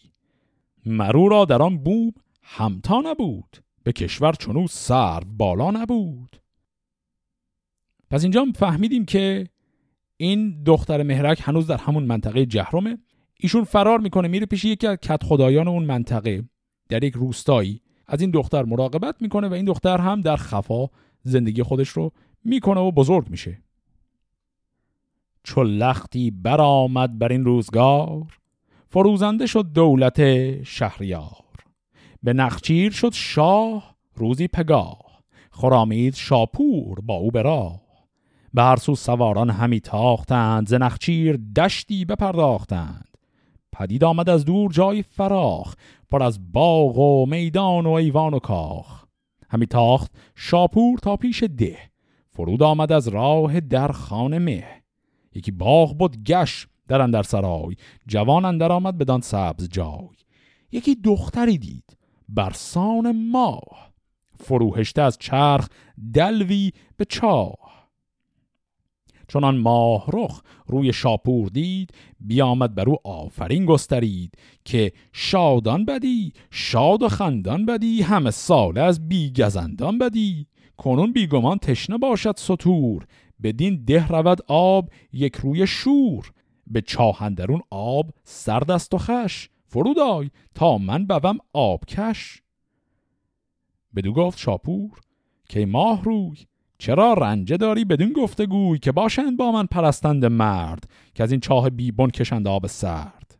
مرو 0.86 1.28
را 1.28 1.44
در 1.44 1.62
آن 1.62 1.78
بوم 1.78 2.12
همتا 2.42 3.02
نبود 3.04 3.56
به 3.82 3.92
کشور 3.92 4.32
چونو 4.32 4.66
سرو 4.66 5.24
بالا 5.36 5.70
نبود. 5.70 6.40
پس 8.10 8.22
اینجا 8.22 8.46
فهمیدیم 8.54 9.04
که 9.04 9.48
این 10.16 10.62
دختر 10.62 11.02
مهرک 11.02 11.40
هنوز 11.42 11.66
در 11.66 11.76
همون 11.76 12.02
منطقه 12.04 12.46
جهرمه. 12.46 12.98
ایشون 13.40 13.64
فرار 13.64 13.98
می‌کنه 13.98 14.28
میره 14.28 14.46
پیش 14.46 14.64
یکی 14.64 14.86
از 14.86 14.96
کت 14.96 15.24
خدایان 15.24 15.68
اون 15.68 15.84
منطقه. 15.84 16.44
در 16.88 17.04
یک 17.04 17.14
روستایی. 17.14 17.82
از 18.08 18.20
این 18.20 18.30
دختر 18.30 18.64
مراقبت 18.64 19.14
می‌کنه 19.20 19.48
و 19.48 19.52
این 19.52 19.64
دختر 19.64 19.98
هم 19.98 20.20
در 20.20 20.36
خفا 20.36 20.86
زندگی 21.22 21.62
خودش 21.62 21.88
رو 21.88 22.12
می‌کنه 22.44 22.80
و 22.80 22.90
بزرگ 22.90 23.30
میشه. 23.30 23.62
چو 25.42 25.62
لختی 25.62 26.30
برآمد 26.30 27.18
بر 27.18 27.32
این 27.32 27.44
روزگار 27.44 28.26
فروزنده 28.88 29.46
شد 29.46 29.72
دولت 29.74 30.62
شهریار. 30.62 31.44
به 32.22 32.32
نخچیر 32.32 32.92
شد 32.92 33.12
شاه 33.12 33.96
روزی 34.14 34.48
پگاه 34.48 35.22
خرامید 35.50 36.14
شاپور 36.14 37.00
با 37.00 37.14
او 37.14 37.30
به 37.30 37.42
راه. 37.42 37.80
به 38.54 38.62
هر 38.62 38.76
سو 38.76 38.94
سواران 38.94 39.50
همی 39.50 39.80
تاختند 39.80 40.68
ز 40.68 40.74
نخچیر 40.74 41.36
دشتی 41.56 42.04
بپرداختند. 42.04 43.07
پدید 43.78 44.04
آمد 44.04 44.28
از 44.28 44.44
دور 44.44 44.72
جای 44.72 45.02
فراخ 45.02 45.74
پر 46.10 46.22
از 46.22 46.52
باغ 46.52 46.98
و 46.98 47.26
میدان 47.26 47.86
و 47.86 47.90
ایوان 47.90 48.34
و 48.34 48.38
کاخ. 48.38 49.04
همی 49.50 49.66
تاخت 49.66 50.12
شاپور 50.34 50.98
تا 50.98 51.16
پیش 51.16 51.42
ده 51.42 51.78
فرود 52.30 52.62
آمد 52.62 52.92
از 52.92 53.08
راه 53.08 53.60
در 53.60 53.92
خانه 53.92 54.38
مه. 54.38 54.64
یکی 55.34 55.50
باغ 55.50 55.98
بود 55.98 56.24
گش 56.24 56.66
در 56.88 57.00
اندر 57.00 57.22
سرای 57.22 57.76
جوان 58.06 58.44
اندر 58.44 58.72
آمد 58.72 58.98
بدان 58.98 59.20
سبز 59.20 59.68
جای. 59.68 60.16
یکی 60.72 60.94
دختری 60.94 61.58
دید 61.58 61.96
برسان 62.28 63.30
ماه 63.30 63.92
فروهشته 64.40 65.02
از 65.02 65.18
چرخ 65.20 65.68
دلوی 66.14 66.72
به 66.96 67.04
چاه. 67.04 67.67
چنان 69.28 69.56
ماه 69.56 70.04
رخ 70.12 70.42
روی 70.66 70.92
شاپور 70.92 71.48
دید 71.48 71.90
بیامد 72.20 72.74
بر 72.74 72.88
او 72.88 72.96
آفرین 73.04 73.66
گسترید 73.66 74.34
که 74.64 74.92
شادان 75.12 75.84
بدی 75.84 76.32
شاد 76.50 77.02
و 77.02 77.08
خندان 77.08 77.66
بدی 77.66 78.02
همه 78.02 78.30
سال 78.30 78.78
از 78.78 79.08
بیگزندان 79.08 79.98
بدی. 79.98 80.46
کنون 80.76 81.12
بیگمان 81.12 81.58
تشنه 81.58 81.98
باشد 81.98 82.34
سطور 82.36 83.06
بدین 83.42 83.84
ده 83.84 84.08
رود 84.08 84.38
آب 84.48 84.90
یک 85.12 85.36
روی 85.36 85.66
شور. 85.66 86.32
به 86.70 86.80
چاهندرون 86.80 87.60
آب 87.70 88.10
سرد 88.24 88.70
است 88.70 88.94
و 88.94 88.98
خش 88.98 89.48
فرودای 89.66 90.30
تا 90.54 90.78
من 90.78 91.06
بوم 91.06 91.38
آبکش 91.52 92.42
بدو 93.96 94.12
گفت 94.12 94.38
شاپور 94.38 95.00
که 95.48 95.66
ماه 95.66 96.04
روی 96.04 96.36
چرا 96.78 97.12
رنجه 97.12 97.56
داری 97.56 97.84
بدون 97.84 98.12
گفتگوی 98.12 98.78
که 98.78 98.92
باشند 98.92 99.36
با 99.36 99.52
من 99.52 99.66
پرستند 99.66 100.24
مرد 100.24 100.90
که 101.14 101.22
از 101.22 101.30
این 101.30 101.40
چاه 101.40 101.70
بیبون 101.70 102.10
کشند 102.10 102.48
آب 102.48 102.66
سرد؟ 102.66 103.38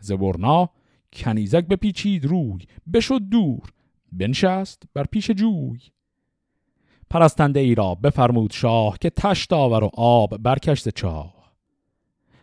زبرنا 0.00 0.70
کنیزک 1.12 1.66
بپیچید 1.66 2.24
روی 2.24 2.66
بشد 2.92 3.20
دور 3.30 3.72
بنشست 4.12 4.82
بر 4.94 5.04
پیش 5.04 5.30
جوی. 5.30 5.80
پرستنده 7.10 7.60
ای 7.60 7.74
را 7.74 7.94
بفرمود 7.94 8.50
شاه 8.52 8.98
که 8.98 9.10
تشت 9.10 9.52
آور 9.52 9.84
و 9.84 9.90
آب 9.94 10.36
برکشت 10.36 10.88
چاه. 10.88 11.40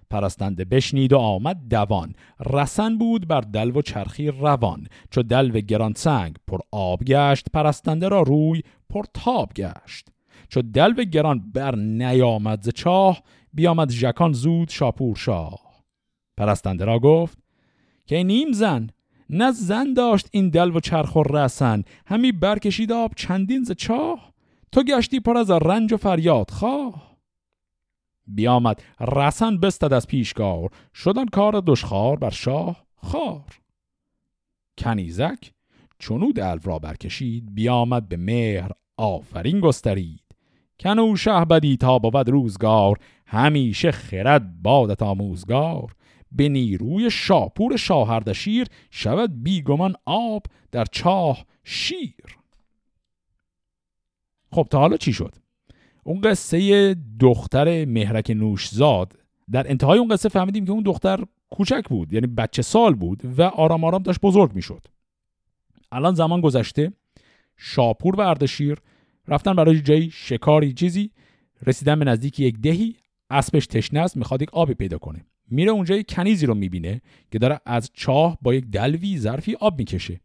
پرستنده 0.10 0.66
بشنید 0.66 1.14
و 1.14 1.18
آمد 1.18 1.68
دوان 1.70 2.14
رسن 2.45 2.97
بود 2.97 3.28
بر 3.28 3.41
دلو 3.41 3.80
و 3.80 3.82
چرخی 3.82 4.28
روان. 4.28 4.88
چو 5.12 5.24
دلو 5.24 5.60
گران 5.60 5.93
سنگ 5.95 6.36
پر 6.47 6.60
آب 6.72 7.03
گشت 7.03 7.45
پرستنده 7.53 8.08
را 8.08 8.22
روی 8.22 8.62
پر 8.90 9.06
تاب 9.14 9.54
گشت. 9.54 10.08
چو 10.50 10.62
دلو 10.62 11.04
گران 11.04 11.52
بر 11.54 11.76
نیامد 11.76 12.62
ز 12.62 12.70
چاه 12.70 13.22
بیامد 13.54 13.92
ژکان 13.92 14.34
زود 14.34 14.70
شاپور 14.70 15.16
شاه. 15.16 15.60
پرستنده 16.38 16.86
را 16.86 17.00
گفت 17.00 17.38
که 18.06 18.24
نیم 18.24 18.52
زن؟ 18.52 18.90
نه 19.30 19.52
زن 19.52 19.94
داشت 19.94 20.30
این 20.32 20.50
دلو 20.50 20.78
و 20.78 20.80
چرخ 20.80 21.16
و 21.16 21.24
رسن 21.24 21.84
همی 22.06 22.32
برکشید 22.32 22.92
آب 22.92 23.12
چندین 23.16 23.64
ز 23.64 23.72
چاه 23.72 24.34
تو 24.72 24.84
گشتی 24.84 25.20
پر 25.20 25.38
از 25.38 25.52
رنج 25.52 25.94
و 25.94 25.98
فریاد 25.98 26.52
خواه. 26.52 27.18
بیامد 28.28 28.82
رسن 29.00 29.58
بستد 29.58 29.94
از 29.94 30.08
پیشگار 30.08 30.70
شدن 30.94 31.26
کار 31.26 31.64
دشخار 31.66 32.16
بر 32.16 32.30
شاه 32.30 32.86
خار 32.96 33.60
کنیزک 34.78 35.52
چونو 36.00 36.32
دلو 36.32 36.60
را 36.64 36.80
برکشید 36.80 37.56
بیامد 37.56 38.10
به 38.10 38.18
مهر 38.18 38.72
آفرین 38.98 39.60
گسترید. 39.60 40.24
کنو 40.80 41.16
شه 41.16 41.45
بدی 41.45 41.78
تا 41.78 42.00
بود 42.00 42.30
روزگار 42.30 42.98
همیشه 43.26 43.91
خرد 43.91 44.62
بادت 44.62 45.04
آموزگار. 45.04 45.93
به 46.32 46.50
نیروی 46.50 47.12
شاپور 47.12 47.78
شاهردشیر 47.78 48.68
شود 48.91 49.43
بیگمان 49.43 49.95
آب 50.06 50.43
در 50.72 50.86
چاه 50.86 51.45
شیر. 51.64 52.38
خب 54.52 54.68
تا 54.72 54.80
حالا 54.80 54.98
چی 54.98 55.14
شد؟ 55.14 55.36
اون 56.04 56.22
قصه 56.22 56.95
دختر 57.20 57.86
مهرک 57.86 58.32
نوشزاد 58.36 59.14
در 59.52 59.70
انتهای 59.70 60.00
اون 60.00 60.08
قصه 60.08 60.30
فهمیدیم 60.30 60.66
که 60.66 60.72
اون 60.72 60.84
دختر 60.84 61.24
کوچک 61.50 61.84
بود 61.89 62.14
یعنی 62.14 62.28
بچه 62.28 62.62
سال 62.62 62.93
بود 62.93 63.39
و 63.39 63.41
آرام 63.41 63.84
آرام 63.84 64.04
داشت 64.04 64.22
بزرگ 64.22 64.56
می‌شد. 64.56 64.88
الان 65.92 66.14
زمان 66.14 66.42
گذشته. 66.42 66.92
شاپور 67.58 68.16
و 68.16 68.20
اردشیر 68.20 68.78
رفتن 69.28 69.54
برای 69.54 69.82
جایی 69.82 70.10
شکاری 70.14 70.74
چیزی. 70.74 71.12
رسیدن 71.66 72.00
به 72.00 72.06
نزدیک 72.06 72.40
یک 72.40 72.60
دهی. 72.60 72.96
اسبش 73.30 73.68
تشنه 73.68 74.00
است 74.00 74.18
می‌خواد 74.18 74.42
یک 74.42 74.54
آبی 74.54 74.74
پیدا 74.74 74.98
کنه. 74.98 75.26
میره 75.50 75.72
اونجا 75.72 75.96
یک 75.96 76.16
کنیزی 76.16 76.46
رو 76.46 76.54
می‌بینه 76.54 77.02
که 77.32 77.40
داره 77.40 77.60
از 77.66 77.90
چاه 77.94 78.38
با 78.42 78.54
یک 78.54 78.66
دلوی 78.66 79.18
ظرفی 79.18 79.56
آب 79.56 79.80
می‌کشه. 79.80 80.22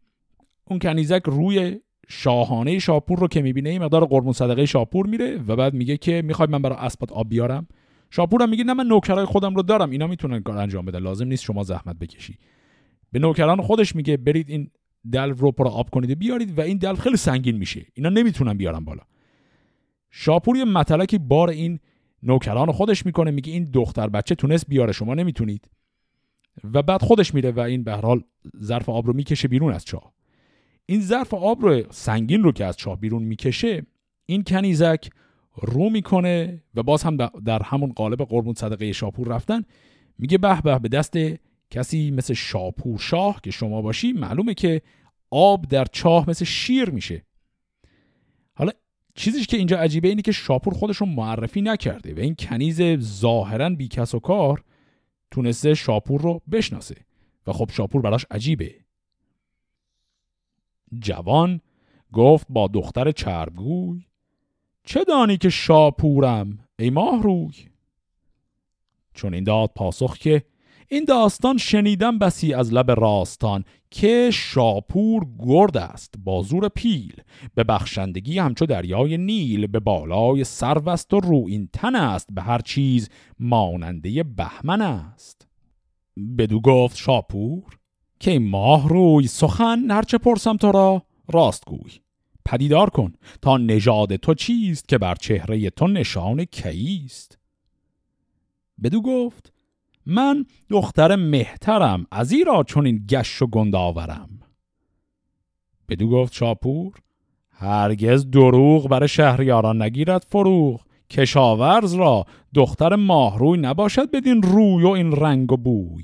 اون 0.65 0.79
کنیزک 0.79 1.21
روی 1.25 1.79
شاهانه 2.07 2.79
شاپور 2.79 3.19
رو 3.19 3.27
که 3.27 3.41
می‌بینه 3.41 3.69
این 3.69 3.81
مقدار 3.83 4.05
قربون 4.05 4.33
صدقه 4.33 4.65
شاپور 4.65 5.07
میره 5.07 5.37
و 5.47 5.55
بعد 5.55 5.73
میگه 5.73 5.97
که 5.97 6.21
می‌خوای 6.21 6.47
من 6.49 6.61
برای 6.61 6.77
اسبات 6.79 7.11
آب 7.11 7.29
بیارم. 7.29 7.67
شاپورم 8.11 8.49
میگه 8.49 8.63
نه 8.63 8.73
من 8.73 8.87
نوکرای 8.87 9.25
خودم 9.25 9.55
رو 9.55 9.61
دارم. 9.61 9.89
اینا 9.89 10.07
می‌تونن 10.07 10.39
کار 10.39 10.57
انجام 10.57 10.85
بدن. 10.85 10.99
لازم 10.99 11.27
نیست 11.27 11.43
شما 11.43 11.63
زحمت 11.63 11.95
بکشی. 11.99 12.37
به 13.11 13.19
نوکران 13.19 13.61
خودش 13.61 13.95
میگه 13.95 14.17
برید 14.17 14.49
این 14.49 14.71
دلو 15.11 15.33
رو 15.33 15.51
پر 15.51 15.67
آب 15.67 15.89
کنید 15.89 16.19
بیارید 16.19 16.57
و 16.57 16.61
این 16.61 16.77
دلو 16.77 16.95
خیلی 16.95 17.17
سنگین 17.17 17.57
میشه. 17.57 17.85
اینا 17.93 18.09
نمی‌تونن 18.09 18.53
بیارم 18.53 18.85
بالا. 18.85 19.01
شاپور 20.11 20.57
یه 20.57 20.65
مطلقی 20.65 21.17
بار 21.17 21.49
این 21.49 21.79
نوکران 22.23 22.71
خودش 22.71 23.05
می‌کنه 23.05 23.31
میگه 23.31 23.51
این 23.51 23.63
دختر 23.63 24.09
بچه 24.09 24.35
تونست 24.35 24.67
بیاره 24.67 24.91
شما 24.91 25.13
نمی‌تونید. 25.13 25.69
و 26.63 26.81
بعد 26.81 27.01
خودش 27.01 27.33
میره 27.33 27.51
و 27.51 27.59
این 27.59 27.83
به 27.83 27.93
حال 27.93 28.23
ظرف 28.61 28.89
آب 28.89 29.07
رو 29.07 29.13
می‌کشه 29.13 29.47
بیرون 29.47 29.73
از 29.73 29.85
چاه. 29.85 30.13
این 30.85 31.01
ظرف 31.01 31.33
آب 31.33 31.61
رو 31.61 31.83
سنگین 31.89 32.43
رو 32.43 32.51
که 32.51 32.65
از 32.65 32.77
چاه 32.77 32.99
بیرون 32.99 33.23
می‌کشه 33.23 33.85
این 34.25 34.43
کنیزک 34.43 35.09
رو 35.55 35.89
می‌کنه 35.89 36.63
و 36.75 36.83
باز 36.83 37.03
هم 37.03 37.17
در 37.45 37.63
همون 37.63 37.91
قالب 37.91 38.21
قربون 38.21 38.53
صدقه 38.53 38.91
شاپور 38.91 39.27
رفتن 39.27 39.63
میگه 40.17 40.37
به 40.37 40.61
به 40.61 40.79
به 40.79 40.89
دست 40.89 41.17
کسی 41.73 42.11
مثل 42.11 42.33
شاپور 42.33 42.99
شاه 42.99 43.41
که 43.43 43.51
شما 43.51 43.81
باشی 43.81 44.13
معلومه 44.13 44.53
که 44.53 44.81
آب 45.31 45.67
در 45.67 45.85
چاه 45.85 46.29
مثل 46.29 46.45
شیر 46.45 46.89
میشه. 46.89 47.25
حالا 48.53 48.71
چیزیش 49.15 49.47
که 49.47 49.57
اینجا 49.57 49.77
عجیبه 49.77 50.07
اینه 50.07 50.21
که 50.21 50.31
شاپور 50.31 50.73
خودش 50.73 50.97
رو 50.97 51.05
معرفی 51.05 51.61
نکرده 51.61 52.13
و 52.13 52.19
این 52.19 52.35
کنیز 52.39 52.81
ظاهرا 52.99 53.69
بیکس 53.69 54.15
و 54.15 54.19
کار 54.19 54.63
تونسته 55.31 55.73
شاپور 55.73 56.21
رو 56.21 56.41
بشناسه 56.51 56.95
و 57.47 57.53
خب 57.53 57.69
شاپور 57.71 58.01
براش 58.01 58.25
عجیبه. 58.31 58.75
جوان 60.99 61.61
گفت 62.13 62.47
با 62.49 62.67
دختر 62.67 63.11
چربگوی 63.11 64.05
چه 64.83 65.03
دانی 65.03 65.37
که 65.37 65.49
شاپورم؟ 65.49 66.59
ای 66.79 66.89
ماه 66.89 67.23
روی 67.23 67.53
چون 69.13 69.33
این 69.33 69.43
داد 69.43 69.71
پاسخ 69.75 70.17
که 70.17 70.43
این 70.93 71.05
داستان 71.05 71.57
شنیدم 71.57 72.19
بسی 72.19 72.53
از 72.53 72.73
لب 72.73 72.91
راستان 72.91 73.63
که 73.91 74.29
شاپور 74.33 75.27
گرد 75.39 75.77
است 75.77 76.13
با 76.23 76.41
زور 76.41 76.69
پیل. 76.69 77.15
به 77.55 77.63
بخشندگی 77.63 78.39
همچو 78.39 78.65
دریای 78.65 79.17
نیل 79.17 79.67
به 79.67 79.79
بالای 79.79 80.43
سروست 80.43 81.13
و 81.13 81.19
رو 81.19 81.45
این 81.47 81.69
تن 81.73 81.95
است 81.95 82.27
به 82.31 82.41
هر 82.41 82.59
چیز 82.59 83.09
ماننده 83.39 84.23
بهمن 84.23 84.81
است. 84.81 85.47
بدو 86.37 86.61
گفت 86.61 86.97
شاپور 86.97 87.79
که 88.19 88.39
ماه 88.39 88.89
روی 88.89 89.27
سخن 89.27 89.91
هرچه 89.91 90.17
پرسم 90.17 90.57
تو 90.57 90.71
را 90.71 91.03
راست 91.27 91.65
گوی. 91.65 91.91
پدیدار 92.45 92.89
کن 92.89 93.13
تا 93.41 93.57
نژاد 93.57 94.15
تو 94.15 94.33
چیست 94.33 94.87
که 94.87 94.97
بر 94.97 95.15
چهره 95.15 95.69
تو 95.69 95.87
نشان 95.87 96.45
کیست. 96.45 97.37
بدو 98.83 99.01
گفت 99.01 99.52
من 100.05 100.45
دختر 100.69 101.15
مهترم 101.15 102.05
از 102.11 102.31
ایرا 102.31 102.63
چون 102.63 102.85
این 102.85 103.05
گش 103.09 103.41
و 103.41 103.47
گند 103.47 103.75
آورم. 103.75 104.29
بدو 105.89 106.09
گفت 106.09 106.33
شاپور 106.33 106.93
هرگز 107.49 108.31
دروغ 108.31 108.87
برای 108.87 109.07
شهریاران 109.07 109.81
نگیرد 109.81 110.25
فروغ. 110.29 110.81
کشاورز 111.09 111.93
را 111.93 112.25
دختر 112.53 112.95
ماهروی 112.95 113.57
نباشد 113.57 114.11
بدین 114.11 114.41
روی 114.41 114.83
و 114.83 114.87
این 114.87 115.11
رنگ 115.11 115.51
و 115.51 115.57
بوی. 115.57 116.03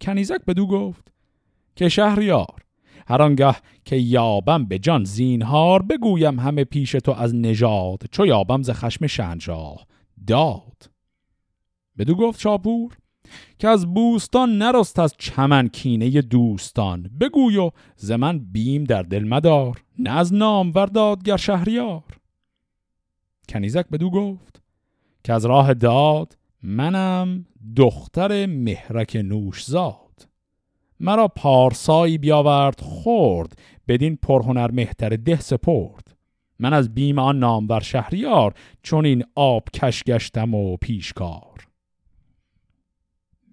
کنیزک 0.00 0.40
بدو 0.46 0.66
گفت 0.66 1.12
که 1.76 1.88
شهریار 1.88 2.64
هر 3.06 3.22
آنگه 3.22 3.56
که 3.84 3.96
یابم 3.96 4.64
به 4.64 4.78
جان 4.78 5.04
زینهار 5.04 5.82
بگویم 5.82 6.40
همه 6.40 6.64
پیش 6.64 6.92
تو 6.92 7.12
از 7.12 7.34
نژاد 7.34 8.02
چو 8.10 8.26
یابم 8.26 8.62
ز 8.62 8.70
خشم 8.70 9.06
شنجاه 9.06 9.86
داد. 10.26 10.95
بدو 11.98 12.14
گفت 12.14 12.40
شاپور 12.40 12.96
که 13.58 13.68
از 13.68 13.94
بوستان 13.94 14.58
نرست 14.58 14.98
از 14.98 15.14
چمن 15.18 15.68
کینه 15.68 16.22
دوستان. 16.22 17.10
بگوی 17.20 17.56
و 17.56 17.70
ز 17.96 18.10
من 18.10 18.38
بیم 18.38 18.84
در 18.84 19.02
دل 19.02 19.24
مدار 19.24 19.82
نه 19.98 20.10
از 20.10 20.34
نام 20.34 20.72
وردادگر 20.74 21.36
شهریار. 21.36 22.02
کنیزک 23.48 23.88
بدو 23.88 24.10
گفت 24.10 24.62
که 25.24 25.32
از 25.32 25.46
راه 25.46 25.74
داد 25.74 26.38
منم 26.62 27.46
دختر 27.76 28.46
مهرک 28.46 29.16
نوشزاد. 29.24 30.28
مرا 31.00 31.28
پارسایی 31.28 32.18
بیاورد 32.18 32.80
خورد 32.80 33.58
بدین 33.88 34.16
پرهنر 34.22 34.70
مهتر 34.70 35.08
ده 35.08 35.40
سپرد. 35.40 36.16
من 36.58 36.72
از 36.72 36.94
بیم 36.94 37.18
آن 37.18 37.38
نامور 37.38 37.80
شهریار 37.80 38.54
چون 38.82 39.06
این 39.06 39.24
آب 39.34 39.68
کش 39.74 40.02
گشتم 40.04 40.54
و 40.54 40.76
پیشکار. 40.76 41.66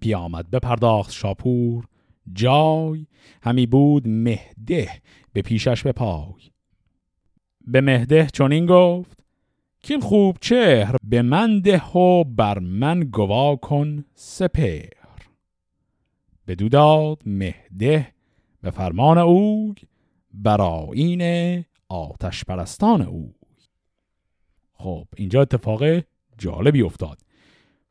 بیامد 0.04 0.50
بپرداخت 0.50 1.12
شاپور. 1.12 1.84
جای 2.32 3.06
همی 3.42 3.66
بود 3.66 4.08
مهده 4.08 4.90
به 5.32 5.42
پیشش 5.42 5.82
به 5.82 5.92
پای. 5.92 6.50
به 7.66 7.80
مهده 7.80 8.26
چنین 8.26 8.66
گفت 8.66 9.18
کین 9.82 10.00
خوب 10.00 10.36
چهر 10.40 10.96
به 11.04 11.22
من 11.22 11.60
ده 11.60 11.90
و 11.90 12.24
بر 12.24 12.58
من 12.58 13.00
گوا 13.00 13.56
کن 13.56 14.04
سپر 14.14 14.88
بدو 16.46 16.68
داد 16.68 17.22
مهده 17.26 18.08
به 18.62 18.70
فرمان 18.70 19.18
اوی 19.18 19.74
برایین 20.34 21.64
آتش 21.88 22.44
پرستان 22.44 23.02
اوی. 23.02 23.34
خب 24.72 25.06
اینجا 25.16 25.42
اتفاق 25.42 25.82
جالبی 26.38 26.82
افتاد. 26.82 27.23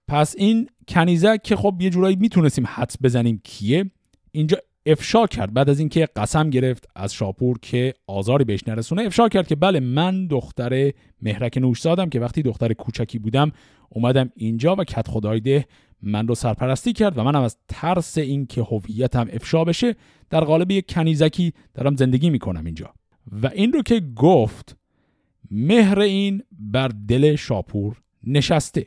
پس 0.08 0.36
این 0.38 0.70
کنیزک 0.88 1.40
که 1.44 1.56
خب 1.56 1.78
یه 1.80 1.90
جورایی 1.90 2.16
می‌تونستیم 2.16 2.66
حدس 2.68 2.96
بزنیم 3.04 3.42
کیه 3.44 3.92
اینجا 4.32 4.58
افشا 4.86 5.28
کرد. 5.28 5.54
بعد 5.54 5.70
از 5.70 5.80
اینکه 5.80 6.08
قسم 6.16 6.50
گرفت 6.50 6.88
از 6.96 7.14
شاپور 7.14 7.60
که 7.62 7.94
آزاری 8.08 8.44
بهش 8.44 8.68
نرسونه 8.68 9.02
افشا 9.02 9.30
کرد 9.30 9.48
که 9.48 9.56
بله 9.56 9.80
من 9.80 10.28
دختر 10.28 10.92
مهرک 11.22 11.58
نوشزادم 11.58 12.10
که 12.10 12.20
وقتی 12.20 12.42
دختر 12.42 12.74
کوچکی 12.74 13.20
بودم 13.20 13.52
اومدم 13.90 14.30
اینجا 14.36 14.76
و 14.76 14.84
کت 14.84 15.08
خدایده 15.08 15.66
من 16.02 16.28
رو 16.28 16.36
سرپرستی 16.36 16.94
کرد 16.94 17.18
و 17.18 17.24
منم 17.24 17.42
از 17.42 17.58
ترس 17.68 18.18
اینکه 18.18 18.62
هویتم 18.62 19.28
افشا 19.34 19.64
بشه 19.64 19.96
در 20.30 20.44
قالب 20.44 20.72
یک 20.72 20.94
کنیزکی 20.94 21.54
دارم 21.74 21.96
زندگی 21.96 22.30
می‌کنم 22.30 22.66
اینجا. 22.66 22.94
و 23.42 23.48
این 23.48 23.74
رو 23.74 23.82
که 23.82 24.00
گفت 24.16 24.78
مهر 25.52 26.00
این 26.00 26.44
بر 26.52 26.88
دل 27.08 27.36
شاپور 27.36 28.02
نشسته. 28.24 28.86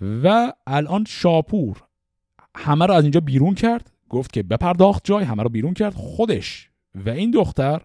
و 0.00 0.52
الان 0.66 1.04
شاپور 1.08 1.82
همه 2.56 2.86
رو 2.86 2.94
از 2.94 3.04
اینجا 3.04 3.20
بیرون 3.20 3.54
کرد 3.54 3.92
گفت 4.08 4.32
که 4.32 4.42
بپرداخت 4.42 5.04
جای 5.04 5.24
همه 5.24 5.42
رو 5.42 5.48
بیرون 5.48 5.74
کرد 5.74 5.94
خودش 5.94 6.70
و 6.94 7.10
این 7.10 7.30
دختر 7.30 7.82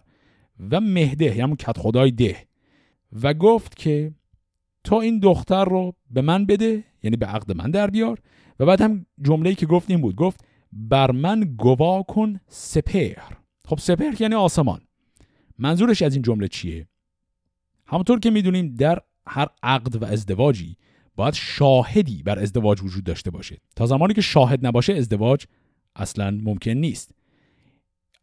و 0.70 0.80
مهده 0.80 1.36
یعنی 1.36 1.56
کت 1.56 1.78
خدای 1.78 2.10
ده. 2.10 2.36
و 3.22 3.34
گفت 3.34 3.76
که 3.76 4.12
تو 4.84 4.94
این 4.94 5.18
دختر 5.18 5.64
رو 5.64 5.94
به 6.10 6.22
من 6.22 6.46
بده 6.46 6.84
یعنی 7.02 7.16
به 7.16 7.26
عقد 7.26 7.52
من 7.56 7.70
در 7.70 7.90
بیار. 7.90 8.18
و 8.60 8.66
بعد 8.66 8.80
هم 8.80 9.06
جمله‌ای 9.22 9.54
که 9.54 9.66
گفت 9.66 9.90
این 9.90 10.00
بود 10.00 10.16
گفت 10.16 10.44
بر 10.72 11.10
من 11.10 11.54
گوا 11.58 12.02
کن 12.02 12.40
سپهر. 12.48 13.36
خب 13.64 13.78
سپهر 13.78 14.22
یعنی 14.22 14.34
آسمان. 14.34 14.80
منظورش 15.58 16.02
از 16.02 16.14
این 16.14 16.22
جمله 16.22 16.48
چیه؟ 16.48 16.88
همونطور 17.86 18.20
که 18.20 18.30
می‌دونیم 18.30 18.74
در 18.74 18.98
هر 19.26 19.48
عقد 19.62 20.02
و 20.02 20.04
ازدواجی 20.04 20.76
باید 21.18 21.34
شاهدی 21.34 22.22
بر 22.22 22.38
ازدواج 22.38 22.82
وجود 22.82 23.04
داشته 23.04 23.30
باشه. 23.30 23.58
تا 23.76 23.86
زمانی 23.86 24.14
که 24.14 24.20
شاهد 24.20 24.66
نباشه 24.66 24.92
ازدواج 24.92 25.44
اصلا 25.96 26.30
ممکن 26.42 26.70
نیست. 26.70 27.14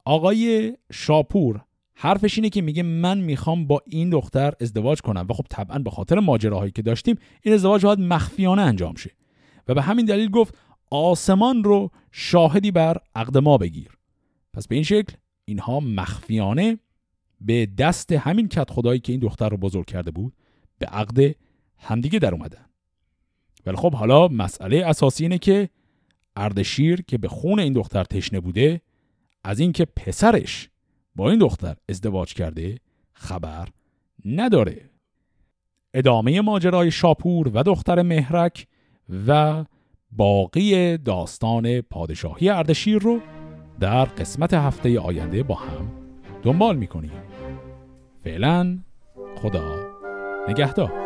آقای 0.05 0.73
شاپور 0.91 1.61
حرفش 1.93 2.37
اینه 2.37 2.49
که 2.49 2.61
میگه 2.61 2.83
من 2.83 3.17
می‌خوام 3.17 3.67
با 3.67 3.81
این 3.85 4.09
دختر 4.09 4.53
ازدواج 4.61 5.01
کنم. 5.01 5.25
و 5.29 5.33
خب 5.33 5.45
طبعا 5.49 5.79
به 5.79 5.89
خاطر 5.89 6.19
ماجراهایی 6.19 6.71
که 6.71 6.81
داشتیم 6.81 7.15
این 7.41 7.53
ازدواج 7.53 7.85
باید 7.85 7.99
مخفیانه 7.99 8.61
انجام 8.61 8.95
شه. 8.95 9.11
و 9.67 9.73
به 9.73 9.81
همین 9.81 10.05
دلیل 10.05 10.29
گفت 10.29 10.57
آسمان 10.91 11.63
رو 11.63 11.91
شاهدی 12.11 12.71
بر 12.71 12.97
عقد 13.15 13.37
ما 13.37 13.57
بگیر. 13.57 13.89
پس 14.53 14.67
به 14.67 14.75
این 14.75 14.83
شکل 14.83 15.13
اینها 15.45 15.79
مخفیانه 15.79 16.79
به 17.41 17.65
دست 17.65 18.11
همین 18.11 18.47
کت 18.47 18.71
خدایی 18.71 18.99
که 18.99 19.11
این 19.13 19.19
دختر 19.19 19.49
رو 19.49 19.57
بزرگ 19.57 19.85
کرده 19.85 20.11
بود 20.11 20.33
به 20.79 20.85
عقد 20.85 21.35
همدیگه 21.77 22.19
در 22.19 22.33
اومدن. 22.33 22.65
ولی 23.65 23.75
خب 23.75 23.95
حالا 23.95 24.27
مسئله 24.27 24.85
اساسی 24.85 25.23
اینه 25.23 25.37
که 25.37 25.69
اردشیر 26.35 27.01
که 27.01 27.17
به 27.17 27.27
خون 27.27 27.59
این 27.59 27.73
دختر 27.73 28.03
تشنه 28.03 28.39
بوده 28.39 28.81
از 29.43 29.59
اینکه 29.59 29.85
پسرش 29.85 30.69
با 31.15 31.29
این 31.29 31.39
دختر 31.39 31.75
ازدواج 31.89 32.33
کرده 32.33 32.77
خبر 33.13 33.67
نداره. 34.25 34.89
ادامه 35.93 36.41
ماجرای 36.41 36.91
شاپور 36.91 37.51
و 37.53 37.63
دختر 37.63 38.01
مهرک 38.01 38.67
و 39.27 39.65
باقی 40.11 40.97
داستان 40.97 41.81
پادشاهی 41.81 42.49
اردشیر 42.49 42.97
رو 42.97 43.19
در 43.79 44.05
قسمت 44.05 44.53
هفته 44.53 44.99
آینده 44.99 45.43
با 45.43 45.55
هم 45.55 45.91
دنبال 46.43 46.77
می‌کنیم. 46.77 47.11
فعلا 48.23 48.79
خدا 49.41 49.75
نگهدار. 50.47 51.04